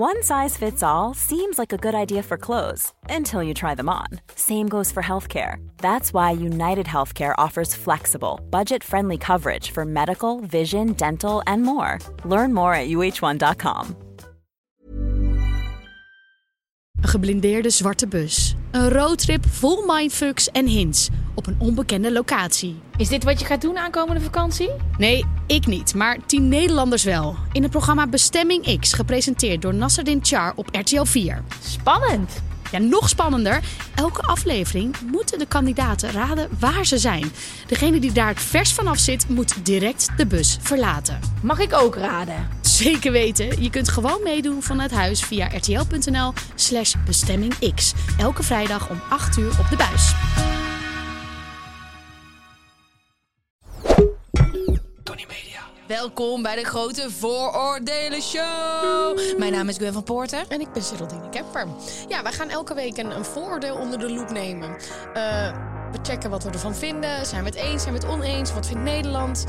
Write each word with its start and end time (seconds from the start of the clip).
One 0.00 0.22
size 0.22 0.56
fits 0.56 0.82
all 0.82 1.12
seems 1.12 1.58
like 1.58 1.74
a 1.74 1.76
good 1.76 1.94
idea 1.94 2.22
for 2.22 2.38
clothes 2.38 2.94
until 3.10 3.42
you 3.42 3.52
try 3.52 3.74
them 3.74 3.90
on. 3.90 4.06
Same 4.34 4.66
goes 4.66 4.90
for 4.90 5.02
healthcare. 5.02 5.56
That's 5.76 6.14
why 6.14 6.30
United 6.30 6.86
Healthcare 6.86 7.34
offers 7.36 7.74
flexible, 7.74 8.40
budget 8.50 8.82
friendly 8.82 9.18
coverage 9.18 9.72
for 9.72 9.84
medical, 9.84 10.40
vision, 10.40 10.94
dental, 10.94 11.42
and 11.46 11.62
more. 11.62 11.98
Learn 12.24 12.54
more 12.54 12.72
at 12.72 12.88
uh1.com. 12.88 13.96
Een 17.00 17.08
geblindeerde 17.08 17.70
zwarte 17.70 18.06
bus. 18.06 18.56
Een 18.70 18.90
roadtrip 18.90 19.46
vol 19.46 19.84
mindfucks 19.86 20.50
en 20.50 20.66
hints 20.66 21.08
op 21.40 21.46
een 21.46 21.56
onbekende 21.58 22.12
locatie. 22.12 22.80
Is 22.96 23.08
dit 23.08 23.24
wat 23.24 23.40
je 23.40 23.46
gaat 23.46 23.60
doen 23.60 23.78
aankomende 23.78 24.20
vakantie? 24.20 24.70
Nee, 24.98 25.24
ik 25.46 25.66
niet, 25.66 25.94
maar 25.94 26.18
tien 26.26 26.48
Nederlanders 26.48 27.04
wel. 27.04 27.36
In 27.52 27.62
het 27.62 27.70
programma 27.70 28.06
Bestemming 28.06 28.80
X, 28.80 28.92
gepresenteerd 28.92 29.62
door 29.62 29.74
Nasserdin 29.74 30.18
Char 30.22 30.52
op 30.56 30.68
RTL 30.72 31.04
4. 31.04 31.42
Spannend. 31.64 32.42
Ja, 32.70 32.78
nog 32.78 33.08
spannender. 33.08 33.60
Elke 33.94 34.22
aflevering 34.22 34.96
moeten 35.10 35.38
de 35.38 35.46
kandidaten 35.46 36.10
raden 36.10 36.48
waar 36.58 36.86
ze 36.86 36.98
zijn. 36.98 37.32
Degene 37.66 38.00
die 38.00 38.12
daar 38.12 38.28
het 38.28 38.40
vers 38.40 38.72
vanaf 38.72 38.98
zit, 38.98 39.28
moet 39.28 39.64
direct 39.64 40.08
de 40.16 40.26
bus 40.26 40.58
verlaten. 40.60 41.18
Mag 41.42 41.58
ik 41.58 41.72
ook 41.72 41.96
raden? 41.96 42.48
Zeker 42.60 43.12
weten. 43.12 43.62
Je 43.62 43.70
kunt 43.70 43.88
gewoon 43.88 44.20
meedoen 44.24 44.62
vanuit 44.62 44.90
huis 44.90 45.22
via 45.22 45.46
rtl.nl 45.46 46.32
slash 46.54 46.94
bestemmingx. 47.04 47.92
Elke 48.18 48.42
vrijdag 48.42 48.90
om 48.90 49.00
8 49.08 49.38
uur 49.38 49.52
op 49.60 49.66
de 49.70 49.76
buis. 49.76 50.12
Welkom 55.90 56.42
bij 56.42 56.56
de 56.56 56.64
grote 56.64 57.10
Vooroordelen 57.10 58.22
Show. 58.22 59.38
Mijn 59.38 59.52
naam 59.52 59.68
is 59.68 59.76
Gwen 59.76 59.92
van 59.92 60.02
Poorten. 60.02 60.48
En 60.48 60.60
ik 60.60 60.72
ben 60.72 60.82
Geraldine 60.82 61.28
Kemper. 61.28 61.66
Ja, 62.08 62.22
wij 62.22 62.32
gaan 62.32 62.48
elke 62.48 62.74
week 62.74 62.96
een, 62.98 63.16
een 63.16 63.24
vooroordeel 63.24 63.74
onder 63.76 63.98
de 63.98 64.10
loep 64.12 64.30
nemen. 64.30 64.70
Eh, 65.14 65.52
we 65.92 65.98
checken 66.02 66.30
wat 66.30 66.42
we 66.44 66.50
ervan 66.50 66.74
vinden. 66.74 67.26
Zijn 67.26 67.42
we 67.42 67.48
het 67.48 67.58
eens? 67.58 67.82
Zijn 67.82 67.94
we 67.94 68.00
het 68.00 68.08
oneens? 68.08 68.52
Wat 68.52 68.66
vindt 68.66 68.82
Nederland? 68.82 69.44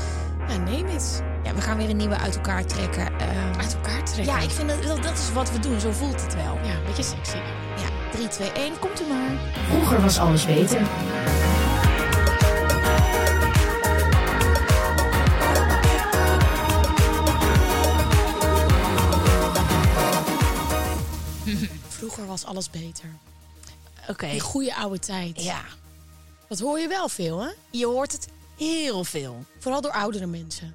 Ja, 0.48 0.56
neem 0.56 0.86
het. 0.86 1.22
Ja, 1.44 1.54
we 1.54 1.60
gaan 1.60 1.76
weer 1.76 1.90
een 1.90 1.96
nieuwe 1.96 2.18
uit 2.18 2.34
elkaar 2.36 2.64
trekken. 2.66 3.06
Eh, 3.18 3.58
Uit 3.58 3.74
elkaar 3.74 4.04
trekken. 4.04 4.34
ja, 4.34 4.38
ik 4.40 4.50
vind 4.50 4.68
dat, 4.68 4.82
dat, 4.82 5.02
dat 5.02 5.18
is 5.18 5.32
wat 5.32 5.52
we 5.52 5.58
doen. 5.58 5.80
Zo 5.80 5.90
voelt 5.90 6.22
het 6.22 6.34
wel. 6.34 6.58
Ja, 6.62 6.72
een 6.74 6.84
beetje 6.86 7.02
sexy. 7.02 7.36
Ja, 7.76 8.10
3, 8.12 8.28
2, 8.28 8.52
1, 8.52 8.78
komt 8.78 9.00
u 9.00 9.04
maar. 9.06 9.40
Vroeger 9.68 10.00
was 10.00 10.18
alles 10.18 10.46
beter. 10.46 10.80
Vroeger 22.02 22.26
was 22.26 22.44
alles 22.44 22.70
beter. 22.70 23.08
Oké. 24.08 24.30
Die 24.30 24.40
goede 24.40 24.74
oude 24.74 24.98
tijd. 24.98 25.42
Ja, 25.42 25.62
Dat 26.48 26.58
hoor 26.58 26.78
je 26.80 26.88
wel 26.88 27.08
veel, 27.08 27.40
hè? 27.40 27.48
je 27.70 27.86
hoort 27.86 28.12
het 28.12 28.28
heel 28.58 29.04
veel. 29.04 29.44
Vooral 29.58 29.80
door 29.80 29.90
oudere 29.92 30.26
mensen. 30.26 30.74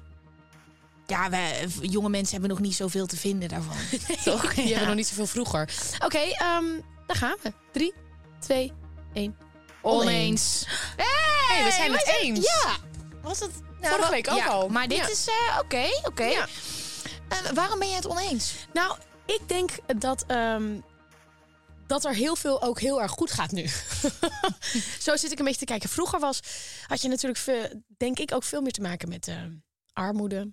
Ja, 1.06 1.30
wij, 1.30 1.66
jonge 1.80 2.08
mensen 2.08 2.32
hebben 2.32 2.50
nog 2.50 2.58
niet 2.60 2.74
zoveel 2.74 3.06
te 3.06 3.16
vinden 3.16 3.48
daarvan. 3.48 3.76
Toch? 4.24 4.54
Die 4.54 4.62
Ja. 4.64 4.68
hebben 4.70 4.86
nog 4.86 4.96
niet 4.96 5.06
zoveel 5.06 5.26
vroeger. 5.26 5.70
Oké, 6.04 6.18
ehm 6.18 6.64
daar 7.06 7.16
gaan 7.16 7.36
we. 7.42 7.52
3, 7.72 7.94
2, 8.38 8.72
1. 9.12 9.36
Oneens. 9.82 10.66
Hey, 10.96 11.64
we 11.64 11.70
zijn 11.70 11.92
het 11.92 12.14
eens. 12.20 12.44
Ja. 12.44 12.76
Was 13.22 13.38
het... 13.40 13.50
nou, 13.80 13.94
Vorige 13.94 14.10
week 14.10 14.30
ook 14.30 14.36
ja, 14.38 14.46
al. 14.46 14.68
Maar 14.68 14.88
dit 14.88 14.98
Ja. 14.98 15.08
is... 15.08 15.26
eh, 15.28 15.58
Oké, 15.60 15.86
oké. 16.04 16.24
Ja. 16.24 16.46
Eh, 17.28 17.38
waarom 17.54 17.78
ben 17.78 17.88
je 17.88 17.94
het 17.94 18.06
oneens? 18.08 18.54
Nou, 18.72 18.96
ik 19.26 19.40
denk 19.46 19.70
dat, 19.98 20.24
ehm, 20.26 20.80
dat 21.88 22.04
er 22.04 22.14
heel 22.14 22.36
veel 22.36 22.62
ook 22.62 22.80
heel 22.80 23.02
erg 23.02 23.10
goed 23.10 23.30
gaat 23.30 23.50
nu. 23.50 23.66
Zo 25.06 25.16
zit 25.16 25.32
ik 25.32 25.38
een 25.38 25.44
beetje 25.44 25.60
te 25.60 25.64
kijken. 25.64 25.88
Vroeger 25.88 26.20
was, 26.20 26.40
had 26.86 27.02
je 27.02 27.08
natuurlijk, 27.08 27.38
veel, 27.38 27.82
denk 27.96 28.18
ik, 28.18 28.34
ook 28.34 28.44
veel 28.44 28.60
meer 28.60 28.72
te 28.72 28.80
maken 28.80 29.08
met 29.08 29.28
eh, 29.28 29.42
armoede, 29.92 30.52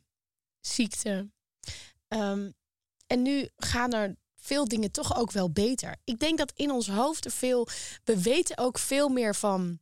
ziekte. 0.60 1.30
Ehm, 2.08 2.52
en 3.08 3.22
nu 3.22 3.50
gaan 3.58 3.94
er 3.94 4.16
veel 4.36 4.68
dingen 4.68 4.92
toch 4.92 5.18
ook 5.18 5.32
wel 5.32 5.52
beter. 5.52 5.96
Ik 6.04 6.20
denk 6.20 6.38
dat 6.38 6.52
in 6.56 6.72
ons 6.72 6.88
hoofd 6.88 7.26
er 7.26 7.32
veel... 7.32 7.68
We 8.04 8.22
weten 8.22 8.58
ook 8.58 8.80
veel 8.80 9.10
meer 9.10 9.36
van 9.36 9.80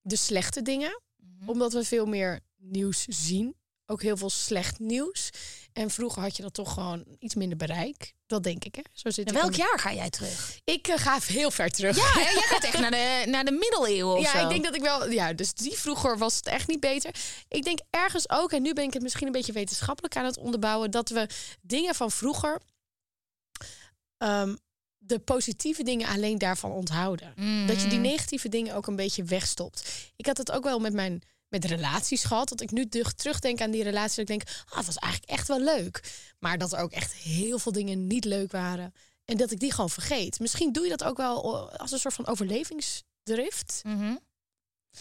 de 0.00 0.16
slechte 0.16 0.62
dingen. 0.62 1.00
Omdat 1.46 1.72
we 1.72 1.84
veel 1.84 2.06
meer 2.06 2.40
nieuws 2.56 3.04
zien. 3.04 3.56
Ook 3.86 4.02
heel 4.02 4.16
veel 4.16 4.30
slecht 4.30 4.78
nieuws. 4.78 5.30
En 5.78 5.90
vroeger 5.90 6.22
had 6.22 6.36
je 6.36 6.42
dat 6.42 6.54
toch 6.54 6.72
gewoon 6.72 7.04
iets 7.18 7.34
minder 7.34 7.56
bereik. 7.56 8.14
Dat 8.26 8.42
denk 8.42 8.64
ik, 8.64 8.74
hè? 8.74 8.82
Zo 8.92 9.10
zit 9.10 9.28
ik 9.28 9.34
welk 9.36 9.54
jaar 9.54 9.78
ga 9.78 9.92
jij 9.92 10.10
terug? 10.10 10.60
Ik 10.64 10.88
eh, 10.88 10.98
ga 10.98 11.18
heel 11.20 11.50
ver 11.50 11.70
terug. 11.70 11.96
Ja, 11.96 12.12
hè? 12.12 12.30
jij 12.30 12.42
gaat 12.52 12.64
echt 12.64 12.78
naar 12.78 12.90
de, 12.90 13.24
naar 13.26 13.44
de 13.44 13.50
middeleeuwen 13.50 14.16
of 14.16 14.22
Ja, 14.22 14.38
zo. 14.38 14.42
ik 14.42 14.48
denk 14.48 14.64
dat 14.64 14.74
ik 14.74 14.82
wel. 14.82 15.10
Ja, 15.10 15.32
dus 15.32 15.54
die 15.54 15.72
vroeger 15.72 16.18
was 16.18 16.36
het 16.36 16.46
echt 16.46 16.68
niet 16.68 16.80
beter. 16.80 17.14
Ik 17.48 17.64
denk 17.64 17.78
ergens 17.90 18.30
ook, 18.30 18.52
en 18.52 18.62
nu 18.62 18.72
ben 18.72 18.84
ik 18.84 18.92
het 18.92 19.02
misschien 19.02 19.26
een 19.26 19.32
beetje 19.32 19.52
wetenschappelijk 19.52 20.16
aan 20.16 20.24
het 20.24 20.38
onderbouwen, 20.38 20.90
dat 20.90 21.08
we 21.08 21.28
dingen 21.60 21.94
van 21.94 22.10
vroeger, 22.10 22.60
ehm, 24.16 24.54
de 24.98 25.18
positieve 25.18 25.82
dingen 25.82 26.08
alleen 26.08 26.38
daarvan 26.38 26.70
onthouden. 26.70 27.34
Dat 27.66 27.82
je 27.82 27.88
die 27.88 27.98
negatieve 27.98 28.48
dingen 28.48 28.74
ook 28.74 28.86
een 28.86 28.96
beetje 28.96 29.24
wegstopt. 29.24 30.10
Ik 30.16 30.26
had 30.26 30.36
het 30.36 30.50
ook 30.50 30.64
wel 30.64 30.78
met 30.78 30.92
mijn 30.92 31.22
met 31.48 31.64
relaties 31.64 32.24
gehad. 32.24 32.48
Dat 32.48 32.60
ik 32.60 32.70
nu 32.70 32.88
terug- 32.88 33.12
terugdenk 33.12 33.60
aan 33.60 33.70
die 33.70 33.82
relatie. 33.82 34.24
Dat 34.24 34.30
ik 34.36 34.44
denk, 34.46 34.58
ah, 34.68 34.76
het 34.76 34.86
was 34.86 34.96
eigenlijk 34.96 35.32
echt 35.32 35.48
wel 35.48 35.60
leuk. 35.60 36.12
Maar 36.38 36.58
dat 36.58 36.72
er 36.72 36.78
ook 36.78 36.92
echt 36.92 37.12
heel 37.12 37.58
veel 37.58 37.72
dingen 37.72 38.06
niet 38.06 38.24
leuk 38.24 38.52
waren. 38.52 38.94
En 39.24 39.36
dat 39.36 39.50
ik 39.50 39.58
die 39.60 39.72
gewoon 39.72 39.90
vergeet. 39.90 40.40
Misschien 40.40 40.72
doe 40.72 40.84
je 40.84 40.90
dat 40.90 41.04
ook 41.04 41.16
wel 41.16 41.70
als 41.70 41.92
een 41.92 41.98
soort 41.98 42.14
van 42.14 42.26
overlevingsdrift. 42.26 43.80
Mhm. 43.84 44.16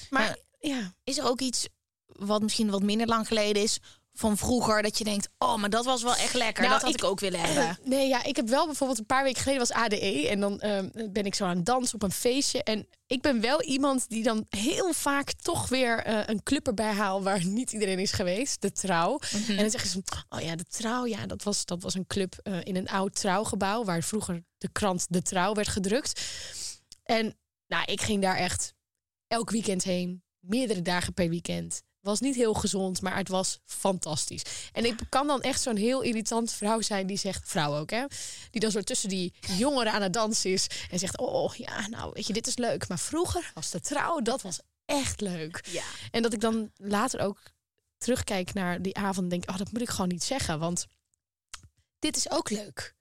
Maar 0.10 0.38
ja, 0.60 0.94
Is 1.04 1.18
er 1.18 1.26
ook 1.26 1.42
iets 1.42 1.68
wat 2.06 2.42
misschien 2.42 2.70
wat 2.70 2.82
minder 2.84 3.08
lang 3.08 3.28
geleden 3.28 3.64
is 3.64 3.80
van 4.18 4.38
vroeger 4.38 4.82
dat 4.82 4.98
je 4.98 5.04
denkt, 5.04 5.30
oh, 5.38 5.56
maar 5.56 5.70
dat 5.70 5.86
was 5.86 6.04
wel 6.04 6.16
echt 6.16 6.34
lekker. 6.34 6.64
Nou, 6.64 6.74
dat 6.74 6.82
had 6.84 6.94
ik- 6.94 6.98
ik, 6.98 7.04
ook 7.04 7.20
willen 7.20 7.40
hebben. 7.40 7.78
nee, 7.84 8.08
ja, 8.08 8.24
ik 8.24 8.36
heb 8.36 8.48
wel 8.50 8.66
bijvoorbeeld 8.66 9.00
een 9.00 9.06
paar 9.06 9.24
weken 9.24 9.42
geleden 9.42 9.68
was 9.68 9.72
ADE 9.78 10.28
en 10.30 10.40
dan 10.40 10.60
ehm, 10.60 10.90
ben 11.12 11.26
ik 11.26 11.36
zo 11.36 11.46
aan 11.46 11.56
het 11.56 11.66
dansen 11.66 11.96
op 11.96 12.04
een 12.04 12.12
feestje 12.12 12.64
en 12.64 12.88
ik 13.08 13.22
ben 13.22 13.42
wel 13.42 13.62
iemand 13.62 14.10
die 14.10 14.24
dan 14.24 14.46
heel 14.50 14.94
vaak 14.94 15.32
toch 15.32 15.70
weer 15.70 16.04
eh, 16.04 16.20
een 16.26 16.44
club 16.44 16.68
erbij 16.68 16.92
haal 16.94 17.24
waar 17.24 17.46
niet 17.46 17.72
iedereen 17.72 18.00
is 18.00 18.12
geweest, 18.12 18.62
de 18.62 18.72
Trouw. 18.72 19.20
Mhm. 19.32 19.52
En 19.52 19.58
dan 19.58 19.70
zeggen 19.70 19.90
ze, 19.90 20.02
oh 20.30 20.42
ja, 20.42 20.56
de 20.56 20.66
Trouw, 20.66 21.06
ja, 21.06 21.26
dat 21.26 21.44
was 21.44 21.66
dat 21.66 21.82
was 21.82 21.94
een 21.94 22.08
club 22.08 22.36
eh, 22.44 22.58
in 22.64 22.76
een 22.76 22.88
oud 22.90 23.16
trouwgebouw 23.16 23.84
waar 23.84 24.04
vroeger 24.04 24.44
de 24.58 24.70
krant 24.72 25.06
De 25.10 25.22
Trouw 25.22 25.54
werd 25.54 25.68
gedrukt. 25.68 26.22
En 27.04 27.38
nou, 27.68 27.84
ik 27.92 28.02
ging 28.02 28.22
daar 28.22 28.38
echt 28.38 28.74
elk 29.28 29.50
weekend 29.50 29.84
heen, 29.84 30.24
meerdere 30.40 30.82
dagen 30.82 31.14
per 31.14 31.30
weekend. 31.30 31.82
Was 32.08 32.20
niet 32.20 32.36
heel 32.36 32.54
gezond, 32.54 33.02
maar 33.02 33.18
het 33.18 33.28
was 33.28 33.60
fantastisch. 33.66 34.42
En 34.74 34.86
ik 34.86 35.00
kan 35.10 35.28
dan 35.28 35.42
echt 35.42 35.62
zo'n 35.62 35.76
heel 35.76 36.02
irritant 36.02 36.52
vrouw 36.52 36.82
zijn 36.82 37.08
die 37.08 37.18
zegt, 37.18 37.50
vrouw 37.50 37.76
ook 37.78 37.90
hè, 37.90 38.06
die 38.52 38.62
dan 38.62 38.72
zo 38.72 38.82
tussen 38.82 39.10
die 39.10 39.34
jongeren 39.58 39.92
aan 39.94 40.02
het 40.02 40.14
dansen 40.14 40.52
is 40.52 40.68
en 40.92 41.00
zegt, 41.00 41.18
oh 41.18 41.54
ja, 41.56 41.88
nou 41.88 42.12
weet 42.14 42.28
je, 42.28 42.34
dit 42.34 42.48
is 42.48 42.58
leuk. 42.58 42.88
Maar 42.88 43.00
vroeger 43.00 43.52
was 43.54 43.70
de 43.70 43.80
trouw, 43.80 44.20
dat 44.22 44.42
was 44.42 44.60
echt 44.86 45.22
leuk. 45.22 45.66
Ja. 45.70 45.84
En 46.12 46.22
dat 46.22 46.34
ik 46.34 46.40
dan 46.42 46.72
later 46.76 47.20
ook 47.20 47.40
terugkijk 47.98 48.54
naar 48.54 48.82
die 48.82 48.96
avond 48.98 49.18
en 49.18 49.30
denk, 49.30 49.50
oh 49.50 49.58
dat 49.58 49.72
moet 49.72 49.82
ik 49.82 49.90
gewoon 49.90 50.08
niet 50.08 50.24
zeggen, 50.24 50.60
want 50.60 50.88
dit 52.00 52.16
is 52.18 52.30
ook 52.30 52.50
leuk. 52.50 52.96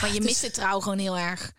Maar 0.00 0.12
je 0.12 0.20
Dus- 0.20 0.28
mist 0.28 0.40
de 0.40 0.50
trouw 0.50 0.80
gewoon 0.80 0.98
heel 0.98 1.18
erg. 1.18 1.52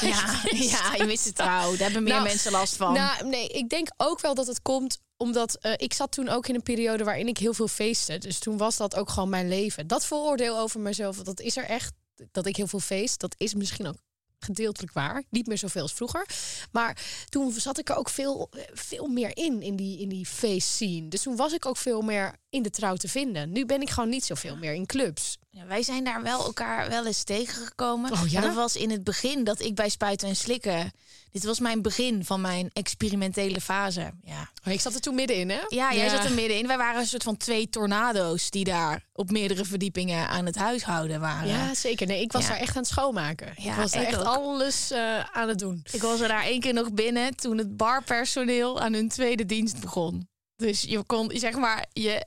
Ja, 0.00 0.40
ja, 0.50 0.94
je 0.96 1.04
mist 1.06 1.24
de 1.24 1.32
trouw. 1.32 1.70
Daar 1.70 1.78
hebben 1.78 2.02
meer 2.02 2.12
Nou, 2.12 2.26
mensen 2.26 2.52
last 2.52 2.76
van. 2.76 2.92
Nou, 2.92 3.28
nee, 3.28 3.48
ik 3.48 3.68
denk 3.68 3.88
ook 3.96 4.20
wel 4.20 4.34
dat 4.34 4.46
het 4.46 4.62
komt 4.62 4.98
omdat 5.16 5.54
eh, 5.54 5.72
ik 5.76 5.92
zat 5.92 6.12
toen 6.12 6.28
ook 6.28 6.48
in 6.48 6.54
een 6.54 6.62
periode 6.62 7.04
waarin 7.04 7.28
ik 7.28 7.38
heel 7.38 7.54
veel 7.54 7.68
feestte. 7.68 8.18
Dus 8.18 8.38
toen 8.38 8.56
was 8.56 8.76
dat 8.76 8.96
ook 8.96 9.10
gewoon 9.10 9.28
mijn 9.28 9.48
leven. 9.48 9.86
Dat 9.86 10.06
vooroordeel 10.06 10.58
over 10.58 10.80
mezelf, 10.80 11.16
dat 11.16 11.40
is 11.40 11.56
er 11.56 11.64
echt. 11.64 11.92
Dat 12.30 12.46
ik 12.46 12.56
heel 12.56 12.66
veel 12.66 12.80
feest, 12.80 13.20
dat 13.20 13.34
is 13.38 13.54
misschien 13.54 13.86
ook 13.86 13.96
gedeeltelijk 14.38 14.92
waar. 14.92 15.22
Niet 15.30 15.46
meer 15.46 15.58
zoveel 15.58 15.82
als 15.82 15.92
vroeger. 15.92 16.26
Maar 16.72 16.96
toen 17.28 17.52
zat 17.52 17.78
ik 17.78 17.88
er 17.88 17.96
ook 17.96 18.08
veel, 18.08 18.50
veel 18.72 19.06
meer 19.06 19.36
in, 19.36 19.62
in 19.62 19.76
die, 19.76 20.00
in 20.00 20.08
die 20.08 20.26
feestscene. 20.26 21.08
Dus 21.08 21.22
toen 21.22 21.36
was 21.36 21.52
ik 21.52 21.66
ook 21.66 21.76
veel 21.76 22.00
meer 22.00 22.36
in 22.50 22.62
de 22.62 22.70
trouw 22.70 22.96
te 22.96 23.08
vinden. 23.08 23.52
Nu 23.52 23.66
ben 23.66 23.80
ik 23.80 23.90
gewoon 23.90 24.08
niet 24.08 24.24
zoveel 24.24 24.56
meer 24.56 24.74
in 24.74 24.86
clubs. 24.86 25.38
Ja, 25.50 25.66
wij 25.66 25.82
zijn 25.82 26.04
daar 26.04 26.22
wel 26.22 26.44
elkaar 26.44 26.88
wel 26.88 27.06
eens 27.06 27.22
tegengekomen. 27.24 28.12
Oh, 28.12 28.26
ja? 28.28 28.40
Dat 28.40 28.54
was 28.54 28.76
in 28.76 28.90
het 28.90 29.04
begin 29.04 29.44
dat 29.44 29.60
ik 29.60 29.74
bij 29.74 29.88
Spuiten 29.88 30.28
en 30.28 30.36
Slikken... 30.36 30.92
Dit 31.30 31.44
was 31.44 31.60
mijn 31.60 31.82
begin 31.82 32.24
van 32.24 32.40
mijn 32.40 32.70
experimentele 32.72 33.60
fase. 33.60 34.12
Ja, 34.22 34.50
Maar 34.64 34.74
ik 34.74 34.80
zat 34.80 34.94
er 34.94 35.00
toen 35.00 35.14
middenin, 35.14 35.50
hè? 35.50 35.60
ja 35.68 35.94
jij 35.94 36.08
zat 36.08 36.24
er 36.24 36.32
middenin. 36.32 36.66
Wij 36.66 36.76
waren 36.76 37.00
een 37.00 37.06
soort 37.06 37.22
van 37.22 37.36
twee 37.36 37.68
tornado's... 37.68 38.50
die 38.50 38.64
daar 38.64 39.04
op 39.12 39.30
meerdere 39.30 39.64
verdiepingen 39.64 40.28
aan 40.28 40.46
het 40.46 40.56
huishouden 40.56 41.20
waren. 41.20 41.48
Ja, 41.48 41.74
zeker. 41.74 42.06
Nee, 42.06 42.20
ik 42.20 42.32
was 42.32 42.46
daar 42.46 42.56
echt 42.56 42.76
aan 42.76 42.82
het 42.82 42.90
schoonmaken. 42.90 43.52
Ja, 43.56 43.70
ik 43.70 43.76
was 43.76 43.90
daar 43.90 44.02
ik 44.02 44.08
echt 44.08 44.18
ook. 44.18 44.24
alles 44.24 44.90
eh, 44.90 45.20
aan 45.32 45.48
het 45.48 45.58
doen. 45.58 45.84
Ik 45.92 46.02
was 46.02 46.20
er 46.20 46.28
daar 46.28 46.44
één 46.44 46.60
keer 46.60 46.74
nog 46.74 46.92
binnen 46.92 47.36
toen 47.36 47.58
het 47.58 47.76
barpersoneel 47.76 48.80
aan 48.80 48.92
hun 48.92 49.08
tweede 49.08 49.46
dienst 49.46 49.80
begon. 49.80 50.28
Dus 50.56 50.82
je 50.82 51.02
kon, 51.02 51.30
zeg 51.34 51.54
maar, 51.54 51.86
je, 51.92 52.26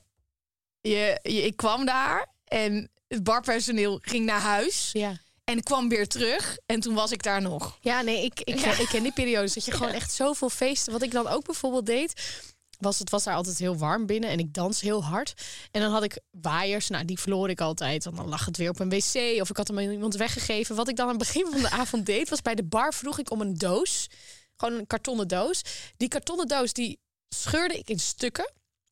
je, 0.82 1.20
je, 1.22 1.42
ik 1.42 1.56
kwam 1.56 1.86
daar 1.86 2.28
en 2.46 2.90
het 3.08 3.24
barpersoneel 3.24 4.00
ging 4.02 4.26
naar 4.26 4.40
huis 4.42 4.90
Ja. 4.94 5.18
en 5.44 5.64
kwam 5.64 5.90
weer 5.90 6.08
terug. 6.08 6.58
En 6.66 6.80
toen 6.80 6.94
was 6.96 7.12
ik 7.12 7.24
daar 7.24 7.42
nog. 7.42 7.78
Ja, 7.82 8.02
nee, 8.02 8.24
ik, 8.26 8.40
ik, 8.40 8.60
ik 8.60 8.88
ken 8.88 9.04
die 9.04 9.14
periodes 9.14 9.54
dat 9.54 9.66
je 9.66 9.72
gewoon 9.78 9.92
echt 9.94 10.14
zoveel 10.14 10.50
feesten. 10.50 10.94
Wat 10.94 11.02
ik 11.02 11.12
dan 11.12 11.28
ook 11.28 11.46
bijvoorbeeld 11.46 11.86
deed, 11.86 12.42
was 12.80 13.00
het 13.00 13.10
was 13.10 13.24
daar 13.24 13.36
altijd 13.36 13.58
heel 13.58 13.78
warm 13.78 14.06
binnen 14.06 14.30
en 14.30 14.40
ik 14.40 14.54
dans 14.54 14.82
heel 14.82 15.04
hard. 15.04 15.34
En 15.72 15.82
dan 15.82 15.92
had 15.92 16.04
ik 16.04 16.20
waaiers, 16.42 16.88
nou 16.88 17.06
die 17.06 17.20
verloor 17.20 17.50
ik 17.50 17.62
altijd. 17.62 18.04
Want 18.04 18.16
dan 18.18 18.30
lag 18.30 18.46
het 18.46 18.58
weer 18.58 18.70
op 18.70 18.80
een 18.80 18.90
wc 18.90 19.42
of 19.42 19.50
ik 19.50 19.58
had 19.58 19.68
hem 19.68 19.78
aan 19.80 19.92
iemand 19.92 20.16
weggegeven. 20.16 20.76
Wat 20.76 20.88
ik 20.90 20.96
dan 20.96 21.06
aan 21.08 21.18
het 21.18 21.24
begin 21.24 21.48
van 21.52 21.62
de 21.62 21.70
avond 21.82 22.06
deed, 22.06 22.30
was 22.30 22.42
bij 22.42 22.56
de 22.56 22.64
bar 22.64 22.94
vroeg 22.94 23.20
ik 23.20 23.32
om 23.32 23.42
een 23.42 23.58
doos. 23.58 24.08
Gewoon 24.56 24.80
een 24.80 24.88
kartonnen 24.88 25.28
doos. 25.28 25.62
Die 25.98 26.08
kartonnen 26.08 26.48
doos 26.48 26.74
die 26.74 27.00
scheurde 27.30 27.78
ik 27.78 27.90
in 27.90 28.00
stukken 28.00 28.52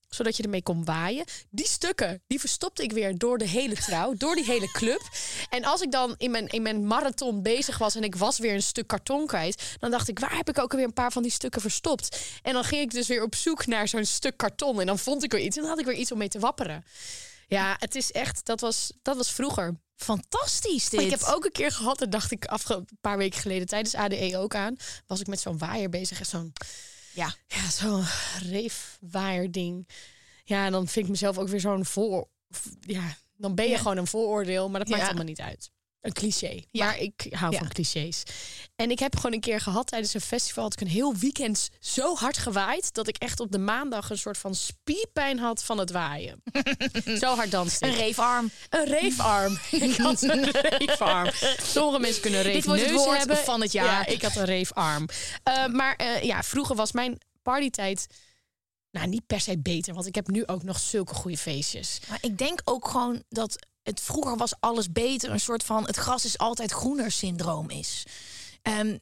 zodat 0.10 0.38
je 0.38 0.44
ermee 0.44 0.64
kon 0.64 0.86
waaien. 0.86 1.26
Die 1.50 1.68
stukken, 1.68 2.22
die 2.28 2.40
verstopte 2.40 2.84
ik 2.84 2.92
weer 2.92 3.18
door 3.18 3.38
de 3.38 3.48
hele 3.48 3.76
trouw, 3.76 4.14
door 4.18 4.36
die 4.36 4.46
hele 4.46 4.72
club. 4.72 5.02
En 5.50 5.64
als 5.64 5.82
ik 5.82 5.92
dan 5.92 6.16
in 6.18 6.32
mijn, 6.32 6.48
in 6.48 6.62
mijn 6.62 6.88
marathon 6.88 7.42
bezig 7.42 7.78
was 7.78 7.96
en 7.96 8.04
ik 8.04 8.16
was 8.16 8.38
weer 8.40 8.54
een 8.54 8.64
stuk 8.64 8.88
karton 8.88 9.28
kwijt, 9.28 9.76
dan 9.80 9.92
dacht 9.92 10.08
ik, 10.08 10.20
waar 10.20 10.36
heb 10.36 10.50
ik 10.50 10.60
ook 10.60 10.72
alweer 10.72 10.88
een 10.88 10.94
paar 10.94 11.12
van 11.12 11.24
die 11.24 11.32
stukken 11.32 11.62
verstopt? 11.62 12.20
En 12.42 12.54
dan 12.54 12.64
ging 12.64 12.82
ik 12.82 12.92
dus 12.92 13.08
weer 13.08 13.24
op 13.24 13.36
zoek 13.36 13.66
naar 13.66 13.88
zo'n 13.88 14.06
stuk 14.06 14.38
karton 14.38 14.80
en 14.80 14.86
dan 14.86 15.00
vond 15.00 15.24
ik 15.24 15.32
weer 15.32 15.42
iets 15.42 15.56
en 15.56 15.62
dan 15.62 15.72
had 15.72 15.80
ik 15.80 15.86
weer 15.86 15.96
iets 15.96 16.12
om 16.12 16.18
mee 16.18 16.28
te 16.28 16.40
wapperen. 16.40 16.84
Ja, 17.48 17.76
het 17.80 17.96
is 17.96 18.12
echt, 18.12 18.46
dat 18.46 18.60
was, 18.62 18.92
dat 19.02 19.18
was 19.18 19.32
vroeger. 19.32 19.76
Fantastisch 19.96 20.90
dit. 20.90 21.02
Ik 21.02 21.10
heb 21.10 21.22
ook 21.24 21.46
een 21.46 21.52
keer 21.52 21.72
gehad, 21.72 22.00
dat 22.00 22.12
dacht 22.12 22.32
ik 22.32 22.46
afge- 22.46 22.74
een 22.74 22.98
paar 23.02 23.18
weken 23.18 23.40
geleden 23.40 23.68
tijdens 23.68 23.96
ADE 23.96 24.38
ook 24.38 24.56
aan, 24.56 24.76
was 25.08 25.20
ik 25.20 25.28
met 25.28 25.40
zo'n 25.40 25.58
waaier 25.58 25.90
bezig 25.90 26.20
en 26.20 26.26
zo'n 26.26 26.54
Ja. 27.20 27.34
ja, 27.48 27.70
zo'n 27.70 28.04
reefwaaierding. 28.52 29.88
Ja, 30.44 30.66
en 30.66 30.72
dan 30.72 30.88
vind 30.88 31.06
ik 31.06 31.12
mezelf 31.12 31.38
ook 31.38 31.48
weer 31.48 31.60
zo'n 31.60 31.86
voor... 31.86 32.28
Ja, 32.80 33.18
dan 33.36 33.56
ben 33.56 33.66
je 33.66 33.72
Ja. 33.72 33.78
gewoon 33.78 33.98
een 33.98 34.08
vooroordeel, 34.08 34.70
maar 34.70 34.80
dat 34.80 34.90
maakt 34.90 35.02
Ja. 35.02 35.08
allemaal 35.08 35.26
niet 35.26 35.42
uit. 35.42 35.72
Een 36.02 36.14
cliché. 36.14 36.64
Ja. 36.72 36.86
Maar 36.86 36.98
ik 37.00 37.28
hou 37.30 37.52
Ja. 37.52 37.58
van 37.60 37.68
clichés. 37.68 38.24
En 38.76 38.92
ik 38.92 39.00
heb 39.00 39.16
gewoon 39.16 39.34
een 39.34 39.40
keer 39.40 39.62
gehad 39.62 39.88
tijdens 39.88 40.14
een 40.14 40.22
festival... 40.22 40.64
had 40.64 40.74
ik 40.74 40.82
een 40.82 40.88
heel 40.88 41.16
weekend 41.16 41.70
zo 41.80 42.16
hard 42.16 42.38
gewaaid... 42.38 42.94
dat 42.94 43.08
ik 43.08 43.18
echt 43.18 43.40
op 43.40 43.52
de 43.52 43.58
maandag 43.58 44.10
een 44.10 44.18
soort 44.18 44.38
van 44.38 44.56
spierpijn 44.56 45.40
had 45.40 45.64
van 45.64 45.78
het 45.78 45.92
waaien. 45.92 46.44
zo 47.22 47.36
hard 47.36 47.52
danste 47.52 47.86
Een 47.86 47.96
reefarm. 47.96 48.52
Een 48.70 48.86
reefarm. 48.86 49.58
ik 49.90 49.96
had 49.96 50.22
een 50.22 50.52
reefarm. 50.78 51.32
Sommige 51.62 52.00
mensen 52.00 52.22
kunnen 52.22 52.42
reefneus 52.42 53.18
hebben. 53.18 53.38
van 53.38 53.62
het 53.62 53.72
jaar. 53.72 53.86
Ja, 53.86 54.06
ik 54.06 54.22
had 54.22 54.36
een 54.36 54.46
reefarm. 54.46 55.08
Eh, 55.44 55.66
maar 55.66 55.96
eh, 55.96 56.24
ja, 56.24 56.44
vroeger 56.44 56.76
was 56.76 56.92
mijn 56.92 57.18
partytijd... 57.42 58.08
Nou, 58.92 59.08
niet 59.08 59.26
per 59.26 59.40
se 59.40 59.60
beter. 59.60 59.94
Want 59.94 60.06
ik 60.06 60.16
heb 60.16 60.28
nu 60.28 60.48
ook 60.48 60.64
nog 60.64 60.80
zulke 60.80 61.14
goede 61.14 61.38
feestjes. 61.38 62.00
Maar 62.10 62.18
ik 62.22 62.38
denk 62.38 62.62
ook 62.64 62.88
gewoon 62.88 63.24
dat 63.30 63.68
het 63.84 64.02
vroeger 64.02 64.38
was 64.38 64.54
alles 64.60 64.92
beter. 64.92 65.32
Een 65.32 65.40
soort 65.40 65.64
van 65.64 65.86
het 65.86 65.96
gras 65.96 66.26
is 66.26 66.38
altijd 66.38 66.72
groener 66.72 67.12
syndroom 67.12 67.70
is. 67.70 68.04
Ehm, 68.62 68.98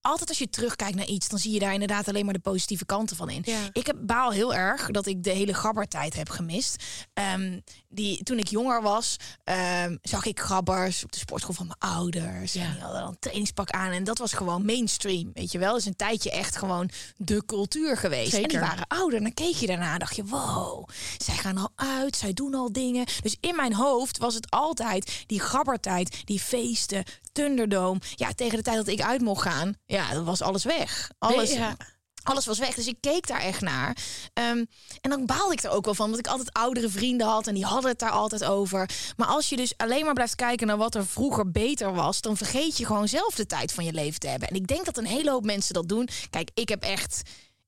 altijd 0.00 0.28
als 0.28 0.38
je 0.38 0.50
terugkijkt 0.50 0.96
naar 0.96 1.06
iets, 1.06 1.28
dan 1.28 1.38
zie 1.38 1.52
je 1.52 1.58
daar 1.58 1.72
inderdaad 1.72 2.08
alleen 2.08 2.24
maar 2.24 2.34
de 2.34 2.40
positieve 2.40 2.84
kanten 2.84 3.16
van 3.16 3.30
in. 3.30 3.42
Ja. 3.44 3.58
Ik 3.72 3.86
heb 3.86 3.96
baal 4.00 4.30
heel 4.30 4.54
erg 4.54 4.90
dat 4.90 5.06
ik 5.06 5.22
de 5.22 5.30
hele 5.30 5.54
gabbertijd 5.54 6.16
heb 6.16 6.28
gemist. 6.28 6.84
Ehm, 7.12 7.60
die, 7.88 8.22
toen 8.22 8.38
ik 8.38 8.48
jonger 8.48 8.82
was, 8.82 9.16
ehm, 9.44 9.96
zag 10.02 10.24
ik 10.24 10.40
gabbers 10.40 11.04
op 11.04 11.12
de 11.12 11.18
sportschool 11.18 11.54
van 11.54 11.66
mijn 11.66 11.94
ouders. 11.94 12.52
Ja. 12.52 12.64
En 12.64 12.72
die 12.72 12.80
hadden 12.80 13.00
dan 13.00 13.10
een 13.10 13.18
trainingspak 13.18 13.70
aan. 13.70 13.90
En 13.90 14.04
dat 14.04 14.18
was 14.18 14.32
gewoon 14.32 14.64
mainstream, 14.64 15.30
weet 15.34 15.52
je 15.52 15.58
wel. 15.58 15.74
Dus 15.74 15.84
een 15.84 15.96
tijdje 15.96 16.30
echt 16.30 16.56
gewoon 16.56 16.90
de 17.16 17.44
cultuur 17.46 17.96
geweest. 17.96 18.34
En 18.34 18.48
die 18.48 18.60
waren 18.60 18.86
ouder. 18.86 19.16
En 19.16 19.22
dan 19.22 19.34
keek 19.34 19.54
je 19.54 19.66
daarna 19.66 19.92
en 19.92 19.98
dacht 19.98 20.16
je, 20.16 20.24
wow, 20.24 20.88
zij 21.18 21.34
gaan 21.34 21.58
al 21.58 21.72
uit, 21.74 22.16
zij 22.16 22.32
doen 22.32 22.54
al 22.54 22.72
dingen. 22.72 23.06
Dus 23.22 23.36
in 23.40 23.56
mijn 23.56 23.74
hoofd 23.74 24.18
was 24.18 24.34
het 24.34 24.50
altijd 24.50 25.24
die 25.26 25.40
gabbertijd, 25.40 26.22
die 26.24 26.40
feesten, 26.40 27.04
Thunderdome. 27.32 28.00
Ja, 28.14 28.32
tegen 28.32 28.56
de 28.56 28.62
tijd 28.64 28.76
dat 28.76 28.88
ik 28.88 29.02
uit 29.02 29.20
mocht 29.20 29.42
gaan, 29.42 29.74
ja, 29.86 30.12
dan 30.12 30.24
was 30.24 30.42
alles 30.42 30.64
weg. 30.64 31.10
Alles, 31.18 31.52
Ja. 31.52 31.76
alles 32.22 32.46
was 32.46 32.58
weg. 32.58 32.74
Dus 32.74 32.86
ik 32.86 32.96
keek 33.00 33.26
daar 33.26 33.40
echt 33.40 33.60
naar. 33.60 33.96
Ehm, 34.32 34.64
en 35.00 35.10
dan 35.10 35.26
baalde 35.26 35.52
ik 35.52 35.62
er 35.62 35.70
ook 35.70 35.84
wel 35.84 35.94
van. 35.94 36.06
Want 36.06 36.18
ik 36.18 36.26
altijd 36.26 36.52
oudere 36.52 36.88
vrienden 36.88 37.26
had. 37.26 37.46
En 37.46 37.54
die 37.54 37.64
hadden 37.64 37.90
het 37.90 37.98
daar 37.98 38.10
altijd 38.10 38.44
over. 38.44 38.90
Maar 39.16 39.26
als 39.28 39.48
je 39.48 39.56
dus 39.56 39.72
alleen 39.76 40.04
maar 40.04 40.14
blijft 40.14 40.34
kijken 40.34 40.66
naar 40.66 40.76
wat 40.76 40.94
er 40.94 41.06
vroeger 41.06 41.50
beter 41.50 41.94
was. 41.94 42.20
Dan 42.20 42.36
vergeet 42.36 42.76
je 42.76 42.86
gewoon 42.86 43.08
zelf 43.08 43.34
de 43.34 43.46
tijd 43.46 43.72
van 43.72 43.84
je 43.84 43.92
leven 43.92 44.20
te 44.20 44.28
hebben. 44.28 44.48
En 44.48 44.54
ik 44.56 44.66
denk 44.66 44.84
dat 44.84 44.96
een 44.96 45.06
hele 45.06 45.30
hoop 45.30 45.44
mensen 45.44 45.74
dat 45.74 45.88
doen. 45.88 46.08
Kijk, 46.30 46.50
ik 46.54 46.68
heb 46.68 46.82
echt. 46.82 47.22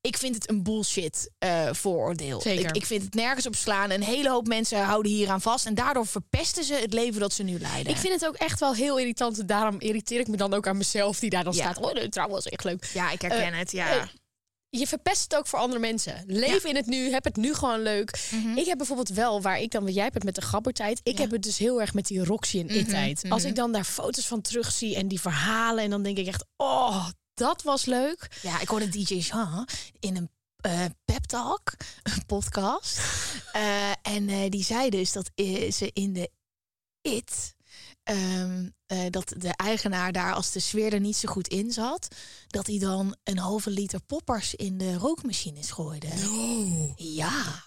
Ik 0.07 0.17
vind 0.17 0.35
het 0.35 0.49
een 0.49 0.63
bullshit 0.63 1.29
eh, 1.39 1.73
vooroordeel. 1.73 2.41
Zeker. 2.41 2.65
Ik, 2.69 2.75
ik 2.75 2.85
vind 2.85 3.03
het 3.03 3.13
nergens 3.13 3.45
op 3.45 3.55
slaan. 3.55 3.91
Een 3.91 4.03
hele 4.03 4.29
hoop 4.29 4.47
mensen 4.47 4.83
houden 4.83 5.11
hier 5.11 5.29
aan 5.29 5.41
vast. 5.41 5.65
En 5.65 5.75
daardoor 5.75 6.07
verpesten 6.07 6.63
ze 6.63 6.73
het 6.73 6.93
leven 6.93 7.19
dat 7.19 7.33
ze 7.33 7.43
nu 7.43 7.59
leiden. 7.59 7.91
Ik 7.93 7.97
vind 7.99 8.13
het 8.13 8.25
ook 8.25 8.35
echt 8.35 8.59
wel 8.59 8.73
heel 8.75 8.99
irritant. 8.99 9.47
Daarom 9.47 9.79
irriteer 9.79 10.19
ik 10.19 10.27
me 10.27 10.37
dan 10.37 10.53
ook 10.53 10.67
aan 10.67 10.77
mezelf 10.77 11.19
die 11.19 11.29
daar 11.29 11.43
dan 11.43 11.53
Ja. 11.53 11.61
staat. 11.71 11.77
Oh, 11.85 11.93
nee, 11.93 12.09
trouwens, 12.09 12.45
echt 12.45 12.63
leuk. 12.63 12.89
ja, 12.93 13.11
ik 13.11 13.21
herken 13.21 13.53
Eh, 13.53 13.59
het. 13.59 13.71
Ja. 13.71 13.89
eh, 13.91 14.03
je 14.69 14.87
verpest 14.87 15.23
het 15.23 15.35
ook 15.35 15.47
voor 15.47 15.59
andere 15.59 15.79
mensen. 15.79 16.23
Leef 16.27 16.63
in 16.65 16.75
het 16.75 16.85
nu, 16.85 17.11
heb 17.11 17.23
het 17.23 17.35
nu 17.35 17.53
gewoon 17.53 17.81
leuk. 17.81 18.29
Ik 18.55 18.65
heb 18.65 18.77
bijvoorbeeld 18.77 19.09
wel, 19.09 19.41
waar 19.41 19.59
ik 19.59 19.71
dan, 19.71 19.85
jij 19.87 20.03
hebt 20.03 20.15
het 20.15 20.23
met 20.23 20.35
de 20.35 20.41
gabbertijd. 20.41 20.99
Ik 21.03 21.05
Mhm. 21.05 21.15
Ja. 21.15 21.21
heb 21.21 21.31
het 21.31 21.43
dus 21.43 21.57
heel 21.57 21.81
erg 21.81 21.93
met 21.93 22.05
die 22.07 22.25
Roxy 22.25 22.59
en 22.59 22.69
It-tijd. 22.69 23.23
Als 23.29 23.43
ik 23.43 23.55
dan 23.55 23.71
daar 23.71 23.83
foto's 23.83 24.25
van 24.27 24.41
terugzie 24.41 24.95
en 24.95 25.07
die 25.07 25.19
verhalen. 25.21 25.83
En 25.83 25.89
dan 25.89 26.03
denk 26.03 26.17
ik 26.17 26.27
echt, 26.27 26.45
oh, 26.57 27.07
dat 27.33 27.61
was 27.61 27.85
leuk. 27.85 28.39
Ja, 28.41 28.59
ik 28.59 28.67
hoorde 28.67 28.89
DJ 28.89 29.13
Jean 29.13 29.67
in 29.99 30.15
een 30.15 30.29
eh 30.63 30.85
pep 31.05 31.23
talk, 31.25 31.73
een 32.03 32.25
podcast. 32.25 32.99
Eh, 33.53 33.91
en 34.01 34.29
eh, 34.29 34.49
die 34.49 34.63
zei 34.63 34.89
dus 34.89 35.11
dat 35.11 35.31
ze 35.35 35.89
in 35.93 36.13
de 36.13 36.31
It... 37.01 37.55
eh, 38.03 39.05
dat 39.09 39.33
de 39.37 39.55
eigenaar 39.55 40.11
daar, 40.11 40.33
als 40.33 40.51
de 40.51 40.59
sfeer 40.59 40.93
er 40.93 40.99
niet 40.99 41.15
zo 41.15 41.31
goed 41.31 41.47
in 41.47 41.71
zat... 41.71 42.07
dat 42.47 42.67
hij 42.67 42.79
dan 42.79 43.15
een 43.23 43.37
halve 43.37 43.69
liter 43.69 44.01
poppers 44.01 44.55
in 44.55 44.77
de 44.77 44.97
rookmachines 44.97 45.71
gooide. 45.71 46.07
Ja. 46.95 47.63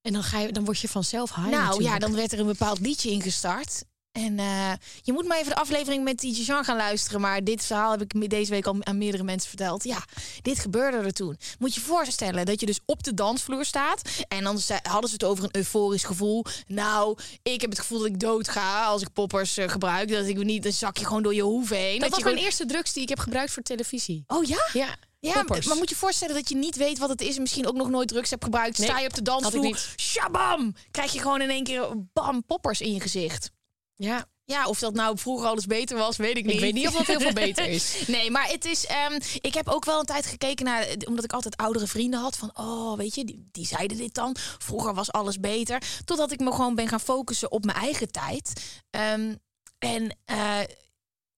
En 0.00 0.12
dan, 0.12 0.22
ga 0.22 0.38
je, 0.38 0.52
dan 0.52 0.64
word 0.64 0.80
je 0.80 0.88
vanzelf 0.88 1.34
high 1.34 1.48
nou 1.48 1.82
ja, 1.82 1.98
dan 1.98 2.14
werd 2.14 2.32
er 2.32 2.40
een 2.40 2.46
bepaald 2.46 2.80
liedje 2.80 3.10
ingestart. 3.10 3.84
En 4.16 4.38
eh, 4.38 4.72
je 5.02 5.12
moet 5.12 5.26
maar 5.26 5.38
even 5.38 5.48
de 5.54 5.60
aflevering 5.60 6.04
met 6.04 6.18
DJ 6.20 6.28
Jean 6.42 6.64
gaan 6.64 6.76
luisteren. 6.76 7.20
Maar 7.20 7.44
dit 7.44 7.64
verhaal 7.64 7.90
heb 7.90 8.00
ik 8.02 8.30
deze 8.30 8.50
week 8.50 8.66
al 8.66 8.76
aan 8.80 8.98
meerdere 8.98 9.22
mensen 9.22 9.48
verteld. 9.48 9.84
Ja, 9.84 10.04
dit 10.42 10.58
gebeurde 10.58 10.96
er 10.96 11.12
toen. 11.12 11.36
Moet 11.58 11.74
je 11.74 11.80
voorstellen 11.80 12.46
dat 12.46 12.60
je 12.60 12.66
dus 12.66 12.80
op 12.86 13.02
de 13.02 13.14
dansvloer 13.14 13.64
staat. 13.64 14.02
En 14.28 14.44
dan 14.44 14.60
hadden 14.82 15.08
ze 15.08 15.14
het 15.14 15.24
over 15.24 15.44
een 15.44 15.56
euforisch 15.56 16.04
gevoel. 16.04 16.44
Nou, 16.66 17.18
ik 17.42 17.60
heb 17.60 17.70
het 17.70 17.78
gevoel 17.78 17.98
dat 17.98 18.06
ik 18.06 18.20
dood 18.20 18.48
ga 18.48 18.84
als 18.84 19.02
ik 19.02 19.12
poppers 19.12 19.56
eh, 19.56 19.68
gebruik. 19.68 20.08
Dat 20.08 20.26
ik 20.26 20.44
niet, 20.44 20.62
dan 20.62 20.72
zak 20.72 20.96
je 20.96 21.06
gewoon 21.06 21.22
door 21.22 21.34
je 21.34 21.42
hoeven 21.42 21.76
heen. 21.76 21.98
Dat 22.00 22.10
was 22.10 22.18
mijn 22.18 22.30
gewoon- 22.30 22.44
eerste 22.44 22.66
drugs 22.66 22.92
die 22.92 23.02
ik 23.02 23.08
heb 23.08 23.18
gebruikt 23.18 23.52
voor 23.52 23.62
televisie. 23.62 24.24
Oh 24.26 24.44
ja? 24.44 24.68
Ja, 24.72 24.96
Ja, 25.20 25.32
poppers. 25.32 25.66
maar 25.66 25.76
moet 25.76 25.88
je 25.88 25.96
voorstellen 25.96 26.34
dat 26.34 26.48
je 26.48 26.56
niet 26.56 26.76
weet 26.76 26.98
wat 26.98 27.08
het 27.08 27.20
is 27.20 27.34
en 27.36 27.42
misschien 27.42 27.66
ook 27.66 27.76
nog 27.76 27.88
nooit 27.90 28.08
drugs 28.08 28.30
hebt 28.30 28.44
gebruikt. 28.44 28.78
Nee, 28.78 28.88
Sta 28.88 28.98
je 28.98 29.06
op 29.06 29.14
de 29.14 29.22
dansvloer, 29.22 29.78
shabam, 29.96 30.74
krijg 30.90 31.12
je 31.12 31.20
gewoon 31.20 31.40
in 31.40 31.50
één 31.50 31.64
keer 31.64 31.88
bam 32.12 32.44
poppers 32.46 32.80
in 32.80 32.92
je 32.92 33.00
gezicht. 33.00 33.50
Ja, 33.96 34.26
Ja, 34.44 34.66
of 34.66 34.78
dat 34.78 34.94
nou 34.94 35.18
vroeger 35.18 35.46
alles 35.48 35.66
beter 35.66 35.96
was, 35.96 36.16
weet 36.16 36.36
ik 36.36 36.44
niet. 36.44 36.54
ik 36.54 36.60
weet 36.60 36.74
niet 36.74 36.86
of 36.86 36.92
dat 36.96 37.06
heel 37.06 37.20
veel 37.20 37.32
beter 37.32 37.66
is. 37.68 37.94
Nee, 38.06 38.30
maar 38.30 38.48
het 38.48 38.64
is. 38.64 38.86
ehm, 38.86 39.20
ik 39.40 39.54
heb 39.54 39.68
ook 39.68 39.84
wel 39.84 39.98
een 40.00 40.06
tijd 40.06 40.26
gekeken 40.26 40.64
naar. 40.64 40.86
Omdat 41.06 41.24
ik 41.24 41.32
altijd 41.32 41.56
oudere 41.56 41.86
vrienden 41.86 42.20
had. 42.20 42.36
Van, 42.36 42.50
oh, 42.54 42.96
weet 42.96 43.14
je, 43.14 43.24
die, 43.24 43.48
die 43.52 43.66
zeiden 43.66 43.96
dit 43.96 44.14
dan. 44.14 44.36
Vroeger 44.58 44.94
was 44.94 45.12
alles 45.12 45.40
beter. 45.40 45.82
Totdat 46.04 46.32
ik 46.32 46.40
me 46.40 46.52
gewoon 46.52 46.74
ben 46.74 46.88
gaan 46.88 47.00
focussen 47.00 47.50
op 47.50 47.64
mijn 47.64 47.78
eigen 47.78 48.10
tijd. 48.12 48.52
Ehm, 48.90 49.34
en. 49.78 50.16
eh, 50.24 50.58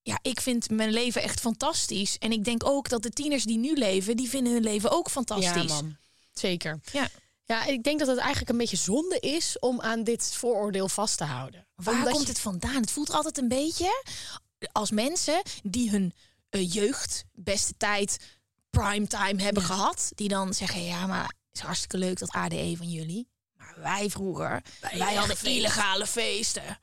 ja, 0.02 0.18
ik 0.22 0.40
vind 0.40 0.70
mijn 0.70 0.90
leven 0.90 1.22
echt 1.22 1.40
fantastisch. 1.40 2.18
En 2.18 2.32
ik 2.32 2.44
denk 2.44 2.66
ook 2.66 2.88
dat 2.88 3.02
de 3.02 3.10
tieners 3.10 3.44
die 3.44 3.58
nu 3.58 3.74
leven, 3.74 4.16
die 4.16 4.28
vinden 4.28 4.52
hun 4.52 4.62
leven 4.62 4.90
ook 4.90 5.10
fantastisch. 5.10 5.52
Ja, 5.52 5.62
man. 5.62 5.96
Zeker. 6.32 6.80
Ja. 6.92 7.08
Ja, 7.48 7.64
ik 7.64 7.82
denk 7.82 7.98
dat 7.98 8.08
het 8.08 8.18
eigenlijk 8.18 8.50
een 8.50 8.56
beetje 8.56 8.76
zonde 8.76 9.18
is 9.20 9.58
om 9.58 9.80
aan 9.80 10.04
dit 10.04 10.34
vooroordeel 10.34 10.88
vast 10.88 11.16
te 11.18 11.24
houden. 11.24 11.66
Waar 11.74 11.94
Omdat 11.94 12.12
komt 12.12 12.22
je- 12.26 12.28
het 12.32 12.40
vandaan? 12.40 12.80
Het 12.80 12.90
voelt 12.90 13.10
altijd 13.12 13.38
een 13.38 13.48
beetje 13.48 14.02
als 14.72 14.90
mensen 14.90 15.42
die 15.62 15.90
hun 15.90 16.12
eh, 16.50 16.72
jeugd, 16.72 17.24
beste 17.32 17.76
tijd, 17.76 18.16
primetime 18.70 19.42
hebben 19.42 19.62
Ja. 19.62 19.68
gehad. 19.68 20.10
Die 20.14 20.28
dan 20.28 20.54
zeggen, 20.54 20.84
ja, 20.84 21.06
maar 21.06 21.22
het 21.24 21.34
is 21.52 21.60
hartstikke 21.60 21.98
leuk 21.98 22.18
dat 22.18 22.30
ADE 22.30 22.74
van 22.76 22.88
jullie. 22.90 23.28
Maar 23.56 23.74
wij 23.80 24.10
vroeger, 24.10 24.62
wij, 24.80 25.14
hadden 25.14 25.36
illegale 25.44 26.06
feesten. 26.06 26.78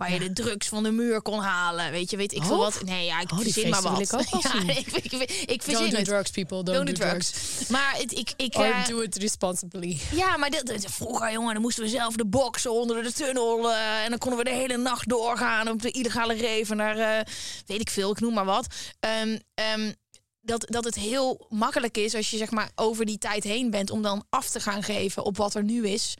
Waar 0.00 0.12
je 0.12 0.18
de 0.18 0.32
drugs 0.32 0.68
van 0.68 0.82
de 0.82 0.90
muur 0.90 1.22
kon 1.22 1.38
halen. 1.40 1.90
Weet 1.90 2.10
je, 2.10 2.16
weet 2.16 2.32
ik 2.32 2.42
veel 2.42 2.54
Oh? 2.56 2.60
wat. 2.60 2.82
Nee, 2.84 3.04
ja, 3.04 3.20
ik 3.20 3.32
Oh, 3.32 3.38
verzin 3.38 3.68
maar 3.68 3.82
wat. 3.82 4.00
ik 4.00 4.12
ook 4.12 4.42
ja, 4.42 4.52
ik, 4.76 4.86
ik, 4.86 5.12
ik, 5.12 5.30
ik 5.46 5.62
verzin 5.62 5.90
Don't 5.90 5.96
do 6.06 6.12
drugs, 6.12 6.30
people. 6.30 6.62
Don't, 6.64 6.76
Don't 6.76 6.86
do, 6.86 6.92
do 7.04 7.08
drugs. 7.10 7.30
drugs. 7.30 7.68
Maar 7.68 7.94
het, 7.96 8.12
ik, 8.18 8.32
ik, 8.36 8.54
Or 8.56 8.64
eh, 8.64 8.86
do 8.86 9.00
it 9.00 9.16
responsibly. 9.16 10.00
ja, 10.14 10.36
maar 10.36 10.50
dit, 10.50 10.66
dit- 10.66 10.86
vroeger, 10.90 11.32
jongen, 11.32 11.52
dan 11.52 11.62
moesten 11.62 11.82
we 11.84 11.88
zelf 11.90 12.14
de 12.16 12.26
boksen 12.26 12.72
onder 12.72 13.02
de 13.02 13.12
tunnel. 13.12 13.70
eh, 13.72 14.04
en 14.04 14.10
dan 14.10 14.18
konden 14.18 14.38
we 14.38 14.44
de 14.44 14.56
hele 14.56 14.76
nacht 14.76 15.08
doorgaan 15.08 15.68
op 15.68 15.82
de 15.82 15.90
illegale 15.90 16.34
reven 16.34 16.76
naar, 16.76 16.96
eh, 16.98 17.24
weet 17.66 17.80
ik 17.80 17.90
veel, 17.90 18.10
ik 18.10 18.20
noem 18.20 18.34
maar 18.34 18.44
wat. 18.44 18.66
Ehm, 19.00 19.38
ehm, 19.54 19.92
dat, 20.40 20.66
dat 20.70 20.84
het 20.84 20.94
heel 20.94 21.46
makkelijk 21.48 21.96
is 21.96 22.14
als 22.14 22.30
je 22.30 22.36
zeg 22.36 22.50
maar 22.50 22.70
over 22.74 23.04
die 23.04 23.18
tijd 23.18 23.44
heen 23.44 23.70
bent 23.70 23.90
om 23.90 24.02
dan 24.02 24.24
af 24.30 24.48
te 24.48 24.60
gaan 24.60 24.82
geven 24.82 25.24
op 25.24 25.36
wat 25.36 25.54
er 25.54 25.64
nu 25.64 25.86
is. 25.88 26.14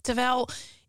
Terwijl 0.00 0.48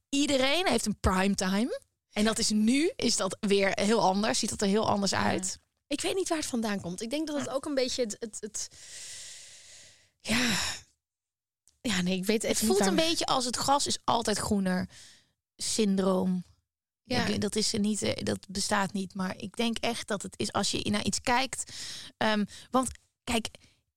iedereen 0.10 0.68
heeft 0.68 0.86
een 0.86 0.98
primetime. 1.00 1.80
En 2.18 2.24
dat 2.24 2.40
is 2.40 2.50
nu, 2.50 2.92
is 2.96 3.16
dat 3.16 3.38
weer 3.40 3.72
heel 3.82 4.02
anders. 4.02 4.40
Ziet 4.40 4.50
dat 4.50 4.62
er 4.62 4.68
heel 4.68 4.88
anders 4.90 5.14
uit. 5.14 5.60
Ik 5.88 6.02
weet 6.02 6.16
niet 6.16 6.30
waar 6.30 6.38
het 6.38 6.48
vandaan 6.48 6.82
komt. 6.82 7.02
Ik 7.02 7.10
denk 7.10 7.28
dat 7.28 7.40
het 7.40 7.50
ook 7.50 7.66
een 7.66 7.74
beetje 7.76 8.04
het... 8.04 8.16
het, 8.20 8.38
het 8.40 8.68
ja... 10.22 10.56
Ja, 11.82 12.02
nee, 12.02 12.18
ik 12.18 12.26
weet 12.26 12.42
Het 12.42 12.52
even 12.52 12.68
voelt 12.68 12.80
een 12.86 12.96
beetje 12.96 13.26
als 13.26 13.46
het 13.46 13.56
gras 13.56 13.88
is 13.88 13.98
altijd 14.04 14.38
groener 14.38 14.90
syndroom. 15.56 16.44
Ja. 17.04 17.26
Ik- 17.26 17.42
dat, 17.42 17.56
is 17.56 17.74
er 17.74 17.80
niet, 17.80 18.02
eh, 18.02 18.24
dat 18.24 18.40
bestaat 18.50 18.94
niet. 18.94 19.14
Maar 19.14 19.38
ik 19.38 19.56
denk 19.56 19.78
echt 19.78 20.08
dat 20.08 20.22
het 20.22 20.34
is 20.40 20.52
als 20.52 20.72
je 20.72 20.90
naar 20.90 21.04
iets 21.04 21.22
kijkt. 21.22 21.72
Ehm, 22.18 22.46
want 22.72 22.90
kijk, 23.24 23.48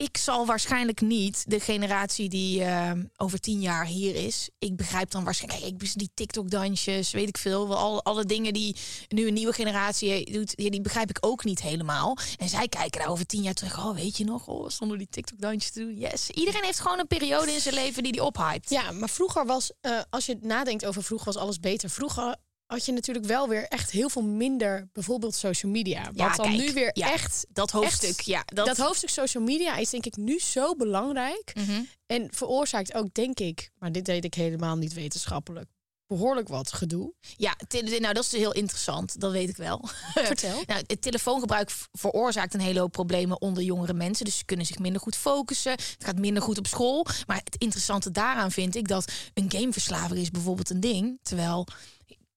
ik 0.01 0.17
zal 0.17 0.47
waarschijnlijk 0.47 1.01
niet 1.01 1.45
de 1.47 1.61
generatie 1.61 2.29
die 2.29 2.65
ehm, 2.65 3.05
over 3.17 3.41
tien 3.41 3.61
jaar 3.61 3.87
hier 3.87 4.15
is. 4.15 4.49
Ik 4.59 4.77
begrijp 4.77 5.11
dan 5.11 5.25
waarschijnlijk, 5.25 5.83
ik 5.83 5.99
die 5.99 6.11
TikTok-dansjes, 6.15 7.11
weet 7.11 7.29
ik 7.29 7.39
veel. 7.39 7.77
Al, 7.77 8.05
alle 8.05 8.25
dingen 8.25 8.53
die 8.53 8.77
nu 9.09 9.27
een 9.27 9.35
nieuwe 9.35 9.53
generatie 9.53 10.33
doet, 10.33 10.57
die 10.57 10.81
begrijp 10.81 11.11
ik 11.11 11.19
ook 11.21 11.45
niet 11.45 11.63
helemaal. 11.63 12.17
En 12.39 12.49
zij 12.49 12.69
kijken 12.69 13.01
daar 13.01 13.11
over 13.11 13.27
tien 13.27 13.43
jaar 13.43 13.55
terug. 13.55 13.79
Oh, 13.79 13.95
weet 13.95 14.17
je 14.17 14.25
nog? 14.25 14.47
Oh, 14.47 14.69
zonder 14.69 14.99
die 14.99 15.09
TikTok-dansjes 15.11 15.71
te 15.71 15.81
doen. 15.81 15.97
Yes. 15.97 16.31
Iedereen 16.31 16.65
heeft 16.65 16.81
gewoon 16.81 16.99
een 16.99 17.07
periode 17.07 17.53
in 17.53 17.61
zijn 17.61 17.75
leven 17.75 18.03
die 18.03 18.13
die 18.13 18.25
ophypt. 18.25 18.71
Ja, 18.71 18.91
maar 18.91 19.11
vroeger 19.11 19.47
was, 19.47 19.73
eh, 19.81 20.01
als 20.11 20.27
je 20.27 20.39
nadenkt 20.41 20.87
over 20.87 21.03
vroeger 21.03 21.33
was 21.33 21.43
alles 21.43 21.61
beter. 21.61 21.91
Vroeger 21.91 22.37
had 22.71 22.85
je 22.85 22.93
natuurlijk 22.93 23.27
wel 23.27 23.49
weer 23.49 23.65
echt 23.69 23.91
heel 23.91 24.09
veel 24.09 24.23
minder, 24.23 24.89
bijvoorbeeld 24.93 25.35
social 25.35 25.73
media. 25.73 26.05
Wat 26.05 26.17
Ja, 26.17 26.35
dan 26.37 26.47
kijk, 26.47 26.59
nu 26.59 26.73
weer 26.73 26.91
ja, 26.93 27.13
echt, 27.13 27.47
dat 27.49 27.71
hoofdstuk. 27.71 28.09
echt- 28.09 28.25
ja, 28.27 28.43
dat... 28.45 28.77
hoofdstuk 28.77 29.09
social 29.09 29.43
media 29.43 29.77
is 29.77 29.91
denk 29.91 30.07
ik 30.07 30.17
nu 30.17 30.39
zo 30.39 30.75
belangrijk. 30.77 31.53
Mhm. 31.55 31.83
En 32.07 32.29
veroorzaakt 32.31 32.95
ook, 32.95 33.15
denk 33.15 33.39
ik, 33.41 33.71
maar 33.79 33.93
dit 33.93 34.07
weet 34.07 34.25
ik 34.25 34.35
helemaal 34.35 34.77
niet 34.77 34.93
wetenschappelijk, 34.93 35.69
behoorlijk 36.07 36.49
wat 36.49 36.73
gedoe. 36.73 37.13
Ja, 37.37 37.57
nou 37.99 38.15
dat 38.15 38.25
is 38.25 38.33
heel 38.33 38.53
interessant. 38.53 39.21
Dat 39.21 39.33
weet 39.33 39.49
ik 39.49 39.57
wel. 39.57 39.89
Vertel. 40.15 40.63
Nou, 40.67 40.83
het 40.87 41.03
telefoongebruik 41.03 41.71
veroorzaakt 41.93 42.55
een 42.55 42.61
hele 42.61 42.81
hoop 42.81 42.93
problemen 42.93 43.41
onder 43.41 43.63
jongere 43.63 43.93
mensen. 43.95 44.25
Dus 44.25 44.39
ze 44.39 44.45
kunnen 44.45 44.67
zich 44.67 44.79
minder 44.79 45.01
goed 45.01 45.17
focussen. 45.17 45.73
Het 45.73 45.97
gaat 45.99 46.19
minder 46.19 46.43
goed 46.43 46.59
op 46.59 46.67
school. 46.67 47.07
Maar 47.27 47.41
het 47.45 47.57
interessante 47.59 48.11
daaraan 48.11 48.51
vind 48.51 48.75
ik 48.77 48.89
dat 48.89 49.13
een 49.35 49.51
gameverslaving 49.51 50.21
is 50.21 50.31
bijvoorbeeld 50.31 50.71
een 50.71 50.81
ding. 50.81 51.19
Terwijl. 51.23 51.67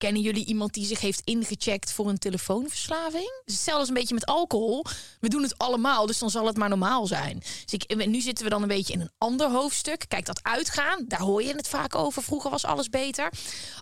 Kennen 0.03 0.21
jullie 0.21 0.45
iemand 0.45 0.73
die 0.73 0.85
zich 0.85 0.99
heeft 0.99 1.21
ingecheckt 1.23 1.91
voor 1.91 2.09
een 2.09 2.17
telefoonverslaving? 2.17 3.41
Hetzelfde 3.45 3.79
als 3.79 3.87
een 3.87 3.93
beetje 3.93 4.13
met 4.13 4.25
alcohol. 4.25 4.85
We 5.19 5.29
doen 5.29 5.41
het 5.41 5.57
allemaal, 5.57 6.05
dus 6.05 6.19
dan 6.19 6.29
zal 6.29 6.45
het 6.45 6.57
maar 6.57 6.69
normaal 6.69 7.07
zijn. 7.07 7.39
Dus 7.39 7.73
ik, 7.73 8.05
nu 8.07 8.21
zitten 8.21 8.43
we 8.43 8.49
dan 8.49 8.61
een 8.61 8.67
beetje 8.67 8.93
in 8.93 9.01
een 9.01 9.11
ander 9.17 9.49
hoofdstuk. 9.49 10.05
Kijk, 10.07 10.25
dat 10.25 10.43
uitgaan, 10.43 11.05
daar 11.07 11.19
hoor 11.19 11.43
je 11.43 11.55
het 11.55 11.67
vaak 11.67 11.95
over. 11.95 12.23
Vroeger 12.23 12.51
was 12.51 12.65
alles 12.65 12.89
beter. 12.89 13.31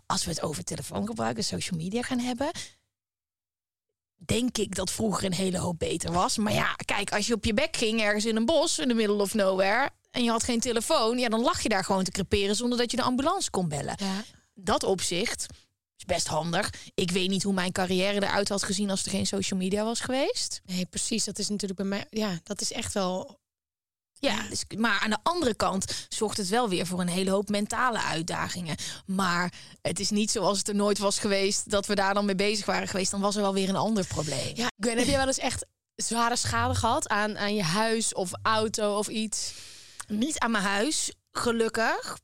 Als 0.05 0.25
we 0.25 0.31
het 0.31 0.41
over 0.41 0.63
telefoongebruik 0.63 1.37
en 1.37 1.43
social 1.43 1.79
media 1.79 2.01
gaan 2.01 2.19
hebben, 2.19 2.51
denk 4.15 4.57
ik 4.57 4.75
dat 4.75 4.91
vroeger 4.91 5.25
een 5.25 5.33
hele 5.33 5.57
hoop 5.57 5.79
beter 5.79 6.11
was. 6.11 6.37
Maar 6.37 6.53
ja, 6.53 6.73
kijk, 6.85 7.13
als 7.13 7.27
je 7.27 7.33
op 7.33 7.45
je 7.45 7.53
bek 7.53 7.77
ging 7.77 8.01
ergens 8.01 8.25
in 8.25 8.35
een 8.35 8.45
bos 8.45 8.79
in 8.79 8.87
the 8.87 8.93
middle 8.93 9.21
of 9.21 9.33
nowhere 9.33 9.89
en 10.11 10.23
je 10.23 10.29
had 10.29 10.43
geen 10.43 10.59
telefoon, 10.59 11.17
ja, 11.17 11.29
dan 11.29 11.41
lag 11.41 11.61
je 11.61 11.69
daar 11.69 11.83
gewoon 11.83 12.03
te 12.03 12.11
creperen 12.11 12.55
zonder 12.55 12.77
dat 12.77 12.91
je 12.91 12.97
de 12.97 13.03
ambulance 13.03 13.49
kon 13.49 13.67
bellen. 13.67 13.95
Ja. 13.97 14.23
Dat 14.53 14.83
opzicht 14.83 15.45
is 16.07 16.15
best 16.15 16.27
handig. 16.27 16.69
Ik 16.93 17.11
weet 17.11 17.29
niet 17.29 17.43
hoe 17.43 17.53
mijn 17.53 17.71
carrière 17.71 18.21
eruit 18.23 18.49
had 18.49 18.63
gezien 18.63 18.89
als 18.89 19.03
er 19.03 19.11
geen 19.11 19.25
social 19.27 19.59
media 19.59 19.83
was 19.83 19.99
geweest. 19.99 20.61
Nee, 20.65 20.85
precies. 20.85 21.23
Dat 21.23 21.39
is 21.39 21.49
natuurlijk 21.49 21.79
bij 21.79 21.89
mij, 21.89 22.05
ja, 22.09 22.39
dat 22.43 22.61
is 22.61 22.71
echt 22.71 22.93
wel 22.93 23.39
Ja, 24.19 24.47
dus, 24.49 24.63
maar 24.77 24.99
aan 24.99 25.09
de 25.09 25.17
andere 25.23 25.53
kant 25.55 26.05
zorgt 26.09 26.37
het 26.37 26.49
wel 26.49 26.69
weer 26.69 26.85
voor 26.85 26.99
een 26.99 27.07
hele 27.07 27.31
hoop 27.31 27.49
mentale 27.49 28.01
uitdagingen. 28.01 28.75
Maar 29.05 29.53
het 29.81 29.99
is 29.99 30.09
niet 30.09 30.31
zoals 30.31 30.57
het 30.57 30.67
er 30.67 30.75
nooit 30.75 30.97
was 30.97 31.19
geweest 31.19 31.69
dat 31.69 31.85
we 31.85 31.95
daar 31.95 32.13
dan 32.13 32.25
mee 32.25 32.35
bezig 32.35 32.65
waren 32.65 32.87
geweest. 32.87 33.11
Dan 33.11 33.21
was 33.21 33.35
er 33.35 33.41
wel 33.41 33.53
weer 33.53 33.69
een 33.69 33.75
ander 33.75 34.05
probleem. 34.07 34.55
Ja, 34.55 34.67
Gwen, 34.79 34.97
heb 34.97 35.07
jij 35.07 35.17
wel 35.17 35.27
eens 35.27 35.37
echt 35.37 35.65
zware 35.95 36.35
schade 36.35 36.75
gehad 36.75 37.09
aan, 37.09 37.37
aan 37.37 37.55
je 37.55 37.63
huis 37.63 38.13
of 38.13 38.31
auto 38.41 38.97
of 38.97 39.07
iets? 39.07 39.53
Niet 40.07 40.39
aan 40.39 40.51
mijn 40.51 40.63
huis, 40.63 41.11
gelukkig. 41.31 42.17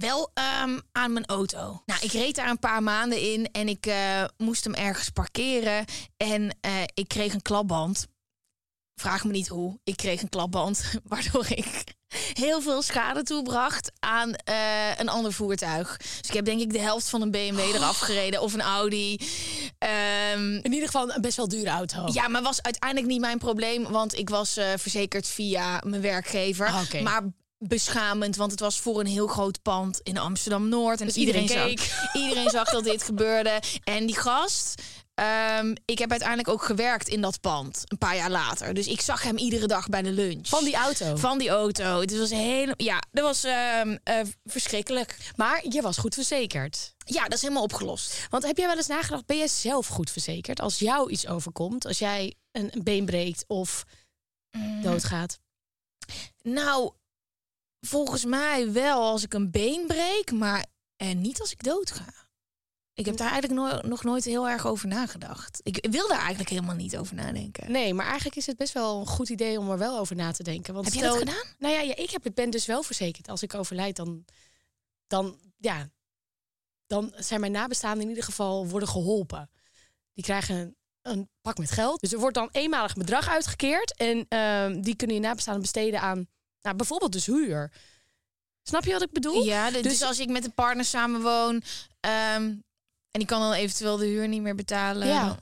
Wel 0.00 0.30
ehm, 0.34 0.78
aan 0.92 1.12
mijn 1.12 1.26
auto. 1.26 1.82
Nou, 1.86 2.00
ik 2.02 2.12
reed 2.12 2.34
daar 2.34 2.50
een 2.50 2.58
paar 2.58 2.82
maanden 2.82 3.20
in 3.32 3.48
en 3.52 3.68
ik 3.68 3.86
eh, 3.86 4.24
moest 4.36 4.64
hem 4.64 4.74
ergens 4.74 5.08
parkeren. 5.10 5.84
En 6.16 6.56
eh, 6.60 6.72
ik 6.94 7.08
kreeg 7.08 7.34
een 7.34 7.42
klapband. 7.42 8.06
Vraag 9.00 9.24
me 9.24 9.30
niet 9.30 9.48
hoe. 9.48 9.78
Ik 9.84 9.96
kreeg 9.96 10.22
een 10.22 10.28
klapband, 10.28 10.84
waardoor 11.04 11.46
ik 11.48 11.84
heel 12.32 12.60
veel 12.60 12.82
schade 12.82 13.22
toebracht 13.22 13.92
aan 14.00 14.34
eh, 14.34 14.96
een 14.96 15.08
ander 15.08 15.32
voertuig. 15.32 15.96
Dus 15.96 16.28
ik 16.28 16.34
heb 16.34 16.44
denk 16.44 16.60
ik 16.60 16.72
de 16.72 16.80
helft 16.80 17.08
van 17.08 17.22
een 17.22 17.30
BMW 17.30 17.58
eraf 17.58 17.98
gereden 17.98 18.40
of 18.40 18.52
een 18.54 18.60
Audi. 18.62 19.18
Ehm, 19.78 20.54
In 20.54 20.72
ieder 20.72 20.86
geval 20.86 21.10
een 21.12 21.20
best 21.20 21.36
wel 21.36 21.48
dure 21.48 21.70
auto. 21.70 22.06
ja, 22.12 22.28
maar 22.28 22.42
was 22.42 22.62
uiteindelijk 22.62 23.10
niet 23.10 23.20
mijn 23.20 23.38
probleem, 23.38 23.82
want 23.82 24.18
ik 24.18 24.28
was 24.28 24.58
verzekerd 24.76 25.26
via 25.28 25.80
mijn 25.84 26.02
werkgever. 26.02 26.66
Ah. 26.66 27.02
Maar 27.02 27.22
beschamend, 27.68 28.36
want 28.36 28.50
het 28.50 28.60
was 28.60 28.80
voor 28.80 29.00
een 29.00 29.06
heel 29.06 29.26
groot 29.26 29.62
pand 29.62 30.00
in 30.02 30.18
Amsterdam 30.18 30.68
Noord 30.68 31.00
en 31.00 31.06
Dus 31.06 31.16
iedereen, 31.16 31.42
iedereen 31.42 31.78
zag, 31.78 32.14
iedereen 32.22 32.50
zag 32.50 32.70
dat 32.70 32.84
dit 32.84 33.02
gebeurde. 33.02 33.62
En 33.84 34.06
die 34.06 34.16
gast. 34.16 34.82
ehm, 35.14 35.74
ik 35.84 35.98
heb 35.98 36.10
uiteindelijk 36.10 36.48
ook 36.48 36.62
gewerkt 36.62 37.08
in 37.08 37.20
dat 37.20 37.40
pand 37.40 37.82
een 37.84 37.98
paar 37.98 38.16
jaar 38.16 38.30
later. 38.30 38.74
Dus 38.74 38.86
ik 38.86 39.00
zag 39.00 39.22
hem 39.22 39.36
iedere 39.36 39.66
dag 39.66 39.88
bij 39.88 40.02
de 40.02 40.12
lunch. 40.12 40.48
Van 40.48 40.64
die 40.64 40.74
auto. 40.76 41.16
Van 41.16 41.38
die 41.38 41.48
auto. 41.48 42.00
Het 42.00 42.18
was 42.18 42.30
heel, 42.30 42.72
ja, 42.76 43.02
dat 43.10 43.24
was 43.24 43.44
ehm, 43.44 43.96
eh, 44.02 44.20
verschrikkelijk. 44.44 45.16
Maar 45.36 45.64
je 45.68 45.82
was 45.82 45.96
goed 45.96 46.14
verzekerd. 46.14 46.94
Ja, 47.06 47.22
dat 47.24 47.32
is 47.32 47.42
helemaal 47.42 47.62
opgelost. 47.62 48.26
Want 48.30 48.46
heb 48.46 48.56
jij 48.56 48.66
wel 48.66 48.76
eens 48.76 48.86
nagedacht, 48.86 49.26
ben 49.26 49.36
jij 49.36 49.48
zelf 49.48 49.86
goed 49.86 50.10
verzekerd? 50.10 50.60
Als 50.60 50.78
jou 50.78 51.10
iets 51.10 51.26
overkomt, 51.26 51.86
als 51.86 51.98
jij 51.98 52.34
een, 52.52 52.68
een 52.72 52.82
been 52.82 53.04
breekt 53.04 53.44
of 53.46 53.84
doodgaat. 54.82 55.38
Nou, 56.42 56.92
volgens 57.86 58.24
mij 58.24 58.72
wel 58.72 59.02
als 59.02 59.22
ik 59.22 59.34
een 59.34 59.50
been 59.50 59.86
breek, 59.86 60.32
maar 60.32 60.66
en 60.96 61.20
niet 61.20 61.40
als 61.40 61.52
ik 61.52 61.62
doodga. 61.62 62.24
Ik 62.94 63.06
heb 63.06 63.16
daar 63.16 63.30
eigenlijk 63.30 63.60
no- 63.60 63.88
nog 63.88 64.04
nooit 64.04 64.24
heel 64.24 64.48
erg 64.48 64.66
over 64.66 64.88
nagedacht. 64.88 65.60
Ik 65.62 65.86
wil 65.90 66.08
daar 66.08 66.18
eigenlijk 66.18 66.48
helemaal 66.48 66.74
niet 66.74 66.96
over 66.96 67.14
nadenken. 67.14 67.72
Nee, 67.72 67.94
maar 67.94 68.06
eigenlijk 68.06 68.36
is 68.36 68.46
het 68.46 68.56
best 68.56 68.72
wel 68.72 69.00
een 69.00 69.06
goed 69.06 69.28
idee 69.28 69.58
om 69.58 69.70
er 69.70 69.78
wel 69.78 69.98
over 69.98 70.16
na 70.16 70.32
te 70.32 70.42
denken. 70.42 70.74
Want 70.74 70.84
Heb 70.84 70.94
je 70.94 71.00
dat 71.00 71.18
gedaan? 71.18 71.54
Nou 71.58 71.74
ja, 71.74 71.80
ja 71.80 71.96
ik 71.96 72.10
heb, 72.10 72.30
ben 72.34 72.50
dus 72.50 72.66
wel 72.66 72.82
verzekerd. 72.82 73.28
Als 73.28 73.42
ik 73.42 73.54
overlijd, 73.54 73.96
dan, 73.96 74.24
dan, 75.06 75.38
ja, 75.56 75.90
dan 76.86 77.12
zijn 77.16 77.40
mijn 77.40 77.52
nabestaanden 77.52 78.02
in 78.02 78.08
ieder 78.08 78.24
geval 78.24 78.68
worden 78.68 78.88
geholpen. 78.88 79.50
Die 80.12 80.24
krijgen 80.24 80.56
een, 80.56 80.76
een 81.02 81.28
pak 81.40 81.58
met 81.58 81.70
geld. 81.70 82.00
Dus 82.00 82.12
er 82.12 82.18
wordt 82.18 82.34
dan 82.34 82.48
eenmalig 82.52 82.94
bedrag 82.94 83.28
uitgekeerd. 83.28 83.96
En 83.96 84.26
ehm, 84.28 84.80
die 84.80 84.96
kunnen 84.96 85.16
je 85.16 85.22
nabestaanden 85.22 85.62
besteden 85.62 86.00
aan 86.00 86.28
nou, 86.64 86.76
bijvoorbeeld 86.76 87.12
dus 87.12 87.26
huur. 87.26 87.72
Snap 88.62 88.84
je 88.84 88.92
wat 88.92 89.02
ik 89.02 89.12
bedoel? 89.12 89.44
Ja, 89.44 89.70
dus, 89.70 89.82
Dus- 89.82 90.02
als 90.02 90.18
ik 90.18 90.28
met 90.28 90.44
een 90.44 90.54
partner 90.54 90.84
samenwoon 90.84 91.62
ehm, 92.00 92.42
en 93.10 93.20
die 93.20 93.26
kan 93.26 93.40
dan 93.40 93.52
eventueel 93.52 93.96
de 93.96 94.06
huur 94.06 94.28
niet 94.28 94.42
meer 94.42 94.54
betalen. 94.54 95.06
Ja. 95.08 95.38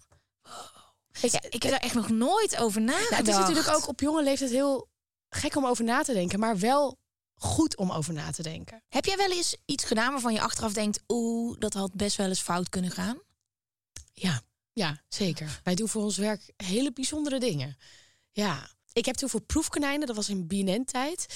Ja, 1.21 1.41
ik 1.49 1.63
heb 1.63 1.73
daar 1.73 1.81
echt 1.81 1.95
nog 1.95 2.09
nooit 2.09 2.57
over 2.57 2.81
nagedacht. 2.81 3.11
Nou, 3.11 3.23
het 3.23 3.29
is 3.29 3.37
natuurlijk 3.37 3.77
ook 3.77 3.89
op 3.89 4.01
jonge 4.01 4.23
leeftijd 4.23 4.51
heel 4.51 4.89
gek 5.29 5.57
om 5.57 5.67
over 5.67 5.85
na 5.85 6.03
te 6.03 6.13
denken, 6.13 6.39
maar 6.39 6.59
wel 6.59 6.99
goed 7.35 7.77
om 7.77 7.91
over 7.93 8.13
na 8.13 8.31
te 8.31 8.43
denken. 8.43 8.83
Heb 8.89 9.05
jij 9.05 9.17
wel 9.17 9.31
eens 9.31 9.57
iets 9.65 9.85
gedaan 9.85 10.13
waarvan 10.13 10.33
je 10.33 10.41
achteraf 10.41 10.73
denkt, 10.73 11.01
oeh, 11.09 11.57
dat 11.59 11.75
had 11.75 11.95
best 11.95 12.17
wel 12.17 12.29
eens 12.29 12.41
fout 12.41 12.69
kunnen 12.69 12.91
gaan? 12.91 13.19
Ja, 14.13 14.43
ja, 14.73 15.03
zeker. 15.09 15.61
Wij 15.65 15.75
doen 15.75 15.89
voor 15.89 16.03
ons 16.03 16.17
werk 16.17 16.53
hele 16.57 16.93
bijzondere 16.93 17.41
dingen. 17.41 17.77
Ja, 18.33 18.69
ik 18.93 19.05
heb 19.05 19.15
toen 19.15 19.29
voor 19.29 19.41
proefkonijnen, 19.43 20.07
dat 20.07 20.17
was 20.17 20.29
in 20.29 20.47
BNN-tijd, 20.47 21.27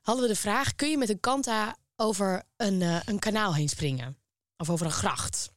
hadden 0.00 0.24
we 0.24 0.30
de 0.32 0.38
vraag: 0.40 0.74
kun 0.74 0.90
je 0.90 0.98
met 0.98 1.08
een 1.08 1.20
kanta 1.20 1.76
over 1.96 2.42
een, 2.56 2.82
eh, 2.82 3.00
een 3.04 3.18
kanaal 3.18 3.54
heen 3.54 3.68
springen? 3.68 4.18
Of 4.56 4.70
over 4.70 4.86
een 4.86 4.92
gracht? 4.92 5.50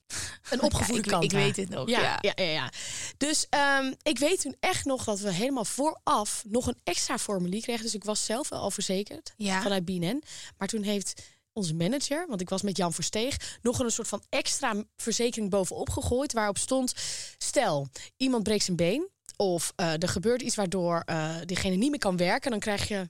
Een 0.49 0.61
opgevoede 0.69 1.01
ik- 1.01 1.07
kanta. 1.07 1.25
ik 1.25 1.31
weet 1.31 1.55
het 1.55 1.69
nog, 1.69 1.89
Ja, 1.89 2.01
ja. 2.01 2.17
ja. 2.21 2.31
ja, 2.35 2.43
ja. 2.51 2.69
Dus 3.17 3.47
ehm, 3.49 3.93
ik 4.01 4.19
weet 4.19 4.41
toen 4.41 4.55
echt 4.59 4.85
nog 4.85 5.03
dat 5.03 5.19
we 5.19 5.31
helemaal 5.33 5.65
vooraf 5.65 6.43
nog 6.47 6.67
een 6.67 6.79
extra 6.83 7.17
formulier 7.17 7.61
kregen. 7.61 7.83
Dus 7.83 7.93
ik 7.93 8.03
was 8.03 8.25
zelf 8.25 8.49
wel 8.49 8.59
al 8.59 8.71
verzekerd 8.71 9.33
Ja. 9.37 9.61
vanuit 9.61 9.85
BNN. 9.85 10.23
Maar 10.57 10.67
toen 10.67 10.83
heeft 10.83 11.21
onze 11.53 11.73
manager, 11.73 12.25
want 12.27 12.41
ik 12.41 12.49
was 12.49 12.61
met 12.61 12.77
Jan 12.77 12.93
Versteeg, 12.93 13.57
nog 13.61 13.79
een 13.79 13.91
soort 13.91 14.07
van 14.07 14.23
extra 14.29 14.83
verzekering 14.97 15.49
bovenop 15.49 15.89
gegooid. 15.89 16.33
Waarop 16.33 16.57
stond: 16.57 16.93
stel, 17.37 17.87
iemand 18.17 18.43
breekt 18.43 18.63
zijn 18.63 18.77
been. 18.77 19.09
Of 19.43 19.73
eh, 19.75 20.01
er 20.01 20.07
gebeurt 20.07 20.41
iets 20.41 20.55
waardoor 20.55 20.99
eh, 21.05 21.35
diegene 21.45 21.75
niet 21.75 21.89
meer 21.89 21.99
kan 21.99 22.17
werken. 22.17 22.51
Dan 22.51 22.59
krijg 22.59 22.87
je 22.87 23.09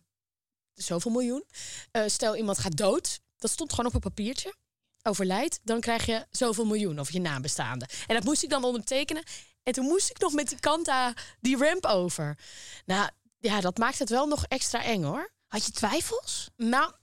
zoveel 0.74 1.12
miljoen. 1.12 1.44
Eh, 1.92 2.04
stel, 2.08 2.36
iemand 2.36 2.58
gaat 2.58 2.78
dood. 2.78 3.20
Dat 3.38 3.52
stond 3.52 3.70
gewoon 3.70 3.86
op 3.86 3.94
een 3.94 4.00
papiertje. 4.00 4.54
Overlijdt, 5.02 5.60
dan 5.64 5.80
krijg 5.80 6.06
je 6.06 6.26
zoveel 6.30 6.66
miljoen 6.66 7.00
of 7.00 7.12
je 7.12 7.20
nabestaande. 7.20 7.88
En 8.08 8.16
dat 8.16 8.24
moest 8.24 8.44
ik 8.44 8.50
dan 8.50 8.64
ondertekenen. 8.64 9.24
En 9.64 9.74
toen 9.74 9.86
moest 9.86 10.10
ik 10.10 10.20
nog 10.20 10.34
met 10.34 10.50
die 10.50 10.60
kanta 10.60 11.14
die 11.40 11.58
ramp 11.58 11.86
over. 11.86 12.38
Nou, 12.86 13.10
ja, 13.38 13.62
dat 13.62 13.78
maakt 13.78 14.00
het 14.00 14.10
wel 14.10 14.28
nog 14.28 14.46
extra 14.46 14.84
eng 14.84 15.04
hoor. 15.04 15.32
Had 15.48 15.66
je 15.66 15.72
twijfels? 15.72 16.50
Nou, 16.56 16.94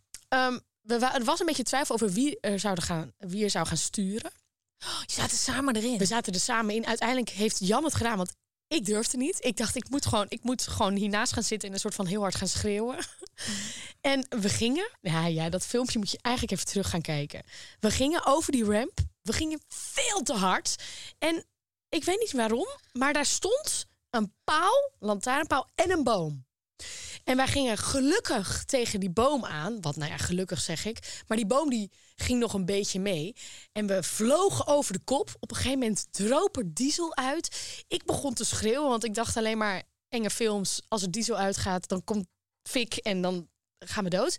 we, 0.80 0.98
wa- 0.98 1.14
er 1.14 1.24
was 1.24 1.40
een 1.40 1.46
beetje 1.46 1.62
twijfel 1.62 1.94
over 1.94 2.10
wie 2.10 2.40
er, 2.40 2.58
zouden 2.60 2.84
gaan, 2.84 3.12
wie 3.18 3.44
er 3.44 3.50
zou 3.50 3.66
gaan 3.66 3.76
sturen. 3.76 4.30
Je 4.78 5.12
zaten 5.12 5.36
samen 5.36 5.76
erin. 5.76 5.98
We 5.98 6.04
zaten 6.04 6.32
er 6.32 6.40
samen 6.40 6.74
in. 6.74 6.86
Uiteindelijk 6.86 7.28
heeft 7.28 7.58
Jan 7.58 7.84
het 7.84 7.94
gedaan, 7.94 8.16
want 8.16 8.32
ik 8.70 8.84
durfde 8.84 9.16
niet. 9.16 9.44
Ik 9.44 9.56
dacht, 9.56 9.76
ik 9.76 9.88
moet 9.88 10.06
gewoon, 10.06 10.26
ik 10.28 10.42
moet 10.42 10.66
gewoon 10.66 10.94
hiernaast 10.94 11.32
gaan 11.32 11.42
zitten 11.42 11.68
en 11.68 11.74
een 11.74 11.80
soort 11.80 11.94
van 11.94 12.06
heel 12.06 12.20
hard 12.20 12.34
gaan 12.34 12.48
schreeuwen. 12.48 12.98
En 14.00 14.26
we 14.28 14.48
gingen, 14.48 14.90
ja, 15.00 15.26
ja, 15.26 15.48
dat 15.48 15.66
filmpje 15.66 15.98
moet 15.98 16.10
je 16.10 16.18
eigenlijk 16.22 16.54
even 16.54 16.70
terug 16.70 16.90
gaan 16.90 17.00
kijken. 17.00 17.42
We 17.80 17.90
gingen 17.90 18.26
over 18.26 18.52
die 18.52 18.64
ramp. 18.64 18.98
We 19.22 19.32
gingen 19.32 19.60
veel 19.68 20.22
te 20.22 20.32
hard. 20.32 20.76
En 21.18 21.44
ik 21.88 22.04
weet 22.04 22.18
niet 22.18 22.32
waarom, 22.32 22.68
maar 22.92 23.12
daar 23.12 23.26
stond 23.26 23.86
een 24.10 24.34
paal, 24.44 24.92
lantaarnpaal 24.98 25.70
en 25.74 25.90
een 25.90 26.04
boom. 26.04 26.44
En 27.24 27.36
wij 27.36 27.46
gingen 27.46 27.78
gelukkig 27.78 28.64
tegen 28.64 29.00
die 29.00 29.10
boom 29.10 29.44
aan. 29.44 29.80
Wat, 29.80 29.96
nou 29.96 30.10
ja, 30.10 30.16
gelukkig 30.16 30.60
zeg 30.60 30.84
ik. 30.84 31.22
Maar 31.26 31.36
die 31.36 31.46
boom 31.46 31.70
die 31.70 31.90
ging 32.20 32.38
nog 32.38 32.54
een 32.54 32.64
beetje 32.64 33.00
mee. 33.00 33.36
En 33.72 33.86
we 33.86 34.02
vlogen 34.02 34.66
over 34.66 34.92
de 34.92 35.00
kop. 35.04 35.36
Op 35.40 35.50
een 35.50 35.56
gegeven 35.56 35.78
moment 35.78 36.06
droop 36.10 36.56
er 36.56 36.74
diesel 36.74 37.16
uit. 37.16 37.82
Ik 37.88 38.04
begon 38.04 38.34
te 38.34 38.44
schreeuwen, 38.44 38.88
want 38.88 39.04
ik 39.04 39.14
dacht 39.14 39.36
alleen 39.36 39.58
maar... 39.58 39.82
enge 40.08 40.30
films, 40.30 40.82
als 40.88 41.02
er 41.02 41.10
diesel 41.10 41.36
uitgaat, 41.36 41.88
dan 41.88 42.04
komt 42.04 42.26
fik 42.62 42.96
en 42.96 43.22
dan 43.22 43.48
gaan 43.78 44.04
we 44.04 44.10
dood. 44.10 44.38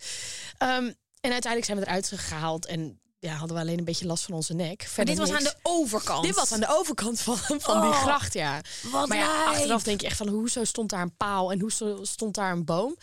Ehm, 0.58 0.92
en 1.22 1.32
uiteindelijk 1.32 1.66
zijn 1.66 1.78
we 1.80 1.86
eruit 1.86 2.12
gehaald 2.16 2.66
en 2.66 3.02
ja, 3.20 3.34
hadden 3.34 3.56
we 3.56 3.62
alleen 3.62 3.78
een 3.78 3.86
beetje 3.86 4.06
last 4.06 4.24
van 4.24 4.34
onze 4.34 4.54
nek. 4.54 4.90
maar 4.96 5.06
dit 5.06 5.18
was 5.18 5.32
aan 5.32 5.44
de 5.44 5.56
overkant. 5.62 6.24
Dit 6.24 6.36
was 6.36 6.52
aan 6.52 6.60
de 6.60 6.68
overkant 6.70 7.20
van, 7.20 7.38
van 7.38 7.82
die 7.82 7.90
Oh, 7.90 8.02
gracht, 8.02 8.34
ja. 8.34 8.62
Wat 8.92 9.08
Maar 9.08 9.18
ja, 9.18 9.46
achteraf 9.46 9.84
denk 9.84 10.02
je 10.02 10.08
echt 10.08 10.18
van 10.18 10.28
hoezo 10.28 10.64
stond 10.64 10.90
daar 10.90 11.02
een 11.02 11.18
paal 11.18 11.52
en 11.52 11.60
hoezo 11.60 12.04
stond 12.04 12.36
daar 12.36 12.52
een 12.52 12.66
boom. 12.66 12.98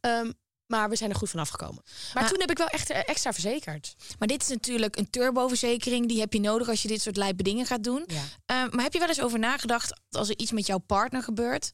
Ehm, 0.00 0.32
maar 0.68 0.88
we 0.88 0.96
zijn 0.96 1.10
er 1.10 1.16
goed 1.16 1.30
van 1.30 1.40
afgekomen. 1.40 1.82
Maar, 1.84 2.22
Maar- 2.22 2.30
toen 2.30 2.40
heb 2.40 2.50
ik 2.50 2.58
wel 2.58 2.66
echt 2.66 2.90
eh, 2.90 3.08
extra 3.08 3.32
verzekerd. 3.32 3.94
Maar 4.18 4.28
dit 4.28 4.42
is 4.42 4.48
natuurlijk 4.48 4.96
een 4.96 5.10
turboverzekering. 5.10 6.08
Die 6.08 6.20
heb 6.20 6.32
je 6.32 6.40
nodig 6.40 6.68
als 6.68 6.82
je 6.82 6.88
dit 6.88 7.00
soort 7.00 7.16
lijpe 7.16 7.42
dingen 7.42 7.66
gaat 7.66 7.84
doen. 7.84 8.04
Ja. 8.06 8.22
Eh, 8.46 8.72
maar 8.72 8.84
heb 8.84 8.92
je 8.92 8.98
wel 8.98 9.08
eens 9.08 9.20
over 9.22 9.38
nagedacht, 9.38 10.00
als 10.10 10.28
er 10.28 10.38
iets 10.38 10.52
met 10.52 10.66
jouw 10.66 10.78
partner 10.78 11.22
gebeurt... 11.22 11.70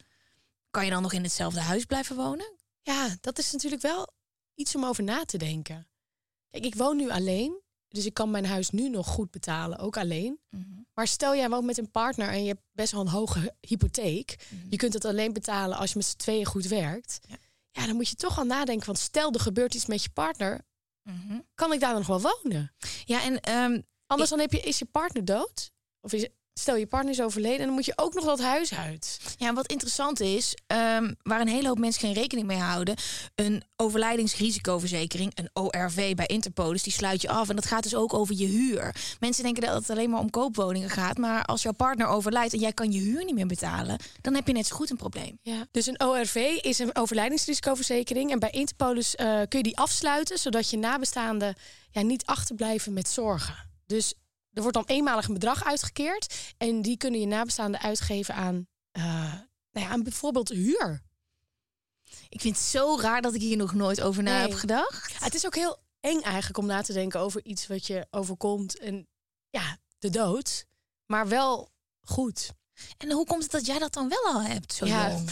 kan 0.70 0.84
je 0.84 0.90
dan 0.90 1.02
nog 1.02 1.12
in 1.12 1.22
hetzelfde 1.22 1.60
huis 1.60 1.84
blijven 1.84 2.16
wonen? 2.16 2.52
Ja, 2.82 3.16
dat 3.20 3.38
is 3.38 3.52
natuurlijk 3.52 3.82
wel 3.82 4.12
iets 4.54 4.74
om 4.74 4.84
over 4.84 5.02
na 5.02 5.24
te 5.24 5.38
denken. 5.38 5.88
Kijk, 6.50 6.64
ik 6.64 6.74
woon 6.74 6.96
nu 6.96 7.10
alleen. 7.10 7.62
Dus 7.88 8.06
ik 8.06 8.14
kan 8.14 8.30
mijn 8.30 8.46
huis 8.46 8.70
nu 8.70 8.88
nog 8.88 9.06
goed 9.06 9.30
betalen, 9.30 9.78
ook 9.78 9.96
alleen. 9.96 10.38
Maar 10.94 11.06
stel 11.08 11.36
jij 11.36 11.48
woont 11.50 11.64
met 11.64 11.78
een 11.78 11.90
partner 11.90 12.28
en 12.28 12.42
je 12.42 12.48
hebt 12.48 12.62
best 12.72 12.92
wel 12.92 13.00
een 13.00 13.08
hoge 13.08 13.54
hypotheek. 13.60 14.36
Je 14.68 14.76
kunt 14.76 14.92
het 14.92 15.04
alleen 15.04 15.32
betalen 15.32 15.76
als 15.78 15.90
je 15.92 15.96
met 15.98 16.06
z'n 16.06 16.16
tweeën 16.16 16.44
goed 16.46 16.66
werkt. 16.66 17.18
Ja. 17.28 17.36
Ja. 17.74 17.86
dan 17.86 17.94
moet 17.96 18.08
je 18.08 18.14
toch 18.14 18.38
al 18.38 18.44
nadenken. 18.44 18.86
Want 18.86 18.98
stel 18.98 19.32
er 19.32 19.40
gebeurt 19.40 19.74
iets 19.74 19.86
met 19.86 20.02
je 20.02 20.10
partner, 20.10 20.66
kan 21.54 21.72
ik 21.72 21.80
daar 21.80 21.92
dan 21.92 22.04
nog 22.06 22.22
wel 22.22 22.32
wonen? 22.42 22.74
Ja, 23.04 23.22
en 23.22 23.40
ehm, 23.40 23.80
Anders 24.06 24.30
dan 24.30 24.38
heb 24.38 24.52
je, 24.52 24.60
is 24.60 24.78
je 24.78 24.84
partner 24.84 25.24
dood. 25.24 25.72
Of 26.00 26.12
is, 26.12 26.28
stel 26.54 26.76
je 26.76 26.86
partner 26.86 27.12
is 27.12 27.20
overleden 27.20 27.58
en 27.58 27.64
dan 27.64 27.74
moet 27.74 27.84
je 27.84 27.92
ook 27.96 28.14
nog 28.14 28.24
dat 28.24 28.40
huis 28.40 28.74
uit. 28.74 29.20
Ja, 29.36 29.52
wat 29.52 29.66
interessant 29.66 30.20
is, 30.20 30.54
ehm, 30.66 31.12
waar 31.22 31.40
een 31.40 31.48
hele 31.48 31.68
hoop 31.68 31.78
mensen 31.78 32.00
geen 32.00 32.12
rekening 32.12 32.46
mee 32.46 32.58
houden, 32.58 32.94
een 33.34 33.62
overlijdingsrisicoverzekering, 33.76 35.32
een 35.34 35.50
ORV 35.52 36.14
bij 36.14 36.26
Interpolis, 36.26 36.82
die 36.82 36.92
sluit 36.92 37.22
je 37.22 37.28
af. 37.28 37.48
En 37.48 37.56
dat 37.56 37.66
gaat 37.66 37.82
dus 37.82 37.94
ook 37.94 38.14
over 38.14 38.34
je 38.34 38.46
huur. 38.46 38.94
Mensen 39.20 39.42
denken 39.42 39.62
dat 39.62 39.74
het 39.74 39.90
alleen 39.90 40.10
maar 40.10 40.20
om 40.20 40.30
koopwoningen 40.30 40.90
gaat, 40.90 41.18
maar 41.18 41.44
als 41.44 41.62
jouw 41.62 41.72
partner 41.72 42.06
overlijdt 42.06 42.52
en 42.52 42.58
jij 42.58 42.72
kan 42.72 42.92
je 42.92 43.00
huur 43.00 43.24
niet 43.24 43.34
meer 43.34 43.46
betalen, 43.46 43.98
dan 44.20 44.34
heb 44.34 44.46
je 44.46 44.52
net 44.52 44.66
zo 44.66 44.76
goed 44.76 44.90
een 44.90 44.96
probleem. 44.96 45.38
Ja. 45.42 45.66
Dus 45.70 45.86
een 45.86 46.02
ORV 46.02 46.34
is 46.60 46.78
een 46.78 46.96
overlijdingsrisicoverzekering. 46.96 48.30
En 48.30 48.38
bij 48.38 48.50
Interpolis 48.50 49.14
eh, 49.14 49.26
kun 49.26 49.58
je 49.58 49.62
die 49.62 49.78
afsluiten, 49.78 50.38
zodat 50.38 50.70
je 50.70 50.78
nabestaanden 50.78 51.54
ja, 51.90 52.02
niet 52.02 52.26
achterblijven 52.26 52.92
met 52.92 53.08
zorgen. 53.08 53.54
Dus 53.86 54.14
er 54.54 54.62
wordt 54.62 54.76
dan 54.76 54.86
eenmalig 54.86 55.26
een 55.26 55.34
bedrag 55.34 55.64
uitgekeerd. 55.64 56.54
En 56.58 56.82
die 56.82 56.96
kunnen 56.96 57.20
je 57.20 57.26
nabestaanden 57.26 57.80
uitgeven 57.80 58.34
aan, 58.34 58.66
eh, 58.90 59.02
nou 59.72 59.86
ja, 59.86 59.88
aan 59.88 60.02
bijvoorbeeld 60.02 60.48
huur. 60.48 61.02
Ik 62.28 62.40
vind 62.40 62.56
het 62.56 62.64
zo 62.64 62.98
raar 63.00 63.22
dat 63.22 63.34
ik 63.34 63.40
hier 63.40 63.56
nog 63.56 63.74
nooit 63.74 64.00
over 64.00 64.22
na 64.22 64.32
Nee. 64.38 64.48
heb 64.48 64.58
gedacht. 64.58 65.12
Ja, 65.12 65.24
het 65.24 65.34
is 65.34 65.46
ook 65.46 65.54
heel 65.54 65.82
eng 66.00 66.20
eigenlijk 66.20 66.58
om 66.58 66.66
na 66.66 66.82
te 66.82 66.92
denken 66.92 67.20
over 67.20 67.44
iets 67.44 67.66
wat 67.66 67.86
je 67.86 68.06
overkomt. 68.10 68.78
En 68.78 69.08
ja, 69.50 69.76
de 69.98 70.10
dood. 70.10 70.66
Maar 71.06 71.28
wel 71.28 71.70
goed. 72.00 72.52
En 72.98 73.10
hoe 73.12 73.26
komt 73.26 73.42
het 73.42 73.52
dat 73.52 73.66
jij 73.66 73.78
dat 73.78 73.92
dan 73.92 74.08
wel 74.08 74.32
al 74.32 74.42
hebt, 74.42 74.72
zo 74.74 74.86
Ja. 74.86 75.08
jong? 75.10 75.30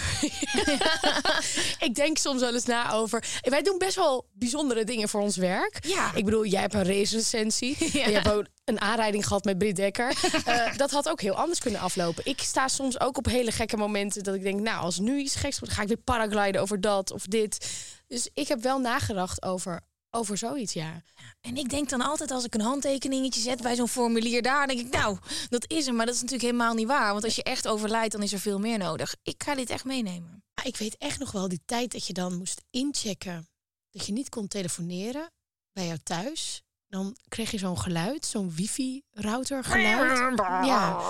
ik 1.87 1.95
denk 1.95 2.19
soms 2.19 2.41
wel 2.41 2.55
eens 2.55 2.65
na 2.65 2.93
over. 2.93 3.25
Wij 3.41 3.62
doen 3.62 3.79
best 3.79 3.95
wel 3.97 4.27
bijzondere 4.33 4.85
dingen 4.85 5.09
voor 5.09 5.21
ons 5.21 5.37
werk. 5.37 5.85
Ja. 5.87 6.15
Ik 6.15 6.25
bedoel, 6.25 6.45
jij 6.47 6.61
hebt 6.61 6.75
een 6.75 6.85
racerecensie. 6.85 7.77
Ja. 7.93 8.07
Je 8.09 8.12
hebt 8.15 8.31
ook 8.31 8.47
een 8.65 8.81
aanrijding 8.81 9.27
gehad 9.27 9.45
met 9.45 9.59
Britt 9.59 9.77
Dekker. 9.77 10.15
Eh, 10.45 10.77
dat 10.77 10.91
had 10.91 11.09
ook 11.09 11.21
heel 11.21 11.35
anders 11.35 11.59
kunnen 11.59 11.81
aflopen. 11.81 12.27
Ik 12.27 12.41
sta 12.41 12.69
soms 12.69 13.01
ook 13.01 13.17
op 13.17 13.27
hele 13.27 13.51
gekke 13.53 13.77
momenten 13.77 14.23
dat 14.23 14.35
ik 14.35 14.43
denk, 14.43 14.61
nou, 14.61 14.81
als 14.81 14.99
nu 14.99 15.19
iets 15.19 15.35
geks 15.35 15.59
wordt, 15.59 15.75
ga 15.75 15.83
ik 15.83 15.88
weer 15.88 15.97
paragliden 15.97 16.61
over 16.61 16.81
dat 16.81 17.11
of 17.11 17.23
dit. 17.25 17.67
Dus 18.09 18.29
ik 18.35 18.49
heb 18.49 18.62
wel 18.62 18.79
nagedacht 18.79 19.43
over, 19.43 19.81
over 20.14 20.38
zoiets, 20.38 20.72
ja. 20.72 21.03
En 21.40 21.57
ik 21.57 21.68
denk 21.68 21.88
dan 21.88 22.01
altijd 22.01 22.31
als 22.31 22.44
ik 22.44 22.55
een 22.55 22.61
handtekeningetje 22.61 23.40
zet 23.40 23.62
bij 23.62 23.75
zo'n 23.75 23.88
formulier 23.88 24.42
daar, 24.42 24.66
denk 24.66 24.81
ik, 24.81 24.90
nou, 24.90 25.18
dat 25.48 25.70
is 25.70 25.87
er. 25.87 25.94
Maar 25.94 26.07
dat 26.07 26.14
is 26.14 26.20
natuurlijk 26.20 26.51
helemaal 26.51 26.75
niet 26.75 26.87
waar. 26.87 27.12
Want 27.12 27.25
als 27.25 27.37
je 27.37 27.42
echt 27.42 27.68
overlijdt, 27.68 28.12
dan 28.12 28.22
is 28.22 28.33
er 28.33 28.40
veel 28.40 28.59
meer 28.59 28.79
nodig. 28.79 29.16
Ik 29.22 29.42
ga 29.42 29.55
dit 29.55 29.70
echt 29.70 29.85
meenemen. 29.85 30.44
Maar 30.55 30.66
ik 30.66 30.77
weet 30.77 30.96
echt 30.96 31.18
nog 31.18 31.33
wel 31.33 31.48
die 31.48 31.62
tijd 31.64 31.92
dat 31.92 32.07
je 32.07 32.12
dan 32.12 32.37
moest 32.38 32.62
inchecken. 32.70 33.48
Dat 33.90 34.07
je 34.07 34.12
niet 34.12 34.29
kon 34.29 34.48
telefoneren 34.48 35.31
bij 35.72 35.87
jou 35.87 35.98
thuis. 36.03 36.62
Dan 36.88 37.16
kreeg 37.29 37.51
je 37.51 37.59
zo'n 37.59 37.79
geluid, 37.79 38.27
zo'n 38.27 38.55
wifi-router 38.55 39.64
geluid. 39.64 40.38
Ja. 40.66 41.01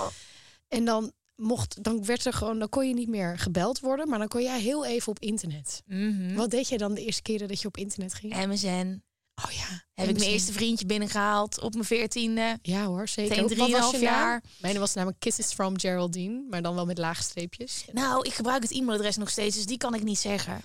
En 0.69 0.85
dan 0.85 1.13
mocht, 1.37 1.83
dan 1.83 2.05
werd 2.05 2.25
er 2.25 2.33
gewoon, 2.33 2.59
dan 2.59 2.69
kon 2.69 2.89
je 2.89 2.95
niet 2.95 3.09
meer 3.09 3.39
gebeld 3.39 3.81
worden, 3.81 4.09
maar 4.09 4.19
dan 4.19 4.29
kon 4.29 4.43
jij 4.43 4.61
heel 4.61 4.85
even 4.87 5.09
op 5.09 5.19
internet. 5.19 5.83
Wat 6.35 6.51
deed 6.51 6.69
jij 6.69 6.79
dan 6.79 6.95
de 6.95 7.05
eerste 7.05 7.23
keren 7.23 7.49
dat 7.49 7.61
je 7.61 7.69
op 7.69 7.77
internet 7.77 8.15
ging? 8.15 8.35
MSN. 8.47 9.03
Oh 9.45 9.51
ja. 9.51 9.85
Heb 9.95 10.09
ik 10.09 10.19
mijn 10.19 10.31
eerste 10.31 10.53
vriendje 10.53 10.87
binnengehaald 10.87 11.61
op 11.61 11.73
mijn 11.73 11.85
veertiende. 11.85 12.59
Ja 12.63 12.85
hoor, 12.85 13.09
zeker. 13.09 13.43
Meteen 13.43 13.59
Wat 13.59 13.71
was 13.71 13.93
3,5 13.95 13.99
je 14.01 14.05
naam? 14.05 14.15
jaar. 14.15 14.43
Mijne 14.61 14.79
was 14.79 14.95
namelijk 14.95 15.21
Kisses 15.21 15.53
from 15.53 15.79
Geraldine, 15.81 16.45
maar 16.51 16.63
dan 16.63 16.75
wel 16.75 16.87
met 16.87 16.99
lage 16.99 17.23
streepjes. 17.23 17.85
Nou, 17.93 18.27
ik 18.27 18.33
gebruik 18.35 18.63
het 18.63 18.73
e-mailadres 18.73 19.17
nog 19.17 19.31
steeds, 19.31 19.57
dus 19.57 19.67
die 19.67 19.77
kan 19.79 19.95
ik 19.95 20.03
niet 20.03 20.19
zeggen. 20.19 20.63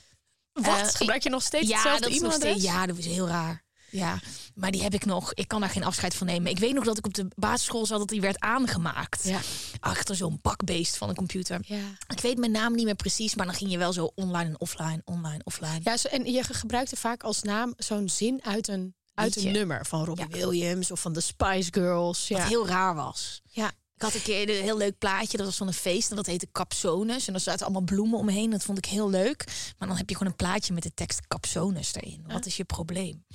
Wat? 0.53 0.65
Eh, 0.65 0.88
Gebruik 0.88 1.23
je 1.23 1.30
nog 1.30 1.43
steeds 1.43 1.67
ja, 1.67 1.73
hetzelfde 1.75 2.06
e-mailadres? 2.10 2.51
steeds, 2.51 2.63
ja, 2.65 2.86
dat 2.86 2.97
is 2.97 3.06
heel 3.06 3.27
raar. 3.27 3.65
Ja, 3.89 4.19
maar 4.56 4.71
die 4.71 4.82
heb 4.84 4.93
ik 4.93 5.06
nog. 5.06 5.34
Ik 5.34 5.47
kan 5.47 5.60
daar 5.62 5.69
geen 5.69 5.84
afscheid 5.84 6.15
van 6.15 6.28
nemen. 6.28 6.52
Ik 6.52 6.60
weet 6.60 6.73
nog 6.73 6.84
dat 6.84 6.97
ik 6.97 7.06
op 7.06 7.13
de 7.13 7.28
basisschool 7.36 7.86
zat 7.86 8.00
dat 8.00 8.08
die 8.08 8.21
werd 8.21 8.39
aangemaakt. 8.39 9.23
Ja. 9.23 9.39
Achter 9.80 10.15
zo'n 10.15 10.39
bakbeest 10.41 10.97
van 10.97 11.10
een 11.10 11.15
computer. 11.15 11.60
Ja. 11.62 11.80
Ik 12.08 12.19
weet 12.19 12.38
mijn 12.38 12.52
naam 12.52 12.73
niet 12.76 12.86
meer 12.86 12.95
precies, 12.95 13.36
maar 13.36 13.45
dan 13.45 13.56
ging 13.56 13.71
je 13.71 13.78
wel 13.78 13.93
zo 13.93 14.12
online 14.15 14.50
en 14.50 14.60
offline, 14.60 15.02
online, 15.06 15.41
offline. 15.43 15.80
Ja, 15.84 15.97
zo, 15.97 16.08
en 16.08 16.32
je 16.32 16.43
ge- 16.43 16.54
gebruikte 16.54 16.95
vaak 16.95 17.23
als 17.23 17.41
naam 17.41 17.73
zo'n 17.78 18.10
zin 18.10 18.43
uit 18.43 18.67
een, 18.67 18.95
uit 19.13 19.36
een 19.36 19.52
nummer 19.52 19.86
van 19.86 20.06
Robbie 20.06 20.26
Ja. 20.30 20.36
Williams 20.38 20.91
of 20.91 21.00
van 21.00 21.13
de 21.13 21.21
Spice 21.21 21.69
Girls. 21.73 22.28
Wat 22.30 22.41
heel 22.41 22.67
raar 22.67 22.95
was. 22.95 23.41
ja. 23.50 23.71
Ik 23.98 24.04
had 24.04 24.14
een 24.14 24.22
keer 24.22 24.50
een 24.50 24.64
heel 24.64 24.78
leuk 24.78 24.98
plaatje. 24.98 25.38
Dat 25.38 25.46
was 25.46 25.58
van 25.58 25.68
een 25.68 25.74
feest 25.74 26.10
en 26.10 26.16
dat 26.16 26.26
heette 26.26 26.48
Capsones. 26.52 27.28
En 27.28 27.34
er 27.34 27.40
zaten 27.40 27.66
allemaal 27.66 27.84
bloemen 27.84 28.20
omheen. 28.20 28.50
Dat 28.50 28.64
vond 28.64 28.78
ik 28.78 28.86
heel 28.86 29.10
leuk. 29.10 29.44
Maar 29.78 29.88
dan 29.88 29.98
heb 29.98 30.10
je 30.10 30.16
gewoon 30.16 30.32
een 30.32 30.38
plaatje 30.38 30.74
met 30.74 30.84
de 30.84 30.94
tekst 30.94 31.28
Capsones 31.28 31.94
erin. 31.94 32.24
Wat 32.28 32.46
is 32.46 32.58
je 32.58 32.64
probleem? 32.64 33.26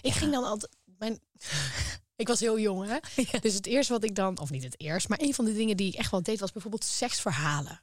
Ik 0.00 0.12
ging 0.12 0.32
dan 0.32 0.44
altijd. 0.44 0.76
Mijn... 0.84 1.20
ik 2.16 2.28
was 2.28 2.40
heel 2.40 2.58
jong, 2.58 2.88
hè? 2.88 2.98
Dus 3.40 3.54
het 3.54 3.66
eerste 3.66 3.92
wat 3.92 4.04
ik 4.04 4.14
dan, 4.14 4.38
of 4.38 4.50
niet 4.50 4.62
het 4.62 4.80
eerst, 4.80 5.08
maar 5.08 5.20
een 5.20 5.34
van 5.34 5.44
de 5.44 5.54
dingen 5.54 5.76
die 5.76 5.92
ik 5.92 5.98
echt 5.98 6.10
wel 6.10 6.22
deed, 6.22 6.40
was 6.40 6.52
bijvoorbeeld 6.52 6.84
seksverhalen. 6.84 7.82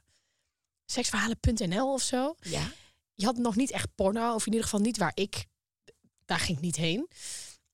Seksverhalen.nl 0.86 1.92
of 1.92 2.02
zo. 2.02 2.34
Ja. 2.40 2.72
Je 3.14 3.24
had 3.24 3.36
nog 3.36 3.56
niet 3.56 3.70
echt 3.70 3.94
porno, 3.94 4.34
of 4.34 4.46
in 4.46 4.52
ieder 4.52 4.64
geval 4.64 4.80
niet 4.80 4.98
waar 4.98 5.12
ik. 5.14 5.44
Daar 6.24 6.38
ging 6.38 6.58
ik 6.58 6.64
niet 6.64 6.76
heen. 6.76 7.08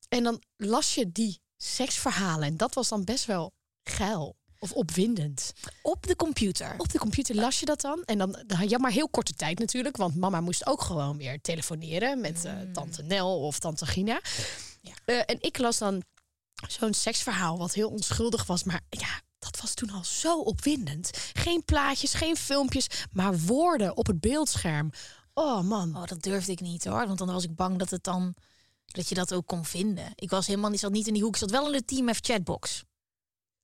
En 0.09 0.23
dan 0.23 0.43
las 0.57 0.95
je 0.95 1.13
die 1.13 1.41
seksverhalen. 1.57 2.47
En 2.47 2.57
dat 2.57 2.75
was 2.75 2.89
dan 2.89 3.05
best 3.05 3.25
wel 3.25 3.53
geil 3.83 4.37
of 4.65 4.73
opwindend. 4.73 5.53
Op 5.83 6.07
de 6.07 6.17
computer. 6.17 6.75
Op 6.79 6.93
de 6.93 6.99
computer 6.99 7.35
las 7.35 7.61
je 7.61 7.67
dat 7.67 7.81
dan. 7.81 8.03
En 8.05 8.19
dan, 8.19 8.45
je 8.69 8.79
maar 8.79 8.91
heel 8.91 9.09
korte 9.09 9.33
tijd 9.33 9.59
natuurlijk. 9.59 9.97
Want 9.97 10.17
mama 10.17 10.41
moest 10.41 10.67
ook 10.67 10.83
gewoon 10.83 11.17
weer 11.17 11.41
telefoneren 11.41 12.21
met 12.21 12.45
eh, 12.45 12.53
tante 12.73 13.03
Nel 13.03 13.41
of 13.41 13.59
tante 13.59 13.87
Gina. 13.87 14.21
Eh, 15.05 15.19
en 15.27 15.37
ik 15.41 15.59
las 15.59 15.79
dan 15.79 16.03
zo'n 16.69 16.95
seksverhaal 16.95 17.59
wat 17.59 17.75
heel 17.75 17.89
onschuldig 17.89 18.47
was. 18.47 18.65
Maar 18.65 18.81
ja, 18.91 19.21
dat 19.39 19.61
was 19.61 19.75
toen 19.75 19.91
al 19.91 20.05
zo 20.05 20.41
opwindend. 20.41 21.11
Geen 21.33 21.65
plaatjes, 21.65 22.15
geen 22.15 22.37
filmpjes, 22.37 22.87
maar 23.13 23.39
woorden 23.39 23.97
op 23.97 24.07
het 24.07 24.21
beeldscherm. 24.21 24.91
Oh 25.35 25.61
man. 25.61 25.97
Oh, 25.97 26.05
dat 26.05 26.23
durfde 26.23 26.53
ik 26.53 26.61
niet 26.61 26.85
hoor. 26.85 27.07
Want 27.07 27.19
dan 27.19 27.33
was 27.33 27.45
ik 27.45 27.55
bang 27.55 27.79
dat 27.79 27.91
het 27.91 28.05
dan 28.05 28.35
dat 28.87 29.09
je 29.09 29.15
dat 29.15 29.35
ook 29.35 29.47
kon 29.47 29.65
vinden. 29.65 30.13
Ik 30.15 30.31
was 30.31 30.47
helemaal 30.47 30.71
niet, 30.71 30.81
zat 30.81 30.93
niet 30.93 31.07
in 31.07 31.13
die 31.13 31.23
hoek. 31.23 31.33
Ik 31.33 31.41
zat 31.41 31.51
wel 31.51 31.67
in 31.67 31.73
de 31.73 31.85
Team 31.85 32.15
F 32.15 32.19
chatbox. 32.21 32.85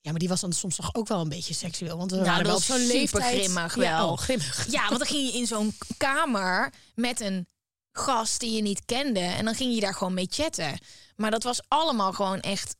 Ja, 0.02 0.10
maar 0.10 0.18
die 0.20 0.28
was 0.28 0.40
dan 0.40 0.52
soms 0.52 0.76
toch 0.76 0.94
ook 0.94 1.08
wel 1.08 1.20
een 1.20 1.28
beetje 1.28 1.54
seksueel. 1.54 1.96
Want 1.96 2.10
we 2.10 2.16
Nou, 2.16 2.28
waren 2.28 2.44
dat 2.44 2.66
wel 2.66 2.76
op 2.76 2.80
zo'n 2.80 2.88
super 2.88 3.20
leeftijd. 3.20 3.40
grimmig 3.44 3.74
Ja, 3.76 3.80
wel. 3.98 4.10
oh, 4.10 4.18
grimmig. 4.18 4.66
Ja, 4.70 4.84
want 4.86 4.98
dan 4.98 5.06
ging 5.08 5.26
je 5.32 5.38
in 5.38 5.46
zo'n 5.46 5.74
kamer 5.96 6.72
met 6.94 7.20
een 7.20 7.46
gast 7.92 8.40
die 8.40 8.52
je 8.56 8.62
niet 8.62 8.84
kende. 8.84 9.20
En 9.20 9.44
dan 9.44 9.54
ging 9.54 9.74
je 9.74 9.80
daar 9.80 9.94
gewoon 9.94 10.14
mee 10.14 10.26
chatten. 10.30 10.78
Maar 11.16 11.30
dat 11.30 11.42
was 11.42 11.60
allemaal 11.68 12.12
gewoon 12.12 12.40
echt 12.40 12.76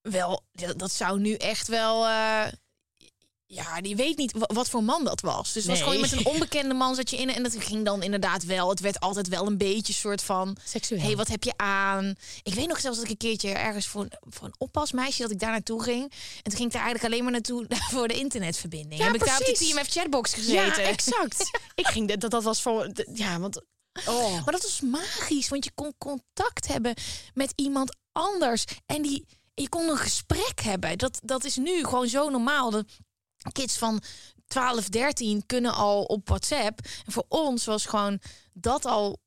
wel, 0.00 0.44
dat, 0.52 0.78
dat 0.78 0.92
zou 0.92 1.20
nu 1.20 1.34
echt 1.34 1.68
wel. 1.68 2.06
eh, 2.06 2.46
ja, 3.46 3.80
die 3.80 3.96
weet 3.96 4.16
niet 4.16 4.32
wa- 4.32 4.50
wat 4.54 4.68
voor 4.68 4.82
man 4.84 5.04
dat 5.04 5.20
was. 5.20 5.52
Dus 5.52 5.62
het 5.62 5.72
was 5.72 5.82
gewoon 5.82 6.00
met 6.00 6.12
een 6.12 6.26
onbekende 6.26 6.74
man 6.74 6.94
zat 6.94 7.10
je 7.10 7.16
in. 7.16 7.30
En 7.34 7.42
dat 7.42 7.54
ging 7.58 7.84
dan 7.84 8.02
inderdaad 8.02 8.44
wel. 8.44 8.68
Het 8.68 8.80
werd 8.80 9.00
altijd 9.00 9.28
wel 9.28 9.46
een 9.46 9.58
beetje 9.58 9.92
soort 9.92 10.22
van. 10.22 10.56
Seksueel. 10.64 11.00
hey, 11.00 11.16
wat 11.16 11.28
heb 11.28 11.42
je 11.44 11.52
aan? 11.56 12.14
Ik 12.42 12.54
weet 12.54 12.68
nog 12.68 12.80
zelfs 12.80 12.96
dat 12.96 13.04
ik 13.06 13.10
een 13.12 13.16
keertje 13.28 13.50
ergens 13.50 13.86
voor, 13.86 14.02
een- 14.02 14.18
voor 14.32 14.46
een 14.46 14.54
oppasmeisje 14.58 15.22
dat 15.22 15.30
ik 15.30 15.38
daar 15.38 15.50
naartoe 15.50 15.82
ging. 15.82 16.02
En 16.02 16.42
toen 16.42 16.56
ging 16.56 16.66
ik 16.66 16.72
daar 16.72 16.82
eigenlijk 16.82 17.04
alleen 17.04 17.22
maar 17.22 17.32
naartoe 17.32 17.66
voor 17.92 18.08
de 18.08 18.18
internetverbinding. 18.18 19.00
Ja, 19.00 19.06
heb 19.06 19.14
ik 19.14 19.24
daar 19.24 19.38
op 19.38 19.44
die 19.44 19.54
precies. 19.54 19.74
TMF 19.74 19.88
chatbox 19.90 20.34
Ja, 20.34 20.40
gezeten. 20.40 20.84
exact. 20.84 21.50
ik 21.74 21.86
ging 21.86 22.08
dat, 22.08 22.20
dat 22.20 22.30
dat 22.30 22.42
was 22.42 22.62
voor 22.62 22.88
de- 22.92 23.08
ja, 23.14 23.38
want 23.38 23.62
oh. 24.06 24.32
Maar 24.32 24.52
dat 24.52 24.62
was 24.62 24.80
magisch, 24.80 25.48
want 25.48 25.64
je 25.64 25.70
kon 25.74 25.94
contact 25.98 26.66
hebben 26.68 26.94
met 27.34 27.52
iemand 27.56 27.96
anders. 28.12 28.64
En 28.86 29.02
die, 29.02 29.26
je 29.54 29.68
kon 29.68 29.88
een 29.88 29.96
gesprek 29.96 30.60
hebben. 30.62 30.98
Dat, 30.98 31.18
dat 31.22 31.44
is 31.44 31.56
nu 31.56 31.84
gewoon 31.84 32.08
zo 32.08 32.30
normaal. 32.30 32.70
De 32.70 32.84
kids 33.52 33.78
van 33.78 34.02
12, 34.46 34.88
13 34.88 35.46
kunnen 35.46 35.74
al 35.74 36.02
op 36.04 36.28
WhatsApp. 36.28 36.80
En 37.06 37.12
voor 37.12 37.24
ons 37.28 37.64
was 37.64 37.86
gewoon 37.86 38.20
dat 38.52 38.84
al 38.84 39.18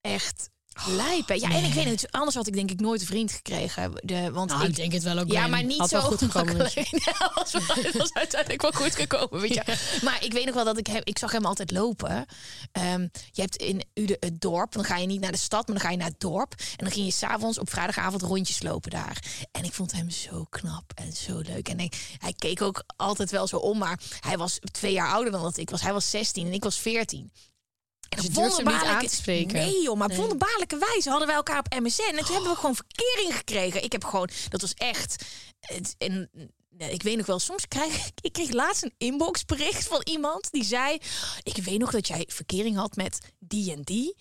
echt 0.00 0.50
lijpen. 0.86 1.40
Ja, 1.40 1.50
en 1.50 1.64
ik 1.64 1.72
weet 1.72 1.84
niet, 1.84 2.06
anders 2.10 2.36
had 2.36 2.46
ik 2.46 2.54
denk 2.54 2.70
ik 2.70 2.80
nooit 2.80 3.00
een 3.00 3.06
vriend 3.06 3.32
gekregen. 3.32 3.92
De, 4.02 4.30
want 4.32 4.50
Nou, 4.50 4.62
ik, 4.62 4.68
ik 4.68 4.76
denk 4.76 4.92
het 4.92 5.02
wel 5.02 5.18
ook. 5.18 5.32
ja, 5.32 5.46
maar 5.46 5.64
niet 5.64 5.78
Had 5.78 5.88
zo 5.88 5.96
wel 5.96 6.06
goed 6.06 6.22
gekomen. 6.22 6.56
was, 7.34 7.52
het 7.52 7.96
was 7.96 8.12
uiteindelijk 8.12 8.62
wel 8.62 8.72
goed 8.72 8.94
gekomen, 8.94 9.40
weet 9.40 9.54
je. 9.54 9.62
Maar 10.04 10.24
ik 10.24 10.32
weet 10.32 10.44
nog 10.44 10.54
wel 10.54 10.64
dat 10.64 10.78
ik 10.78 10.86
hem, 10.86 11.00
ik 11.04 11.18
zag 11.18 11.32
hem 11.32 11.44
altijd 11.44 11.70
lopen. 11.70 12.26
Ehm, 12.72 13.00
je 13.30 13.40
hebt 13.40 13.56
in 13.56 13.82
Uden 13.94 14.16
het 14.20 14.40
dorp, 14.40 14.72
dan 14.72 14.84
ga 14.84 14.96
je 14.96 15.06
niet 15.06 15.20
naar 15.20 15.32
de 15.32 15.38
stad, 15.38 15.66
maar 15.66 15.76
dan 15.76 15.84
ga 15.84 15.90
je 15.90 15.96
naar 15.96 16.08
het 16.08 16.20
dorp. 16.20 16.54
En 16.58 16.84
dan 16.84 16.90
ging 16.90 17.06
je 17.06 17.12
s'avonds 17.12 17.58
op 17.58 17.70
vrijdagavond 17.70 18.22
rondjes 18.22 18.62
lopen 18.62 18.90
daar. 18.90 19.24
En 19.52 19.64
ik 19.64 19.72
vond 19.72 19.92
hem 19.92 20.10
zo 20.10 20.44
knap 20.50 20.92
en 20.94 21.12
zo 21.12 21.38
leuk. 21.38 21.68
En 21.68 21.78
hij, 21.78 21.92
hij 22.18 22.32
keek 22.32 22.62
ook 22.62 22.82
altijd 22.96 23.30
wel 23.30 23.46
zo 23.46 23.56
om, 23.56 23.78
maar 23.78 24.00
hij 24.20 24.38
was 24.38 24.58
twee 24.72 24.92
jaar 24.92 25.12
ouder 25.12 25.32
dan 25.32 25.42
dat 25.42 25.56
ik 25.56 25.70
was. 25.70 25.82
Hij 25.82 25.92
was 25.92 26.10
16 26.10 26.46
en 26.46 26.52
ik 26.52 26.64
was 26.64 26.78
14. 26.78 27.32
En 28.10 28.16
Dus 28.22 28.24
hem 28.24 28.34
niet 28.34 28.38
aan 28.38 28.48
wonderbaarlijke- 28.64 29.08
te 29.08 29.14
spreken? 29.14 29.54
Nee 29.54 29.82
joh, 29.82 29.94
maar 29.96 30.04
op 30.04 30.10
Nee. 30.10 30.18
wonderbaarlijke 30.20 30.76
wijze 30.78 31.08
hadden 31.08 31.26
wij 31.26 31.36
elkaar 31.36 31.58
op 31.58 31.80
MSN. 31.80 32.02
En 32.02 32.24
toen 32.24 32.34
hebben 32.34 32.50
we 32.50 32.56
gewoon 32.56 32.74
verkering 32.74 33.36
gekregen. 33.36 33.82
Ik 33.84 33.92
heb 33.92 34.04
gewoon, 34.04 34.28
dat 34.48 34.60
was 34.60 34.74
echt... 34.74 35.24
Het, 35.60 35.94
en, 35.98 36.30
ik 36.78 37.02
weet 37.02 37.16
nog 37.16 37.26
wel, 37.26 37.38
soms 37.38 37.68
krijg 37.68 38.06
ik... 38.06 38.12
Ik 38.20 38.32
kreeg 38.32 38.50
laatst 38.50 38.82
een 38.82 38.94
inboxbericht 38.98 39.86
van 39.88 40.00
iemand 40.04 40.50
die 40.50 40.64
zei... 40.64 40.98
Ik 41.42 41.56
weet 41.64 41.78
nog 41.78 41.90
dat 41.90 42.08
jij 42.08 42.24
verkering 42.28 42.76
had 42.76 42.96
met 42.96 43.18
die 43.38 43.72
en 43.72 43.82
die. 43.82 44.16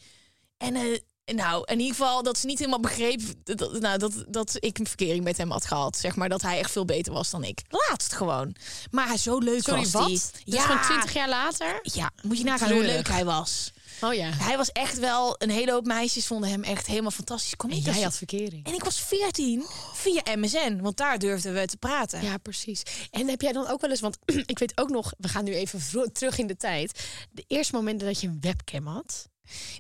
En 0.58 0.76
eh, 0.76 0.98
nou, 1.36 1.64
in 1.66 1.80
ieder 1.80 1.96
geval 1.96 2.24
dat 2.24 2.38
ze 2.38 2.46
niet 2.46 2.58
helemaal 2.60 2.80
begreep... 2.80 3.22
Dat, 3.44 3.80
nou, 3.80 3.98
dat, 3.98 4.14
dat 4.28 4.56
ik 4.60 4.78
een 4.80 4.88
verkering 4.88 5.24
met 5.24 5.38
hem 5.38 5.52
had 5.52 5.66
gehad. 5.66 5.98
Zeg 5.98 6.16
maar, 6.16 6.30
dat 6.30 6.42
hij 6.42 6.60
echt 6.60 6.72
veel 6.72 6.86
beter 6.86 7.14
was 7.14 7.30
dan 7.30 7.44
ik. 7.44 7.62
Laatst 7.70 8.14
gewoon. 8.14 8.56
Maar 8.92 9.08
hij 9.08 9.18
zo 9.18 9.38
leuk 9.38 9.64
Sorry, 9.64 9.80
was 9.82 9.92
wat? 9.92 10.08
die. 10.08 10.22
Dus 10.46 10.62
gewoon 10.64 10.82
20 10.82 11.14
jaar 11.14 11.30
later? 11.30 11.80
Ja, 11.82 12.12
moet 12.22 12.38
je 12.38 12.44
nagaan 12.44 12.72
hoe 12.72 12.84
leuk 12.84 13.08
hij 13.08 13.26
was. 13.26 13.72
Oh 14.02 14.14
ja. 14.14 14.30
Hij 14.34 14.58
was 14.58 14.72
echt 14.72 15.00
wel, 15.00 15.36
een 15.38 15.50
hele 15.50 15.72
hoop 15.72 15.86
meisjes 15.86 16.28
vonden 16.28 16.50
hem 16.50 16.64
echt 16.64 16.88
helemaal 16.88 17.12
fantastisch. 17.12 17.56
Kom 17.56 17.70
En 17.72 17.80
jij 17.80 17.94
als- 17.94 18.04
had 18.04 18.16
verkering. 18.18 18.66
en 18.66 18.74
ik 18.74 18.84
was 18.84 19.00
14 19.00 19.66
via 19.94 20.22
MSN, 20.36 20.80
want 20.82 20.98
daar 20.98 21.20
durfden 21.20 21.54
we 21.54 21.66
te 21.66 21.78
praten. 21.78 22.22
Ja, 22.24 22.38
precies. 22.38 22.82
En 23.12 23.28
heb 23.28 23.42
jij 23.42 23.52
dan 23.52 23.68
ook 23.68 23.82
wel 23.82 23.90
eens, 23.90 24.00
want 24.00 24.18
ik 24.46 24.60
weet 24.60 24.78
ook 24.78 24.90
nog, 24.90 25.14
we 25.18 25.28
gaan 25.28 25.44
nu 25.44 25.54
even 25.56 26.12
terug 26.14 26.38
in 26.38 26.48
de 26.48 26.58
tijd. 26.58 27.08
De 27.32 27.44
eerste 27.48 27.76
momenten 27.76 28.08
dat 28.08 28.22
je 28.22 28.28
een 28.28 28.38
webcam 28.42 28.88
had. 28.88 29.28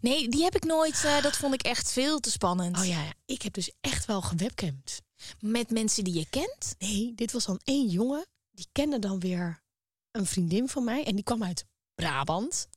Nee, 0.02 0.30
die 0.30 0.44
heb 0.44 0.56
ik 0.56 0.64
nooit. 0.64 1.04
eh, 1.06 1.22
dat 1.22 1.38
vond 1.38 1.54
ik 1.54 1.62
echt 1.62 1.92
veel 1.92 2.20
te 2.20 2.32
spannend. 2.32 2.78
Oh 2.78 2.86
ja, 2.86 3.14
ik 3.26 3.42
heb 3.42 3.54
dus 3.54 3.72
echt 3.82 4.06
wel 4.06 4.22
gewebcamd. 4.22 5.02
Met 5.40 5.70
mensen 5.70 6.04
die 6.04 6.14
je 6.14 6.30
kent. 6.30 6.76
Nee, 6.80 7.14
dit 7.16 7.32
was 7.32 7.46
dan 7.46 7.60
één 7.64 7.88
jongen. 7.88 8.26
Die 8.52 8.68
kende 8.72 9.00
dan 9.00 9.20
weer 9.20 9.62
een 10.12 10.26
vriendin 10.26 10.70
van 10.70 10.84
mij. 10.84 11.06
En 11.06 11.16
die 11.16 11.24
kwam 11.24 11.44
uit 11.44 11.66
Brabant. 11.96 12.68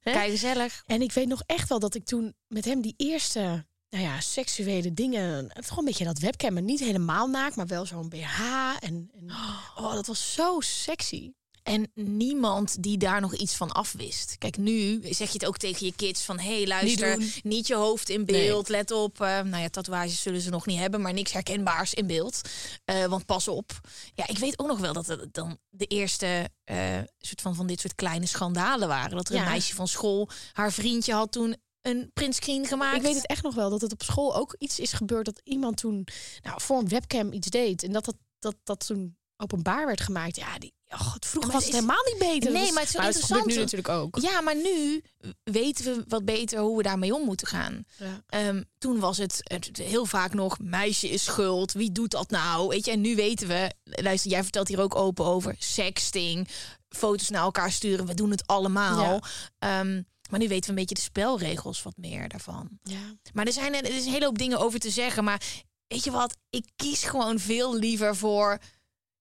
Hè? 0.00 0.12
Kijk, 0.12 0.30
gezellig. 0.30 0.82
En 0.86 1.02
ik 1.02 1.12
weet 1.12 1.28
nog 1.28 1.42
echt 1.46 1.68
wel 1.68 1.78
dat 1.78 1.94
ik 1.94 2.04
toen 2.04 2.34
met 2.46 2.64
hem 2.64 2.80
die 2.80 2.94
eerste 2.96 3.66
nou 3.90 4.04
ja, 4.04 4.20
seksuele 4.20 4.94
dingen. 4.94 5.44
Het 5.48 5.64
gewoon 5.64 5.78
een 5.78 5.84
beetje 5.84 6.04
dat 6.04 6.18
webcam. 6.18 6.64
Niet 6.64 6.80
helemaal 6.80 7.26
naakt, 7.26 7.56
maar 7.56 7.66
wel 7.66 7.86
zo'n 7.86 8.08
BH. 8.08 8.40
En, 8.80 9.10
en 9.14 9.30
oh, 9.76 9.92
dat 9.92 10.06
was 10.06 10.32
zo 10.34 10.60
sexy. 10.60 11.32
En 11.70 11.90
niemand 11.94 12.82
die 12.82 12.98
daar 12.98 13.20
nog 13.20 13.34
iets 13.34 13.54
van 13.54 13.72
afwist. 13.72 14.38
Kijk, 14.38 14.56
nu 14.56 15.00
zeg 15.02 15.26
je 15.28 15.32
het 15.38 15.46
ook 15.46 15.56
tegen 15.56 15.86
je 15.86 15.92
kids 15.96 16.22
van... 16.22 16.38
hé, 16.38 16.56
hey, 16.56 16.66
luister, 16.66 17.40
Niet 17.42 17.66
je 17.66 17.74
hoofd 17.74 18.08
in 18.08 18.24
beeld, 18.24 18.68
let 18.68 18.90
op. 18.90 19.20
eh, 19.20 19.40
nou 19.40 19.62
ja, 19.62 19.68
tatoeages 19.68 20.22
zullen 20.22 20.40
ze 20.40 20.50
nog 20.50 20.66
niet 20.66 20.78
hebben... 20.78 21.00
maar 21.00 21.12
niks 21.12 21.32
herkenbaars 21.32 21.94
in 21.94 22.06
beeld. 22.06 22.40
Eh, 22.84 23.04
want 23.04 23.26
pas 23.26 23.48
op. 23.48 23.80
Ja, 24.14 24.26
ik 24.28 24.38
weet 24.38 24.58
ook 24.58 24.66
nog 24.66 24.78
wel 24.78 24.92
dat 24.92 25.06
het 25.06 25.34
dan 25.34 25.58
de 25.68 25.86
eerste... 25.86 26.48
eh, 26.64 26.98
soort 27.18 27.40
van, 27.40 27.54
van 27.54 27.66
dit 27.66 27.80
soort 27.80 27.94
kleine 27.94 28.26
schandalen 28.26 28.88
waren. 28.88 29.16
Dat 29.16 29.28
er 29.28 29.34
Ja. 29.34 29.42
een 29.42 29.48
meisje 29.48 29.74
van 29.74 29.88
school... 29.88 30.28
haar 30.52 30.72
vriendje 30.72 31.12
had 31.12 31.32
toen 31.32 31.56
een 31.80 32.10
printscreen 32.12 32.66
gemaakt. 32.66 32.96
Ik 32.96 33.02
weet 33.02 33.14
het 33.14 33.26
echt 33.26 33.42
nog 33.42 33.54
wel 33.54 33.70
dat 33.70 33.80
het 33.80 33.92
op 33.92 34.02
school 34.02 34.36
ook 34.36 34.54
iets 34.58 34.78
is 34.78 34.92
gebeurd 34.92 35.24
dat 35.24 35.40
iemand 35.44 35.76
toen 35.76 36.06
nou, 36.42 36.60
voor 36.60 36.78
een 36.78 36.88
webcam 36.88 37.32
iets 37.32 37.48
deed 37.48 37.82
en 37.82 37.92
dat 37.92 38.04
dat, 38.04 38.16
dat, 38.38 38.56
dat 38.64 38.86
toen 38.86 39.16
openbaar 39.36 39.86
werd 39.86 40.00
gemaakt. 40.00 40.36
Ja, 40.36 40.58
die, 40.58 40.72
oh, 40.90 41.14
het 41.14 41.26
vroeger 41.26 41.52
was 41.52 41.64
het 41.64 41.74
is- 41.74 41.80
helemaal 41.80 42.04
niet 42.04 42.18
beter. 42.18 42.52
Nee, 42.52 42.72
maar 42.72 42.82
het 42.82 42.88
is 42.88 42.96
wel 42.96 43.02
gebeurt 43.02 43.14
interessant. 43.14 43.46
nu 43.46 43.54
natuurlijk 43.54 43.88
ook. 43.88 44.18
Ja, 44.20 44.40
maar 44.40 44.56
nu 44.56 45.02
weten 45.42 45.84
we 45.84 46.04
wat 46.08 46.24
beter 46.24 46.58
hoe 46.58 46.76
we 46.76 46.82
daarmee 46.82 47.14
om 47.14 47.24
moeten 47.24 47.46
gaan. 47.46 47.84
Ja. 47.98 48.22
Ehm, 48.26 48.62
toen 48.78 48.98
was 48.98 49.18
het, 49.18 49.40
het 49.42 49.76
heel 49.76 50.06
vaak 50.06 50.34
nog 50.34 50.58
meisje 50.58 51.08
is 51.08 51.24
schuld. 51.24 51.72
Wie 51.72 51.92
doet 51.92 52.10
dat 52.10 52.30
nou? 52.30 52.68
Weet 52.68 52.84
je, 52.84 52.90
en 52.90 53.00
nu 53.00 53.16
weten 53.16 53.48
we. 53.48 53.74
Luister, 53.84 54.30
jij 54.30 54.42
vertelt 54.42 54.68
hier 54.68 54.80
ook 54.80 54.94
open 54.94 55.24
over 55.24 55.54
sexting, 55.58 56.48
foto's 56.88 57.28
naar 57.30 57.42
elkaar 57.42 57.72
sturen. 57.72 58.06
We 58.06 58.14
doen 58.14 58.30
het 58.30 58.46
allemaal. 58.46 59.20
Ja. 59.58 59.80
Ehm, 59.80 60.02
maar 60.30 60.40
nu 60.40 60.48
weten 60.48 60.64
we 60.64 60.68
een 60.68 60.74
beetje 60.86 60.94
de 60.94 61.00
spelregels 61.00 61.82
wat 61.82 61.96
meer 61.96 62.28
daarvan. 62.28 62.68
Ja. 62.82 63.14
Maar 63.32 63.46
er 63.46 63.52
zijn 63.52 63.74
er 63.74 63.94
is 63.94 64.04
een 64.04 64.12
hele 64.12 64.24
hoop 64.24 64.38
dingen 64.38 64.58
over 64.58 64.78
te 64.80 64.90
zeggen. 64.90 65.24
Maar 65.24 65.42
weet 65.86 66.04
je 66.04 66.10
wat? 66.10 66.36
Ik 66.50 66.64
kies 66.76 67.02
gewoon 67.02 67.38
veel 67.38 67.76
liever 67.76 68.16
voor. 68.16 68.58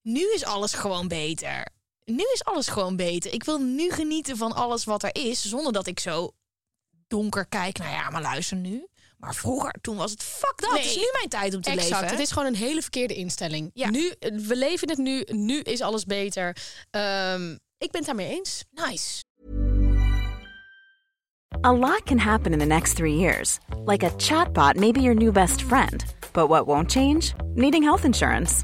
Nu 0.02 0.34
is 0.34 0.44
alles 0.46 0.74
gewoon 0.74 1.08
beter. 1.08 1.68
Nu 2.06 2.24
is 2.34 2.44
alles 2.44 2.68
gewoon 2.68 2.96
beter. 2.96 3.34
Ik 3.34 3.44
wil 3.44 3.58
nu 3.60 3.92
genieten 3.92 4.38
van 4.38 4.52
alles 4.54 4.84
wat 4.84 5.04
er 5.04 5.16
is. 5.16 5.46
Zonder 5.46 5.74
dat 5.74 5.88
ik 5.88 6.00
zo 6.00 6.32
donker 7.08 7.46
kijk. 7.48 7.78
Nou 7.78 7.92
ja, 7.92 8.10
maar 8.10 8.22
luister 8.22 8.58
nu. 8.58 8.88
Maar 9.18 9.36
vroeger, 9.36 9.76
toen 9.82 9.96
was 9.98 10.12
het 10.12 10.24
fuck 10.24 10.54
dat. 10.56 10.70
Het 10.72 10.80
is 10.80 10.96
Nee, 10.96 11.04
nu 11.04 11.10
mijn 11.14 11.30
tijd 11.30 11.56
om 11.56 11.62
te 11.62 11.70
Exact. 11.70 11.90
leven. 11.92 12.08
Het 12.08 12.20
is 12.20 12.32
gewoon 12.32 12.48
een 12.48 12.56
hele 12.56 12.82
verkeerde 12.82 13.14
instelling. 13.16 13.70
Ja. 13.74 13.90
Nu, 13.90 14.14
we 14.20 14.56
leven 14.56 14.90
het 14.90 14.98
nu. 14.98 15.24
Nu 15.28 15.60
is 15.62 15.82
alles 15.82 16.06
beter. 16.06 16.58
Ehm, 16.90 17.52
ik 17.78 17.92
ben 17.92 18.02
het 18.02 18.06
daarmee 18.06 18.30
eens. 18.38 18.64
nice. 18.72 19.24
A 21.66 21.74
lot 21.74 22.04
can 22.04 22.20
happen 22.20 22.52
in 22.54 22.60
the 22.60 22.66
next 22.66 22.96
three 22.96 23.16
years. 23.18 23.58
Like 23.86 24.06
a 24.06 24.12
chatbot 24.18 24.76
may 24.76 24.92
be 24.92 25.00
your 25.02 25.16
new 25.16 25.32
best 25.32 25.62
friend. 25.62 26.04
But 26.32 26.48
what 26.48 26.66
won't 26.66 26.92
change? 26.92 27.34
Needing 27.56 27.84
health 27.84 28.04
insurance. 28.04 28.64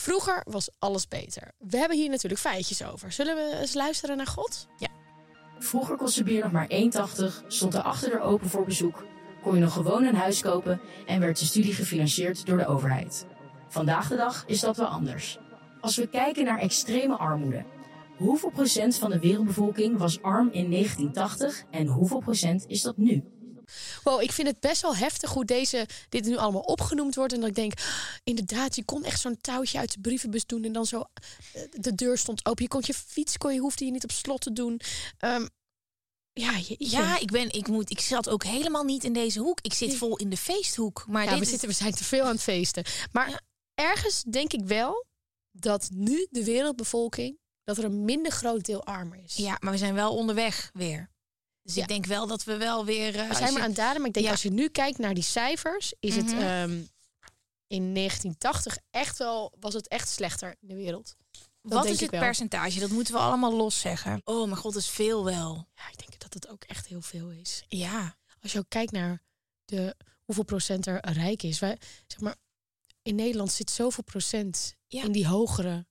Vroeger 0.00 0.42
was 0.44 0.70
alles 0.78 1.08
beter. 1.08 1.52
We 1.58 1.76
hebben 1.76 1.96
hier 1.96 2.08
natuurlijk 2.08 2.40
feitjes 2.40 2.84
over. 2.84 3.12
Zullen 3.12 3.36
we 3.36 3.58
eens 3.60 3.74
luisteren 3.74 4.16
naar 4.16 4.26
God? 4.26 4.66
Ja. 4.76 4.88
Vroeger 5.58 5.96
kostte 5.96 6.22
bier 6.22 6.42
nog 6.42 6.52
maar 6.52 6.70
1,80, 6.70 7.46
stond 7.46 7.72
de 7.72 7.82
achterdeur 7.82 8.20
open 8.20 8.48
voor 8.48 8.64
bezoek, 8.64 9.04
kon 9.42 9.54
je 9.54 9.60
nog 9.60 9.72
gewoon 9.72 10.04
een 10.04 10.14
huis 10.14 10.40
kopen 10.42 10.80
en 11.06 11.20
werd 11.20 11.40
je 11.40 11.46
studie 11.46 11.74
gefinancierd 11.74 12.46
door 12.46 12.58
de 12.58 12.66
overheid. 12.66 13.26
Vandaag 13.68 14.08
de 14.08 14.16
dag 14.16 14.44
is 14.46 14.60
dat 14.60 14.76
wel 14.76 14.86
anders. 14.86 15.38
Als 15.80 15.96
we 15.96 16.06
kijken 16.06 16.44
naar 16.44 16.58
extreme 16.58 17.16
armoede. 17.16 17.64
Hoeveel 18.16 18.50
procent 18.50 18.98
van 18.98 19.10
de 19.10 19.18
wereldbevolking 19.18 19.98
was 19.98 20.22
arm 20.22 20.48
in 20.52 20.70
1980 20.70 21.64
en 21.70 21.86
hoeveel 21.86 22.20
procent 22.20 22.64
is 22.66 22.82
dat 22.82 22.96
nu? 22.96 23.24
Wow, 24.02 24.22
ik 24.22 24.32
vind 24.32 24.48
het 24.48 24.60
best 24.60 24.82
wel 24.82 24.96
heftig 24.96 25.30
hoe 25.30 25.44
deze, 25.44 25.86
dit 26.08 26.24
nu 26.24 26.36
allemaal 26.36 26.60
opgenoemd 26.60 27.14
wordt. 27.14 27.32
En 27.32 27.40
dat 27.40 27.48
ik 27.48 27.54
denk, 27.54 27.72
ah, 27.78 27.84
inderdaad, 28.24 28.76
je 28.76 28.84
kon 28.84 29.04
echt 29.04 29.20
zo'n 29.20 29.40
touwtje 29.40 29.78
uit 29.78 29.92
de 29.92 30.00
brievenbus 30.00 30.46
doen. 30.46 30.64
En 30.64 30.72
dan 30.72 30.86
zo, 30.86 31.04
eh, 31.52 31.62
de 31.70 31.94
deur 31.94 32.18
stond 32.18 32.46
open. 32.46 32.62
Je 32.62 32.68
kon 32.68 32.82
je 32.84 32.94
fiets, 32.94 33.36
kon 33.38 33.54
je, 33.54 33.60
hoefde 33.60 33.84
je 33.84 33.90
niet 33.90 34.04
op 34.04 34.10
slot 34.12 34.40
te 34.40 34.52
doen. 34.52 34.80
Ehm, 35.18 35.46
ja, 36.32 36.56
je, 36.56 36.74
Ja, 36.78 37.18
ik, 37.18 37.30
ben, 37.30 37.52
ik, 37.52 37.68
moet, 37.68 37.90
ik 37.90 38.00
zat 38.00 38.28
ook 38.28 38.44
helemaal 38.44 38.84
niet 38.84 39.04
in 39.04 39.12
deze 39.12 39.40
hoek. 39.40 39.58
Ik 39.60 39.72
zit 39.72 39.94
vol 39.94 40.16
in 40.16 40.30
de 40.30 40.36
feesthoek. 40.36 41.04
Maar 41.08 41.24
ja 41.24 41.28
dit 41.30 41.38
we, 41.38 41.44
is- 41.44 41.50
zitten, 41.50 41.68
we 41.68 41.74
zijn 41.74 41.92
te 41.94 42.04
veel 42.04 42.24
aan 42.24 42.32
het 42.32 42.42
feesten. 42.42 42.84
Maar 43.12 43.42
ergens 43.74 44.22
denk 44.22 44.52
ik 44.52 44.64
wel 44.64 45.04
dat 45.50 45.88
nu 45.92 46.26
de 46.30 46.44
wereldbevolking... 46.44 47.38
dat 47.64 47.78
er 47.78 47.84
een 47.84 48.04
minder 48.04 48.32
groot 48.32 48.64
deel 48.64 48.84
armer 48.84 49.18
is. 49.24 49.36
Ja, 49.36 49.56
maar 49.60 49.72
we 49.72 49.78
zijn 49.78 49.94
wel 49.94 50.14
onderweg 50.16 50.70
weer. 50.72 51.10
Dus 51.74 51.78
Ja. 51.78 51.82
ik 51.82 51.88
denk 51.88 52.06
wel 52.06 52.26
dat 52.26 52.44
we 52.44 52.56
wel 52.56 52.84
weer... 52.84 53.06
eh, 53.16 53.22
We 53.22 53.28
als 53.28 53.36
zijn 53.36 53.46
je- 53.48 53.52
maar 53.52 53.62
aan 53.62 53.68
het 53.68 53.76
daden, 53.76 53.98
maar 53.98 54.06
ik 54.08 54.12
denk 54.14 54.26
Ja. 54.26 54.32
als 54.32 54.42
je 54.42 54.50
nu 54.50 54.68
kijkt 54.68 54.98
naar 54.98 55.14
die 55.14 55.22
cijfers, 55.22 55.94
is 56.00 56.16
het 56.16 56.26
Mhm. 56.26 56.38
ehm, 56.40 56.82
in 57.66 57.92
1980 57.92 58.76
echt 58.90 59.18
wel, 59.18 59.52
was 59.60 59.74
het 59.74 59.88
echt 59.88 60.08
slechter 60.08 60.56
in 60.60 60.68
de 60.68 60.74
wereld. 60.74 61.14
Dat 61.62 61.72
Wat 61.72 61.84
is 61.84 62.00
het 62.00 62.10
wel. 62.10 62.20
percentage? 62.20 62.80
Dat 62.80 62.90
moeten 62.90 63.14
we 63.14 63.20
allemaal 63.20 63.52
los 63.56 63.80
zeggen. 63.80 64.20
Oh 64.24 64.44
mijn 64.44 64.56
god, 64.56 64.72
dat 64.72 64.82
is 64.82 64.88
veel 64.88 65.24
wel. 65.24 65.68
Ja, 65.74 65.88
ik 65.90 65.98
denk 65.98 66.20
dat 66.20 66.34
het 66.34 66.48
ook 66.48 66.64
echt 66.64 66.86
heel 66.86 67.00
veel 67.02 67.30
is. 67.30 67.64
Ja. 67.68 68.16
Als 68.42 68.52
je 68.52 68.58
ook 68.58 68.68
kijkt 68.68 68.92
naar 68.92 69.22
de, 69.64 69.96
hoeveel 70.24 70.44
procent 70.44 70.86
er 70.86 71.10
rijk 71.12 71.42
is. 71.42 71.58
Wij, 71.58 71.78
zeg 72.06 72.20
maar, 72.20 72.36
in 73.02 73.14
Nederland 73.14 73.52
zit 73.52 73.70
zoveel 73.70 74.04
procent 74.04 74.74
Ja. 74.86 75.02
in 75.04 75.12
die 75.12 75.26
hogere 75.26 75.86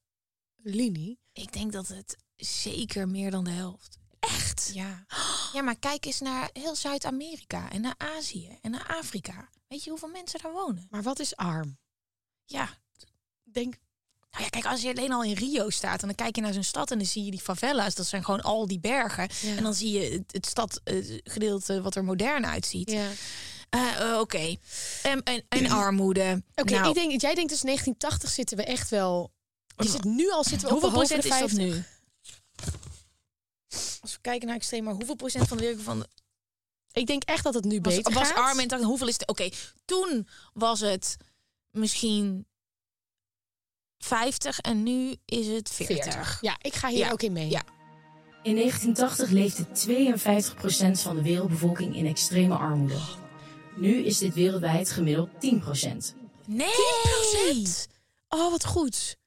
linie. 0.56 1.20
Ik 1.34 1.54
denk 1.54 1.72
dat 1.72 1.88
het 1.88 2.18
zeker 2.36 3.08
meer 3.10 3.32
dan 3.32 3.44
de 3.44 3.50
helft. 3.50 3.99
Echt? 4.20 4.72
Ja. 4.74 5.06
Ja, 5.54 5.62
maar 5.62 5.80
kijk 5.80 6.06
eens 6.06 6.20
naar 6.20 6.50
heel 6.54 6.76
Zuid-Amerika 6.76 7.72
en 7.72 7.82
naar 7.82 7.96
Azië 7.98 8.58
en 8.62 8.72
naar 8.72 8.96
Afrika. 9.00 9.50
Weet 9.68 9.84
je 9.84 9.90
hoeveel 9.90 10.10
mensen 10.10 10.40
daar 10.42 10.52
wonen? 10.52 10.88
Maar 10.90 11.04
wat 11.04 11.20
is 11.20 11.36
arm? 11.36 11.78
Ja. 12.46 12.64
Ik 13.44 13.54
Denk, 13.54 13.76
Nou 14.32 14.44
ja, 14.44 14.50
kijk, 14.50 14.66
als 14.66 14.82
je 14.82 14.90
alleen 14.90 15.12
al 15.12 15.24
in 15.24 15.34
Rio 15.34 15.70
staat 15.70 16.02
en 16.02 16.08
dan 16.08 16.16
kijk 16.16 16.36
je 16.36 16.42
naar 16.42 16.54
zo'n 16.54 16.64
stad 16.64 16.92
en 16.92 16.98
dan 16.98 17.08
zie 17.08 17.26
je 17.26 17.32
die 17.32 17.40
favela's. 17.40 17.96
Dat 17.96 18.06
zijn 18.06 18.24
gewoon 18.24 18.42
al 18.42 18.68
die 18.68 18.80
bergen. 18.80 19.30
Ja. 19.42 19.56
En 19.56 19.64
dan 19.64 19.74
zie 19.74 19.92
je 19.92 20.12
het, 20.12 20.32
het 20.32 20.46
stadgedeelte 20.46 21.82
wat 21.82 21.96
er 21.96 22.04
modern 22.04 22.46
uitziet. 22.46 22.92
ja. 22.92 23.10
Eh, 23.70 24.00
eh, 24.12 24.20
Oké. 24.20 24.56
Em, 25.04 25.20
en, 25.24 25.46
en 25.50 25.70
armoede. 25.82 26.44
Oké, 26.56 26.74
Nou, 26.74 26.88
ik 26.88 26.94
denk, 26.94 27.22
jij 27.22 27.34
denkt 27.36 27.50
dus 27.50 27.62
1980 27.62 28.30
zitten 28.30 28.58
we 28.58 28.64
echt 28.64 28.90
wel. 28.90 29.32
Is 29.78 29.94
het 29.94 30.04
nu 30.04 30.32
al 30.32 30.44
zitten 30.44 30.68
we 30.68 30.74
hoeveel 30.74 30.92
procent 30.92 31.24
is 31.24 31.30
dat 31.30 31.40
50? 31.40 31.60
nu? 31.60 31.84
Als 34.02 34.14
we 34.14 34.18
kijken 34.22 34.48
naar 34.48 34.56
extreem, 34.56 34.84
maar 34.84 34.94
hoeveel 34.94 35.16
procent 35.16 35.48
van 35.48 35.58
de 35.58 35.64
wereld 35.64 35.82
van 35.84 36.06
Ik 36.92 37.08
denk 37.08 37.24
echt 37.24 37.44
dat 37.44 37.54
het 37.54 37.64
nu 37.64 37.80
was, 37.82 37.96
beter 37.96 38.14
was 38.14 38.28
gaat. 38.28 38.38
arm 38.38 38.60
en 38.60 38.68
dacht, 38.68 38.84
hoeveel 38.84 39.08
is 39.08 39.14
het? 39.14 39.28
Oké, 39.28 39.50
toen 39.86 40.28
was 40.54 40.80
het 40.80 41.18
misschien 41.72 42.48
50 43.98 44.60
en 44.60 44.84
nu 44.84 45.16
is 45.26 45.48
het 45.48 45.70
40. 45.70 46.38
Ja, 46.42 46.58
ik 46.62 46.74
ga 46.76 46.88
hier 46.90 46.98
Ja. 46.98 47.12
ook 47.12 47.22
in 47.22 47.32
mee. 47.32 47.50
Ja. 47.50 47.64
In 48.44 48.56
1980 48.56 49.30
leefde 49.30 49.66
52% 49.72 51.02
van 51.02 51.16
de 51.16 51.22
wereldbevolking 51.22 51.96
in 51.96 52.06
extreme 52.06 52.56
armoede. 52.56 53.00
Nu 53.76 53.96
is 54.04 54.18
dit 54.18 54.34
wereldwijd 54.34 54.92
gemiddeld 54.92 55.30
10%. 55.40 56.16
Nee! 56.46 56.70
Oh, 58.30 58.52
wat 58.52 58.66
goed. 58.66 59.18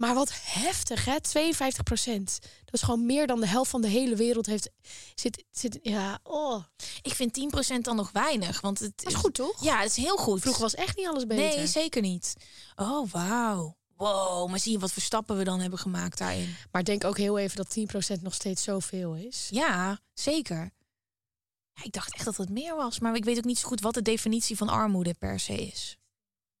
Maar 0.00 0.14
wat 0.14 0.32
heftig, 0.42 1.04
hè? 1.04 1.20
52 1.20 1.82
procent. 1.82 2.38
Dat 2.64 2.74
is 2.74 2.82
gewoon 2.82 3.06
meer 3.06 3.26
dan 3.26 3.40
de 3.40 3.46
helft 3.46 3.70
van 3.70 3.80
de 3.80 3.88
hele 3.88 4.16
wereld 4.16 4.46
heeft. 4.46 4.70
Zit, 5.14 5.44
zit, 5.50 5.78
ja, 5.82 6.18
oh. 6.22 6.64
Ik 7.02 7.14
vind 7.14 7.38
10% 7.74 7.78
dan 7.80 7.96
nog 7.96 8.10
weinig, 8.12 8.60
want 8.60 8.78
het 8.78 8.92
Dat 8.96 9.12
is 9.12 9.18
goed, 9.18 9.34
toch? 9.34 9.64
Ja, 9.64 9.80
het 9.80 9.90
is 9.90 9.96
heel 9.96 10.16
goed. 10.16 10.40
Vroeger 10.40 10.62
was 10.62 10.74
echt 10.74 10.96
niet 10.96 11.06
alles 11.06 11.26
beter. 11.26 11.56
Nee, 11.56 11.66
zeker 11.66 12.02
niet. 12.02 12.34
Oh, 12.76 13.10
wauw. 13.10 13.76
Wow, 13.96 14.48
maar 14.50 14.58
zie 14.58 14.72
je 14.72 14.78
wat 14.78 14.92
voor 14.92 15.02
stappen 15.02 15.36
we 15.36 15.44
dan 15.44 15.60
hebben 15.60 15.78
gemaakt 15.78 16.18
daarin? 16.18 16.56
Maar 16.70 16.84
denk 16.84 17.04
ook 17.04 17.18
heel 17.18 17.38
even 17.38 17.56
dat 17.56 17.70
10 17.70 17.86
procent 17.86 18.22
nog 18.22 18.34
steeds 18.34 18.62
zoveel 18.62 19.14
is. 19.14 19.48
Ja, 19.50 20.00
zeker. 20.14 20.70
Ja, 21.72 21.82
ik 21.84 21.92
dacht 21.92 22.14
echt 22.14 22.24
dat 22.24 22.36
het 22.36 22.50
meer 22.50 22.76
was, 22.76 22.98
maar 22.98 23.14
ik 23.14 23.24
weet 23.24 23.38
ook 23.38 23.44
niet 23.44 23.58
zo 23.58 23.68
goed 23.68 23.80
wat 23.80 23.94
de 23.94 24.02
definitie 24.02 24.56
van 24.56 24.68
armoede 24.68 25.14
per 25.14 25.40
se 25.40 25.66
is. 25.66 25.98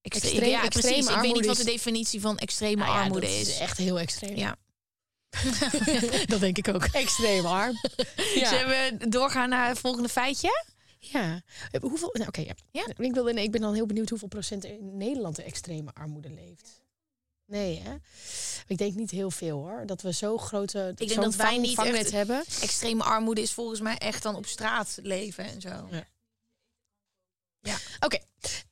Extre- 0.02 0.28
Extreem- 0.28 0.50
ja, 0.50 0.62
extreme 0.64 0.94
precies. 0.94 1.14
Ik 1.14 1.20
weet 1.20 1.34
niet 1.34 1.46
wat 1.46 1.56
de 1.56 1.62
is- 1.62 1.68
definitie 1.68 2.20
van 2.20 2.38
extreme 2.38 2.76
Nou 2.84 2.96
ja, 2.96 3.02
armoede 3.02 3.26
dat 3.26 3.36
is. 3.36 3.58
echt 3.58 3.78
heel 3.78 3.98
extreem. 3.98 4.36
Ja. 4.36 4.56
dat 6.26 6.40
denk 6.40 6.58
ik 6.58 6.68
ook. 6.68 6.84
Extreem 6.84 7.46
arm. 7.46 7.76
ja. 8.34 8.48
Zullen 8.48 8.68
we 8.98 9.08
doorgaan 9.08 9.48
naar 9.48 9.68
het 9.68 9.78
volgende 9.78 10.08
feitje? 10.08 10.64
ja. 10.98 11.40
Eh, 11.70 11.80
Hoeveel? 11.80 12.10
Nou, 12.12 12.28
oké. 12.28 12.40
ja. 12.40 12.54
Ja. 12.70 12.86
Ik, 12.96 13.14
wilde, 13.14 13.42
ik 13.42 13.50
ben 13.50 13.60
dan 13.60 13.74
heel 13.74 13.86
benieuwd 13.86 14.08
hoeveel 14.08 14.28
procent 14.28 14.64
in 14.64 14.96
Nederland 14.96 15.36
de 15.36 15.42
extreme 15.42 15.90
armoede 15.94 16.30
leeft. 16.30 16.80
Nee, 17.46 17.80
hè? 17.80 17.94
Ik 18.66 18.78
denk 18.78 18.94
niet 18.94 19.10
heel 19.10 19.30
veel 19.30 19.56
hoor. 19.58 19.82
Dat 19.86 20.02
we 20.02 20.12
zo 20.12 20.38
grote. 20.38 20.92
denk 20.94 21.10
zo'n 21.10 21.22
dat 21.22 21.34
wij 21.34 21.58
niet 21.58 21.78
echt- 21.78 22.10
hebben. 22.10 22.44
Extreme 22.60 23.02
armoede 23.02 23.40
is 23.40 23.52
volgens 23.52 23.80
mij 23.80 23.96
echt 23.98 24.22
dan 24.22 24.34
op 24.34 24.46
straat 24.46 24.98
leven 25.02 25.44
en 25.44 25.60
zo. 25.60 25.88
Oké. 28.00 28.18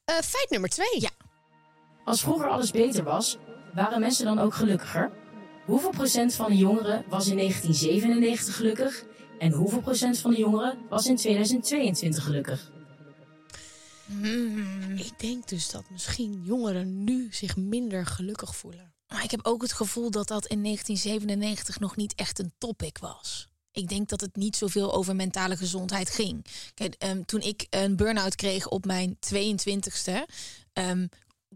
Eh, 0.08 0.14
feit 0.14 0.46
nummer 0.50 0.68
twee. 0.68 1.00
Ja. 1.00 1.10
Als 2.04 2.20
vroeger 2.20 2.48
alles 2.48 2.70
beter 2.70 3.04
was, 3.04 3.38
waren 3.74 4.00
mensen 4.00 4.24
dan 4.24 4.38
ook 4.38 4.54
gelukkiger? 4.54 5.10
Hoeveel 5.64 5.90
procent 5.90 6.34
van 6.34 6.50
de 6.50 6.56
jongeren 6.56 7.04
was 7.08 7.28
in 7.28 7.36
1997 7.36 8.56
gelukkig? 8.56 9.04
En 9.38 9.52
hoeveel 9.52 9.80
procent 9.80 10.18
van 10.18 10.30
de 10.30 10.36
jongeren 10.36 10.78
was 10.88 11.06
in 11.06 11.16
2022 11.16 12.24
gelukkig? 12.24 12.70
Hmm. 14.06 14.96
Ik 14.96 15.18
denk 15.18 15.48
dus 15.48 15.70
dat 15.70 15.90
misschien 15.90 16.42
jongeren 16.44 17.04
nu 17.04 17.26
zich 17.30 17.56
minder 17.56 18.06
gelukkig 18.06 18.56
voelen. 18.56 18.92
Maar 19.08 19.24
ik 19.24 19.30
heb 19.30 19.40
ook 19.42 19.62
het 19.62 19.72
gevoel 19.72 20.10
dat 20.10 20.28
dat 20.28 20.46
in 20.46 20.62
1997 20.62 21.80
nog 21.80 21.96
niet 21.96 22.14
echt 22.14 22.38
een 22.38 22.52
topic 22.58 22.98
was. 22.98 23.47
Ik 23.72 23.88
denk 23.88 24.08
dat 24.08 24.20
het 24.20 24.36
niet 24.36 24.56
zoveel 24.56 24.94
over 24.94 25.16
mentale 25.16 25.56
gezondheid 25.56 26.10
ging. 26.10 26.44
Kijk, 26.74 26.94
ehm, 26.98 27.22
toen 27.24 27.40
ik 27.40 27.66
een 27.70 27.96
burn-out 27.96 28.34
kreeg 28.34 28.68
op 28.68 28.84
mijn 28.84 29.16
22e, 29.20 30.24
ehm 30.72 31.06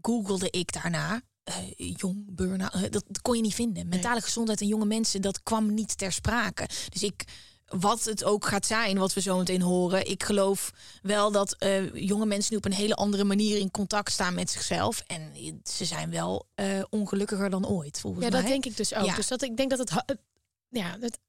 googelde 0.01 0.49
ik 0.49 0.71
daarna. 0.81 1.21
eh, 1.43 1.55
jong 1.75 2.35
burn-out, 2.35 2.73
eh, 2.73 2.81
dat, 2.81 3.03
dat 3.07 3.21
kon 3.21 3.35
je 3.35 3.41
niet 3.41 3.53
vinden. 3.55 3.87
Mentale 3.87 4.21
gezondheid 4.21 4.61
en 4.61 4.67
jonge 4.67 4.85
mensen, 4.85 5.21
dat 5.21 5.43
kwam 5.43 5.73
niet 5.73 5.97
ter 5.97 6.11
sprake. 6.11 6.67
Dus 6.89 7.03
ik, 7.03 7.23
wat 7.65 8.03
het 8.03 8.23
ook 8.23 8.45
gaat 8.45 8.65
zijn, 8.65 8.97
wat 8.97 9.13
we 9.13 9.21
zo 9.21 9.37
meteen 9.37 9.61
horen, 9.61 10.09
ik 10.09 10.23
geloof 10.23 10.71
wel 11.01 11.31
dat 11.31 11.55
eh, 11.55 11.93
jonge 11.95 12.25
mensen 12.25 12.51
nu 12.51 12.57
op 12.57 12.65
een 12.65 12.73
hele 12.73 12.95
andere 12.95 13.23
manier 13.23 13.57
in 13.57 13.71
contact 13.71 14.11
staan 14.11 14.33
met 14.33 14.49
zichzelf. 14.51 15.03
En 15.07 15.31
ze 15.63 15.85
zijn 15.85 16.09
wel 16.09 16.47
ongelukkiger 16.89 17.49
dan 17.49 17.67
ooit, 17.67 17.99
volgens 17.99 18.23
Ja, 18.25 18.29
mij. 18.31 18.39
dat 18.41 18.49
denk 18.49 18.65
ik 18.65 18.77
dus 18.77 18.93
ook. 18.93 19.05
Ja. 19.05 19.15
Dus 19.15 19.27
dat 19.27 19.41
ik 19.41 19.57
denk 19.57 19.69
dat 19.69 19.79
het, 19.79 19.89
ha- 19.89 20.03
het- 20.05 21.19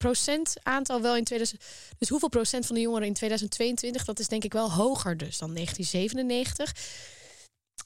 ja, 0.00 0.08
het 0.08 0.18
procentaantal 0.18 1.00
wel 1.00 1.16
in 1.16 1.24
2000. 1.24 1.60
Dus 1.98 2.08
hoeveel 2.08 2.28
procent 2.28 2.66
van 2.66 2.74
de 2.74 2.80
jongeren 2.80 3.06
in 3.06 3.14
2022? 3.14 4.04
Dat 4.04 4.18
is 4.18 4.28
denk 4.28 4.44
ik 4.44 4.52
wel 4.52 4.72
hoger 4.72 5.16
dus 5.16 5.38
dan 5.38 5.52
1997. 5.54 6.74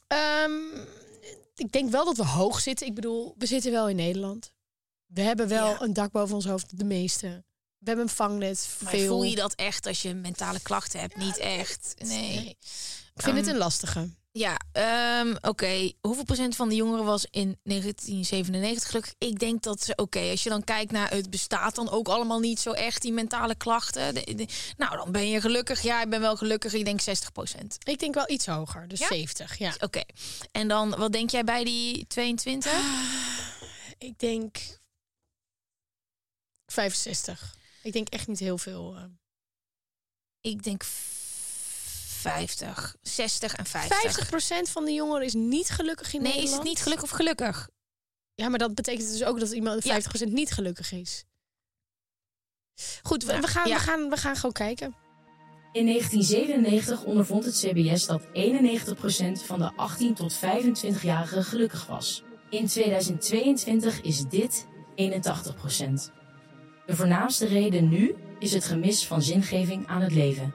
Ehm, 0.07 0.87
ik 1.57 1.73
denk 1.73 1.91
wel 1.91 2.05
dat 2.05 2.17
we 2.17 2.25
hoog 2.27 2.61
zitten. 2.61 2.87
Ik 2.87 2.95
bedoel, 2.95 3.35
we 3.39 3.47
zitten 3.47 3.73
wel 3.73 3.89
in 3.89 3.97
Nederland. 3.97 4.53
We 5.07 5.21
hebben 5.21 5.49
wel 5.49 5.67
Ja. 5.69 5.81
een 5.81 5.93
dak 5.93 6.13
boven 6.13 6.35
ons 6.35 6.45
hoofd, 6.47 6.79
de 6.79 6.85
meeste. 6.85 7.45
We 7.79 7.91
hebben 7.91 8.05
een 8.09 8.15
vangnet. 8.15 8.69
Maar 8.81 8.91
Veel. 8.93 9.07
voel 9.07 9.23
je 9.23 9.35
dat 9.37 9.55
echt 9.55 9.87
als 9.87 10.03
je 10.03 10.15
mentale 10.15 10.61
klachten 10.61 11.01
hebt? 11.01 11.17
Niet 11.17 11.39
echt. 11.39 11.95
Nee. 11.99 12.09
Nee. 12.37 12.57
Ik 13.15 13.23
vind 13.23 13.37
het 13.37 13.45
Ehm, 13.47 13.55
een 13.55 13.61
lastige. 13.61 14.09
Ja, 14.39 14.57
ehm, 14.73 15.35
oké. 15.41 15.93
Hoeveel 16.01 16.25
procent 16.25 16.57
van 16.57 16.69
de 16.69 16.75
jongeren 16.75 17.05
was 17.05 17.27
in 17.31 17.59
1997 17.63 18.89
gelukkig? 18.89 19.15
Ik 19.19 19.39
denk 19.39 19.63
dat 19.63 19.83
ze, 19.83 19.93
oké, 19.97 20.19
als 20.31 20.43
je 20.43 20.49
dan 20.49 20.65
kijkt 20.65 20.93
naar 20.93 21.11
het 21.11 21.31
bestaat 21.31 21.75
dan 21.75 21.91
ook 21.91 22.09
allemaal 22.09 22.39
niet 22.41 22.61
zo 22.61 22.71
echt, 22.71 23.03
die 23.03 23.13
mentale 23.13 23.55
klachten. 23.55 24.15
De- 24.15 24.35
de- 24.35 24.49
nou, 24.77 24.97
dan 24.97 25.13
ben 25.13 25.29
je 25.29 25.41
gelukkig. 25.41 25.83
Ja, 25.83 26.03
ik 26.03 26.09
ben 26.11 26.21
wel 26.21 26.37
gelukkig. 26.37 26.73
Ik 26.73 26.85
denk 26.85 27.01
60 27.01 27.33
procent. 27.33 27.77
Ik 27.89 27.99
denk 27.99 28.15
wel 28.15 28.31
iets 28.31 28.47
hoger, 28.47 28.89
dus 28.89 28.99
Ja? 28.99 29.07
70. 29.07 29.59
Ja. 29.59 29.75
Oké. 29.81 30.03
En 30.53 30.69
dan, 30.69 30.91
wat 30.91 31.13
denk 31.13 31.31
jij 31.31 31.45
bij 31.45 31.65
die 31.65 32.07
22? 32.07 32.73
Ik 33.99 34.19
denk 34.19 34.57
65. 36.67 37.57
Ik 37.83 37.93
denk 37.93 38.09
echt 38.09 38.27
niet 38.29 38.39
heel 38.39 38.59
veel. 38.59 38.95
eh. 38.97 39.05
Ik 40.41 40.63
denk 40.63 40.83
50. 42.31 42.97
60 43.03 43.55
en 43.55 43.67
50. 43.67 44.29
50% 44.69 44.71
van 44.71 44.85
de 44.85 44.93
jongeren 44.93 45.25
is 45.27 45.35
niet 45.35 45.71
gelukkig 45.71 46.13
in 46.15 46.23
Nee, 46.23 46.33
Nederland. 46.33 46.51
is 46.53 46.59
het 46.59 46.69
niet 46.69 46.83
gelukkig 46.83 47.11
of 47.11 47.17
gelukkig? 47.17 47.69
Ja, 48.35 48.49
maar 48.49 48.59
dat 48.59 48.75
betekent 48.75 49.09
dus 49.11 49.25
ook 49.25 49.41
dat 49.41 49.51
iemand 49.51 49.85
50% 50.29 50.29
niet 50.29 50.53
gelukkig 50.53 50.93
is. 50.93 51.25
Goed, 53.03 53.25
we, 53.25 53.33
Ja, 53.33 53.41
we, 53.41 53.47
gaan, 53.47 53.69
ja. 53.69 53.75
we, 53.77 53.81
gaan, 53.83 54.09
we 54.11 54.17
gaan 54.17 54.37
gewoon 54.37 54.53
kijken. 54.53 54.95
In 55.73 55.87
1997 55.87 57.05
ondervond 57.05 57.45
het 57.45 57.55
CBS 57.59 58.07
dat 58.07 58.23
91% 58.23 58.27
van 59.45 59.59
de 59.59 59.73
18 59.77 60.15
tot 60.15 60.37
25-jarigen 60.39 61.43
gelukkig 61.45 61.87
was. 61.87 62.23
In 62.51 62.67
2022 62.67 64.01
is 64.01 64.23
dit 64.29 64.67
81%. 64.67 66.13
De 66.87 66.97
voornaamste 66.97 67.47
reden 67.47 67.89
nu 67.89 68.15
is 68.39 68.53
het 68.53 68.65
gemis 68.65 69.07
van 69.07 69.23
zingeving 69.23 69.87
aan 69.87 70.01
het 70.03 70.13
leven. 70.13 70.55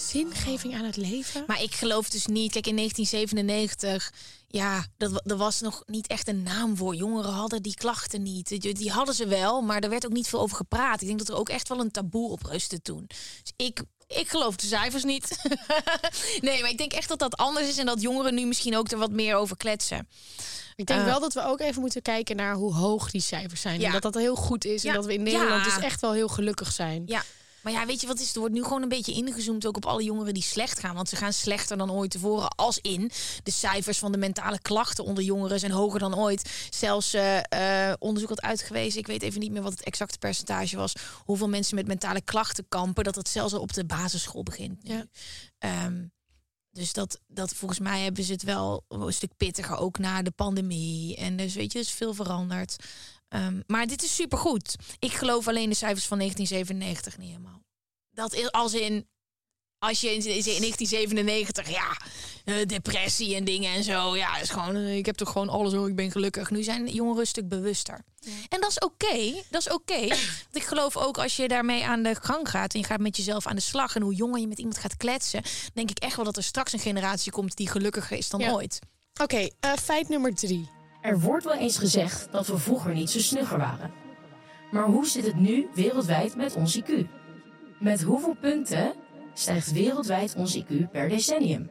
Zingeving 0.00 0.74
aan 0.74 0.84
het 0.84 0.96
leven? 0.96 1.44
Maar 1.46 1.62
ik 1.62 1.74
geloof 1.74 2.08
dus 2.10 2.26
niet. 2.26 2.52
Kijk, 2.52 2.66
in 2.66 2.76
1997, 2.76 4.12
ja, 4.48 4.86
dat, 4.96 5.20
er 5.30 5.36
was 5.36 5.60
nog 5.60 5.82
niet 5.86 6.06
echt 6.06 6.28
een 6.28 6.42
naam 6.42 6.76
voor. 6.76 6.94
Jongeren 6.94 7.32
hadden 7.32 7.62
die 7.62 7.74
klachten 7.74 8.22
niet. 8.22 8.48
Die, 8.48 8.74
die 8.74 8.90
hadden 8.90 9.14
ze 9.14 9.26
wel, 9.26 9.60
maar 9.62 9.80
er 9.80 9.90
werd 9.90 10.06
ook 10.06 10.12
niet 10.12 10.28
veel 10.28 10.40
over 10.40 10.56
gepraat. 10.56 11.00
Ik 11.00 11.06
denk 11.06 11.18
dat 11.18 11.28
er 11.28 11.36
ook 11.36 11.48
echt 11.48 11.68
wel 11.68 11.80
een 11.80 11.90
taboe 11.90 12.30
op 12.30 12.42
rustte 12.42 12.82
toen. 12.82 13.04
Dus 13.42 13.52
ik, 13.56 13.82
ik 14.06 14.28
geloof 14.28 14.56
de 14.56 14.66
cijfers 14.66 15.04
niet. 15.04 15.36
nee, 16.40 16.60
maar 16.60 16.70
ik 16.70 16.78
denk 16.78 16.92
echt 16.92 17.08
dat 17.08 17.18
dat 17.18 17.36
anders 17.36 17.68
is 17.68 17.78
en 17.78 17.86
dat 17.86 18.00
jongeren 18.02 18.34
nu 18.34 18.46
misschien 18.46 18.76
ook 18.76 18.90
er 18.90 18.98
wat 18.98 19.10
meer 19.12 19.34
over 19.36 19.56
kletsen. 19.56 20.08
Ik 20.76 20.86
denk 20.86 21.00
Eh. 21.00 21.06
wel 21.06 21.20
dat 21.20 21.34
we 21.34 21.44
ook 21.44 21.60
even 21.60 21.80
moeten 21.80 22.02
kijken 22.02 22.36
naar 22.36 22.54
hoe 22.54 22.74
hoog 22.74 23.10
die 23.10 23.20
cijfers 23.20 23.60
zijn. 23.60 23.80
Ja. 23.80 23.86
En 23.86 23.92
dat 23.92 24.02
dat 24.02 24.14
heel 24.14 24.36
goed 24.36 24.64
is. 24.64 24.82
Ja. 24.82 24.88
En 24.88 24.94
dat 24.96 25.06
we 25.06 25.14
in 25.14 25.22
Nederland 25.22 25.64
Ja. 25.64 25.74
dus 25.74 25.84
echt 25.84 26.00
wel 26.00 26.12
heel 26.12 26.28
gelukkig 26.28 26.72
zijn. 26.72 27.02
Ja. 27.06 27.22
Maar 27.68 27.80
ja, 27.80 27.86
weet 27.86 28.00
je 28.00 28.06
wat 28.06 28.20
is? 28.20 28.32
Er 28.32 28.40
wordt 28.40 28.54
nu 28.54 28.62
gewoon 28.62 28.82
een 28.82 28.88
beetje 28.88 29.12
ingezoomd 29.12 29.66
ook 29.66 29.76
op 29.76 29.86
alle 29.86 30.02
jongeren 30.02 30.34
die 30.34 30.42
slecht 30.42 30.78
gaan. 30.78 30.94
Want 30.94 31.08
ze 31.08 31.16
gaan 31.16 31.32
slechter 31.32 31.76
dan 31.76 31.92
ooit 31.92 32.10
tevoren. 32.10 32.48
Als 32.48 32.78
in 32.78 33.10
de 33.42 33.50
cijfers 33.50 33.98
van 33.98 34.12
de 34.12 34.18
mentale 34.18 34.60
klachten 34.60 35.04
onder 35.04 35.24
jongeren 35.24 35.58
zijn 35.58 35.72
hoger 35.72 35.98
dan 35.98 36.18
ooit. 36.18 36.68
Zelfs 36.70 37.14
eh, 37.14 37.90
eh, 37.90 37.94
onderzoek 37.98 38.28
had 38.28 38.42
uitgewezen, 38.42 39.00
ik 39.00 39.06
weet 39.06 39.22
even 39.22 39.40
niet 39.40 39.52
meer 39.52 39.62
wat 39.62 39.72
het 39.72 39.82
exacte 39.82 40.18
percentage 40.18 40.76
was. 40.76 40.92
Hoeveel 41.24 41.48
mensen 41.48 41.74
met 41.74 41.86
mentale 41.86 42.20
klachten 42.20 42.68
kampen. 42.68 43.04
Dat 43.04 43.14
het 43.14 43.28
zelfs 43.28 43.54
al 43.54 43.60
op 43.60 43.72
de 43.72 43.84
basisschool 43.84 44.42
begint. 44.42 44.78
Ja. 44.82 45.04
Ehm, 45.58 46.04
dus 46.70 46.92
dat, 46.92 47.20
dat 47.26 47.54
volgens 47.54 47.80
mij 47.80 48.02
hebben 48.02 48.24
ze 48.24 48.32
het 48.32 48.42
wel 48.42 48.84
een 48.88 49.12
stuk 49.12 49.36
pittiger 49.36 49.76
ook 49.76 49.98
na 49.98 50.22
de 50.22 50.30
pandemie. 50.30 51.16
En 51.16 51.36
dus 51.36 51.54
weet 51.54 51.72
je, 51.72 51.78
is 51.78 51.90
veel 51.90 52.14
veranderd. 52.14 52.76
Ehm, 53.28 53.60
maar 53.66 53.86
dit 53.86 54.02
is 54.02 54.14
supergoed. 54.14 54.76
Ik 54.98 55.12
geloof 55.12 55.48
alleen 55.48 55.68
de 55.68 55.74
cijfers 55.74 56.06
van 56.06 56.18
1997 56.18 57.18
niet 57.18 57.30
helemaal. 57.30 57.62
Dat 58.10 58.34
is 58.34 58.52
als 58.52 58.74
in. 58.74 59.08
Als 59.78 60.00
je 60.00 60.06
in, 60.06 60.14
in 60.14 60.42
1997, 60.42 61.68
ja, 61.70 61.96
eh, 62.44 62.66
depressie 62.66 63.34
en 63.34 63.44
dingen 63.44 63.74
en 63.74 63.84
zo. 63.84 64.16
Ja, 64.16 64.38
is 64.38 64.50
gewoon, 64.50 64.76
eh, 64.76 64.96
ik 64.96 65.06
heb 65.06 65.16
toch 65.16 65.32
gewoon 65.32 65.48
alles 65.48 65.72
hoor, 65.72 65.88
ik 65.88 65.96
ben 65.96 66.10
gelukkig. 66.10 66.50
Nu 66.50 66.62
zijn 66.62 66.88
jongeren 66.88 67.20
een 67.20 67.26
stuk 67.26 67.48
bewuster. 67.48 68.04
En 68.48 68.60
dat 68.60 68.70
is 68.70 68.78
oké, 68.78 69.42
dat 69.50 69.60
is 69.60 69.72
oké. 69.72 70.06
Want 70.08 70.48
ik 70.52 70.62
geloof 70.62 70.96
ook 70.96 71.18
als 71.18 71.36
je 71.36 71.48
daarmee 71.48 71.84
aan 71.84 72.02
de 72.02 72.14
gang 72.20 72.50
gaat... 72.50 72.74
en 72.74 72.80
je 72.80 72.86
gaat 72.86 73.00
met 73.00 73.16
jezelf 73.16 73.46
aan 73.46 73.56
de 73.56 73.62
slag... 73.62 73.94
en 73.96 74.02
hoe 74.02 74.14
jonger 74.14 74.40
je 74.40 74.46
met 74.46 74.58
iemand 74.58 74.78
gaat 74.78 74.96
kletsen... 74.96 75.42
denk 75.74 75.90
ik 75.90 75.98
echt 75.98 76.16
wel 76.16 76.24
dat 76.24 76.36
er 76.36 76.42
straks 76.42 76.72
een 76.72 76.78
generatie 76.78 77.32
komt... 77.32 77.56
die 77.56 77.68
gelukkiger 77.68 78.16
is 78.16 78.28
dan 78.28 78.40
Ja. 78.40 78.52
ooit. 78.52 78.78
Oké, 79.22 79.48
eh, 79.60 79.72
feit 79.72 80.08
nummer 80.08 80.34
drie. 80.34 80.77
Er 81.08 81.20
wordt 81.20 81.44
wel 81.44 81.54
eens 81.54 81.78
gezegd 81.78 82.32
dat 82.32 82.46
we 82.46 82.58
vroeger 82.58 82.94
niet 82.94 83.10
zo 83.10 83.18
snugger 83.18 83.58
waren. 83.58 83.92
Maar 84.70 84.84
hoe 84.84 85.06
zit 85.06 85.26
het 85.26 85.36
nu 85.36 85.68
wereldwijd 85.74 86.36
met 86.36 86.54
ons 86.54 86.80
IQ? 86.80 87.06
Met 87.78 88.02
hoeveel 88.02 88.34
punten 88.40 88.94
stijgt 89.34 89.72
wereldwijd 89.72 90.34
ons 90.34 90.58
IQ 90.58 90.90
per 90.92 91.08
decennium? 91.08 91.70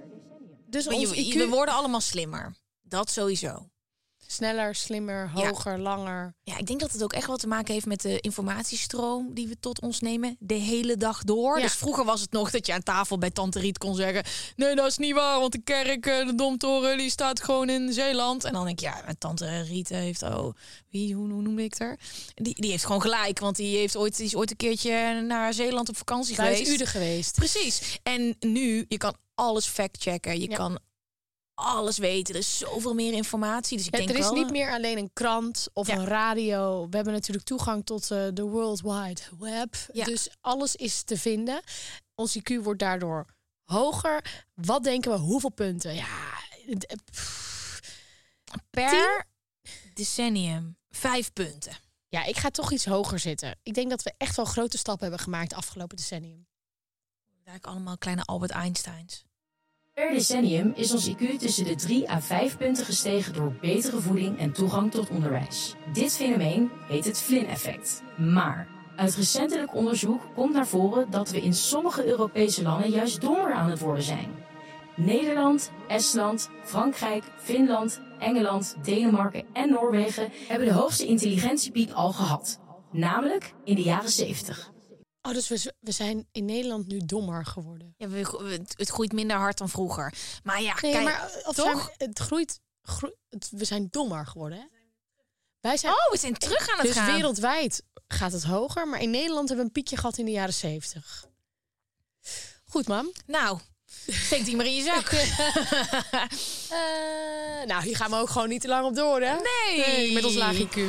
Dus 0.69 0.87
ons 0.87 1.13
IQ 1.13 1.33
we 1.33 1.47
worden 1.49 1.73
allemaal 1.73 2.01
slimmer. 2.01 2.55
Dat 2.81 3.09
sowieso. 3.09 3.69
Sneller, 4.27 4.75
slimmer, 4.75 5.31
Ja. 5.35 5.47
hoger, 5.47 5.79
langer. 5.79 6.35
Ja, 6.43 6.57
ik 6.57 6.65
denk 6.67 6.79
dat 6.79 6.91
het 6.91 7.03
ook 7.03 7.13
echt 7.13 7.27
wel 7.27 7.37
te 7.37 7.47
maken 7.47 7.73
heeft 7.73 7.85
met 7.85 8.01
de 8.01 8.19
informatiestroom 8.19 9.33
die 9.33 9.47
we 9.47 9.59
tot 9.59 9.81
ons 9.81 9.99
nemen 9.99 10.35
de 10.39 10.53
hele 10.53 10.97
dag 10.97 11.23
door. 11.23 11.55
Ja. 11.57 11.63
Dus 11.63 11.73
vroeger 11.73 12.05
was 12.05 12.21
het 12.21 12.31
nog 12.31 12.51
dat 12.51 12.65
je 12.65 12.73
aan 12.73 12.83
tafel 12.83 13.17
bij 13.17 13.31
Tante 13.31 13.59
Riet 13.59 13.77
kon 13.77 13.95
zeggen: 13.95 14.23
Nee, 14.55 14.75
dat 14.75 14.87
is 14.87 14.97
niet 14.97 15.13
waar, 15.13 15.39
want 15.39 15.51
de 15.51 15.61
kerk, 15.63 16.05
eh, 16.05 16.25
de 16.27 16.35
Domtoren, 16.35 16.97
die 16.97 17.09
staat 17.09 17.43
gewoon 17.43 17.69
in 17.69 17.93
Zeeland. 17.93 18.43
En 18.43 18.53
dan 18.53 18.65
denk 18.65 18.79
ik: 18.79 18.85
Ja, 18.85 19.03
Tante 19.17 19.61
Riet 19.61 19.89
heeft, 19.89 20.21
oh, 20.23 20.53
wie, 20.89 21.13
hoe, 21.15 21.31
hoe 21.31 21.41
noem 21.41 21.59
ik 21.59 21.77
haar? 21.77 21.99
Die, 22.35 22.55
die 22.61 22.71
heeft 22.71 22.85
gewoon 22.85 23.01
gelijk, 23.01 23.39
want 23.39 23.55
die, 23.55 23.77
heeft 23.77 23.95
ooit, 23.97 24.17
die 24.17 24.25
is 24.25 24.35
ooit 24.35 24.51
een 24.51 24.57
keertje 24.57 25.21
naar 25.21 25.53
Zeeland 25.53 25.89
op 25.89 25.97
vakantie 25.97 26.35
geweest. 26.35 26.67
Uden 26.71 26.87
geweest. 26.87 27.35
Precies. 27.35 27.99
En 28.03 28.35
nu, 28.39 28.85
je 28.87 28.97
kan 28.97 29.15
alles 29.35 29.65
factchecken. 29.65 30.39
Je 30.39 30.49
Ja. 30.49 30.55
kan 30.55 30.79
alles 31.57 31.97
weten. 31.97 32.33
Er 32.33 32.39
is 32.39 32.57
zoveel 32.57 32.93
meer 32.93 33.13
informatie. 33.13 33.77
Dus 33.77 33.85
ik 33.87 33.91
Ja, 33.91 33.97
denk 33.97 34.09
er 34.09 34.17
is 34.17 34.23
wel, 34.23 34.33
niet 34.33 34.45
eh, 34.45 34.51
meer 34.51 34.71
alleen 34.71 34.97
een 34.97 35.13
krant 35.13 35.67
of 35.73 35.87
Ja. 35.87 35.95
een 35.95 36.05
radio. 36.05 36.89
We 36.89 36.95
hebben 36.95 37.13
natuurlijk 37.13 37.45
toegang 37.47 37.85
tot 37.85 38.11
eh, 38.11 38.27
de 38.33 38.41
World 38.43 38.81
Wide 38.81 39.21
Web. 39.39 39.75
Ja. 39.93 40.05
Dus 40.05 40.29
alles 40.41 40.75
is 40.75 41.01
te 41.03 41.17
vinden. 41.17 41.61
Ons 42.15 42.37
IQ 42.39 42.55
wordt 42.63 42.79
daardoor 42.79 43.25
hoger. 43.63 44.45
Wat 44.53 44.83
denken 44.83 45.11
we? 45.11 45.17
Hoeveel 45.17 45.49
punten? 45.49 45.95
Ja, 45.95 46.07
pff. 47.11 47.81
per 48.69 49.25
decennium 49.93 50.77
vijf 50.89 51.33
punten. 51.33 51.77
ja, 52.07 52.23
ik 52.23 52.37
ga 52.37 52.49
toch 52.49 52.71
iets 52.71 52.85
hoger 52.85 53.19
zitten. 53.19 53.59
Ik 53.63 53.73
denk 53.73 53.89
dat 53.89 54.03
we 54.03 54.13
echt 54.17 54.35
wel 54.35 54.45
grote 54.45 54.77
stappen 54.77 55.07
hebben 55.07 55.23
gemaakt 55.23 55.53
afgelopen 55.53 55.97
decennium. 55.97 56.47
Eigenlijk 57.43 57.65
allemaal 57.65 57.97
kleine 57.97 58.23
Albert 58.23 58.51
Einsteins. 58.51 59.25
Per 59.97 60.11
decennium 60.13 60.73
is 60.75 60.91
ons 60.91 61.07
IQ 61.09 61.39
tussen 61.39 61.65
de 61.65 61.75
3 61.75 62.09
à 62.09 62.19
5 62.21 62.57
punten 62.57 62.85
gestegen 62.85 63.33
door 63.33 63.51
betere 63.61 63.99
voeding 63.99 64.39
en 64.39 64.51
toegang 64.51 64.91
tot 64.91 65.09
onderwijs. 65.09 65.75
Dit 65.93 66.15
fenomeen 66.15 66.69
heet 66.87 67.05
het 67.05 67.21
Flynn-effect. 67.21 68.03
Maar 68.17 68.67
uit 68.95 69.15
recentelijk 69.15 69.75
onderzoek 69.75 70.21
komt 70.35 70.53
naar 70.53 70.67
voren 70.67 71.09
dat 71.09 71.29
we 71.29 71.41
in 71.41 71.53
sommige 71.53 72.05
Europese 72.05 72.63
landen 72.63 72.89
juist 72.89 73.21
dommer 73.21 73.53
aan 73.53 73.69
het 73.69 73.79
worden 73.79 74.03
zijn. 74.03 74.29
Nederland, 74.95 75.71
Estland, 75.87 76.49
Frankrijk, 76.63 77.23
Finland, 77.37 78.01
Engeland, 78.19 78.75
Denemarken 78.83 79.45
en 79.53 79.69
Noorwegen 79.69 80.31
hebben 80.47 80.67
de 80.67 80.73
hoogste 80.73 81.05
intelligentiepiek 81.05 81.91
al 81.91 82.11
gehad. 82.11 82.59
Namelijk 82.91 83.53
in 83.63 83.75
de 83.75 83.83
jaren 83.83 84.09
70. 84.09 84.71
Oh, 85.27 85.33
dus 85.33 85.47
we, 85.47 85.91
zijn 85.91 86.27
in 86.31 86.45
Nederland 86.45 86.87
nu 86.87 86.99
dommer 87.05 87.45
geworden. 87.45 87.93
Ja, 87.97 88.07
we, 88.07 88.61
het 88.75 88.89
groeit 88.89 89.11
minder 89.11 89.37
hard 89.37 89.57
dan 89.57 89.69
vroeger. 89.69 90.13
Maar 90.43 90.61
ja, 90.61 90.77
Nee, 90.81 90.91
kijk, 90.91 91.03
maar 91.03 91.29
eh, 91.31 91.47
of 91.47 91.55
toch? 91.55 91.65
zijn 91.97 92.09
het 92.09 92.19
groeit, 92.19 92.59
het- 93.29 93.49
we 93.51 93.65
zijn 93.65 93.87
dommer 93.91 94.25
geworden. 94.27 94.57
Hè? 94.57 94.65
Wij 95.59 95.77
zijn 95.77 95.93
Oh, 95.93 96.11
we 96.11 96.17
zijn 96.17 96.33
terug 96.37 96.69
aan 96.69 96.77
het 96.77 96.85
dus 96.87 96.95
gaan. 96.95 97.13
wereldwijd 97.13 97.83
gaat 98.07 98.31
het 98.31 98.43
hoger, 98.43 98.87
maar 98.87 99.01
in 99.01 99.09
Nederland 99.09 99.47
hebben 99.47 99.57
we 99.57 99.63
een 99.63 99.81
piekje 99.81 99.97
gehad 99.97 100.17
in 100.17 100.25
de 100.25 100.31
jaren 100.31 100.53
70. 100.53 101.25
Goed, 102.65 102.87
mam. 102.87 103.11
Nou, 103.25 103.59
steek 104.07 104.45
die 104.45 104.55
maar 104.55 104.65
in 104.65 104.75
je 104.75 104.83
zak. 104.83 105.09
Eh, 106.69 107.65
nou, 107.65 107.83
hier 107.83 107.95
gaan 107.95 108.09
we 108.09 108.15
ook 108.17 108.29
gewoon 108.29 108.49
niet 108.49 108.61
te 108.61 108.67
lang 108.67 108.85
op 108.85 108.95
door, 108.95 109.21
hè? 109.21 109.35
Nee. 109.75 110.13
met 110.13 110.23
ons 110.25 110.35
laag 110.35 110.55
IQ. 110.55 110.79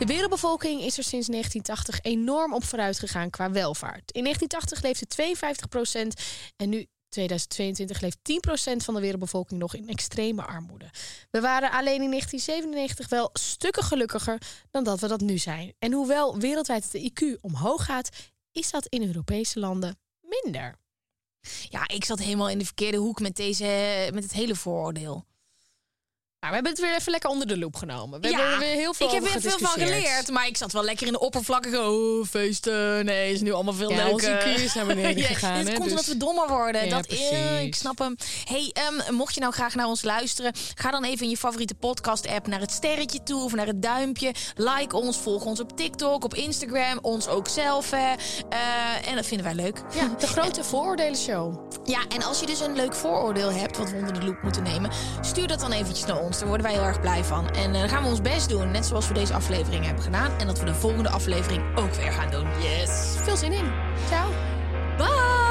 De 0.00 0.06
wereldbevolking 0.06 0.80
is 0.80 0.98
er 0.98 1.04
sinds 1.04 1.26
1980 1.26 2.00
enorm 2.12 2.54
op 2.54 2.64
vooruit 2.64 2.98
gegaan 2.98 3.30
qua 3.30 3.50
welvaart. 3.50 4.12
In 4.12 4.22
1980 4.22 4.82
leefde 4.82 5.06
52% 6.16 6.22
en 6.56 6.68
nu 6.68 6.86
2022 7.08 8.00
leeft 8.00 8.18
10% 8.18 8.84
van 8.84 8.94
de 8.94 9.00
wereldbevolking 9.00 9.60
nog 9.60 9.74
in 9.74 9.88
extreme 9.88 10.42
armoede. 10.42 10.90
We 11.30 11.40
waren 11.40 11.70
alleen 11.70 12.02
in 12.02 12.10
1997 12.10 13.08
wel 13.08 13.30
stukken 13.32 13.82
gelukkiger 13.82 14.38
dan 14.70 14.84
dat 14.84 15.00
we 15.00 15.08
dat 15.08 15.20
nu 15.20 15.38
zijn. 15.38 15.74
En 15.78 15.92
hoewel 15.92 16.38
wereldwijd 16.38 16.92
de 16.92 17.10
IQ 17.10 17.40
omhoog 17.40 17.84
gaat, 17.84 18.08
is 18.52 18.70
dat 18.70 18.86
in 18.86 19.06
Europese 19.06 19.58
landen 19.58 19.98
minder. 20.20 20.78
Ja, 21.68 21.88
ik 21.88 22.04
zat 22.04 22.18
helemaal 22.18 22.50
in 22.50 22.58
de 22.58 22.64
verkeerde 22.64 22.96
hoek 22.96 23.20
met, 23.20 23.36
deze, 23.36 24.08
met 24.12 24.22
het 24.22 24.32
hele 24.32 24.54
vooroordeel. 24.54 25.24
Maar 26.40 26.48
we 26.48 26.54
hebben 26.54 26.72
het 26.72 26.80
weer 26.80 26.94
even 26.94 27.12
lekker 27.12 27.30
onder 27.30 27.46
de 27.46 27.58
loep 27.58 27.76
genomen. 27.76 28.20
We 28.20 28.28
Ja, 28.28 28.36
hebben 28.38 28.52
er 28.54 28.58
weer 28.58 28.76
heel 28.76 28.94
veel 28.94 29.06
ik 29.06 29.12
heb 29.12 29.24
er 29.24 29.40
veel 29.40 29.58
van 29.58 29.86
geleerd, 29.86 30.28
maar 30.30 30.46
ik 30.46 30.56
zat 30.56 30.72
wel 30.72 30.84
lekker 30.84 31.06
in 31.06 31.12
de 31.12 31.20
oppervlakkige 31.20 31.80
oh, 31.82 32.26
feesten. 32.26 33.04
Nee, 33.04 33.32
is 33.32 33.40
nu 33.40 33.52
allemaal 33.52 33.74
veel 33.74 33.90
Ja, 33.90 34.04
leuker. 34.04 34.70
Naar 34.74 34.86
beneden 34.86 35.22
Ja, 35.22 35.26
gegaan, 35.26 35.58
Dit 35.58 35.68
hè, 35.68 35.72
komt 35.72 35.82
dus- 35.84 35.90
omdat 35.90 36.06
we 36.06 36.16
dommer 36.16 36.48
worden. 36.48 36.84
Ja, 36.84 36.90
dat, 36.96 37.12
ik 37.62 37.74
snap 37.74 37.98
hem. 37.98 38.16
Hey, 38.44 38.70
ehm, 38.72 39.14
mocht 39.14 39.34
je 39.34 39.40
nou 39.40 39.52
graag 39.52 39.74
naar 39.74 39.86
ons 39.86 40.02
luisteren, 40.02 40.52
ga 40.74 40.90
dan 40.90 41.04
even 41.04 41.24
in 41.24 41.30
je 41.30 41.36
favoriete 41.36 41.74
podcast-app 41.74 42.46
naar 42.46 42.60
het 42.60 42.70
sterretje 42.70 43.22
toe 43.22 43.44
of 43.44 43.54
naar 43.54 43.66
het 43.66 43.82
duimpje. 43.82 44.34
Like 44.54 44.96
ons, 44.96 45.16
volg 45.16 45.44
ons 45.44 45.60
op 45.60 45.76
TikTok, 45.76 46.24
op 46.24 46.34
Instagram, 46.34 46.98
ons 47.02 47.28
ook 47.28 47.48
zelf. 47.48 47.90
Hè. 47.90 48.14
Eh, 48.48 49.08
en 49.08 49.14
dat 49.14 49.26
vinden 49.26 49.46
wij 49.46 49.64
leuk. 49.64 49.82
Ja, 49.94 50.08
de 50.18 50.26
grote 50.26 50.64
vooroordelen-show. 50.64 51.70
Ja, 51.84 52.00
en 52.08 52.22
als 52.22 52.40
je 52.40 52.46
dus 52.46 52.60
een 52.60 52.74
leuk 52.76 52.94
vooroordeel 52.94 53.52
hebt 53.52 53.76
wat 53.76 53.90
we 53.90 53.96
onder 53.96 54.12
de 54.20 54.24
loep 54.24 54.42
moeten 54.42 54.62
nemen, 54.62 54.90
stuur 55.20 55.46
dat 55.46 55.60
dan 55.60 55.72
eventjes 55.72 56.06
naar 56.06 56.20
ons. 56.20 56.28
Daar 56.38 56.48
worden 56.48 56.66
wij 56.66 56.74
heel 56.74 56.84
erg 56.84 57.00
blij 57.00 57.24
van. 57.24 57.50
En 57.50 57.74
eh, 57.74 57.80
dan 57.80 57.88
gaan 57.88 58.02
we 58.02 58.08
ons 58.08 58.20
best 58.20 58.48
doen, 58.48 58.70
net 58.70 58.86
zoals 58.86 59.08
we 59.08 59.14
deze 59.14 59.34
aflevering 59.34 59.84
hebben 59.84 60.02
gedaan. 60.02 60.38
En 60.38 60.46
dat 60.46 60.58
we 60.58 60.64
de 60.64 60.74
volgende 60.74 61.08
aflevering 61.08 61.78
ook 61.78 61.94
weer 61.94 62.12
gaan 62.12 62.30
doen. 62.30 62.46
Yes. 62.62 63.14
Veel 63.22 63.36
zin 63.36 63.52
in. 63.52 63.72
Ciao. 64.08 64.30
Bye! 64.96 65.48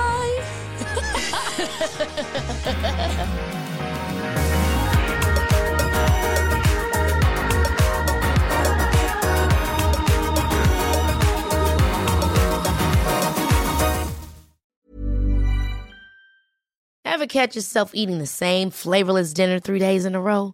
Ever 17.06 17.27
catch 17.27 17.56
yourself 17.56 17.92
eating 17.94 18.19
the 18.19 18.25
same 18.25 18.69
flavorless 18.71 19.34
dinner 19.34 19.60
three 19.60 19.80
days 19.80 20.06
in 20.06 20.15
a 20.15 20.21
row? 20.21 20.54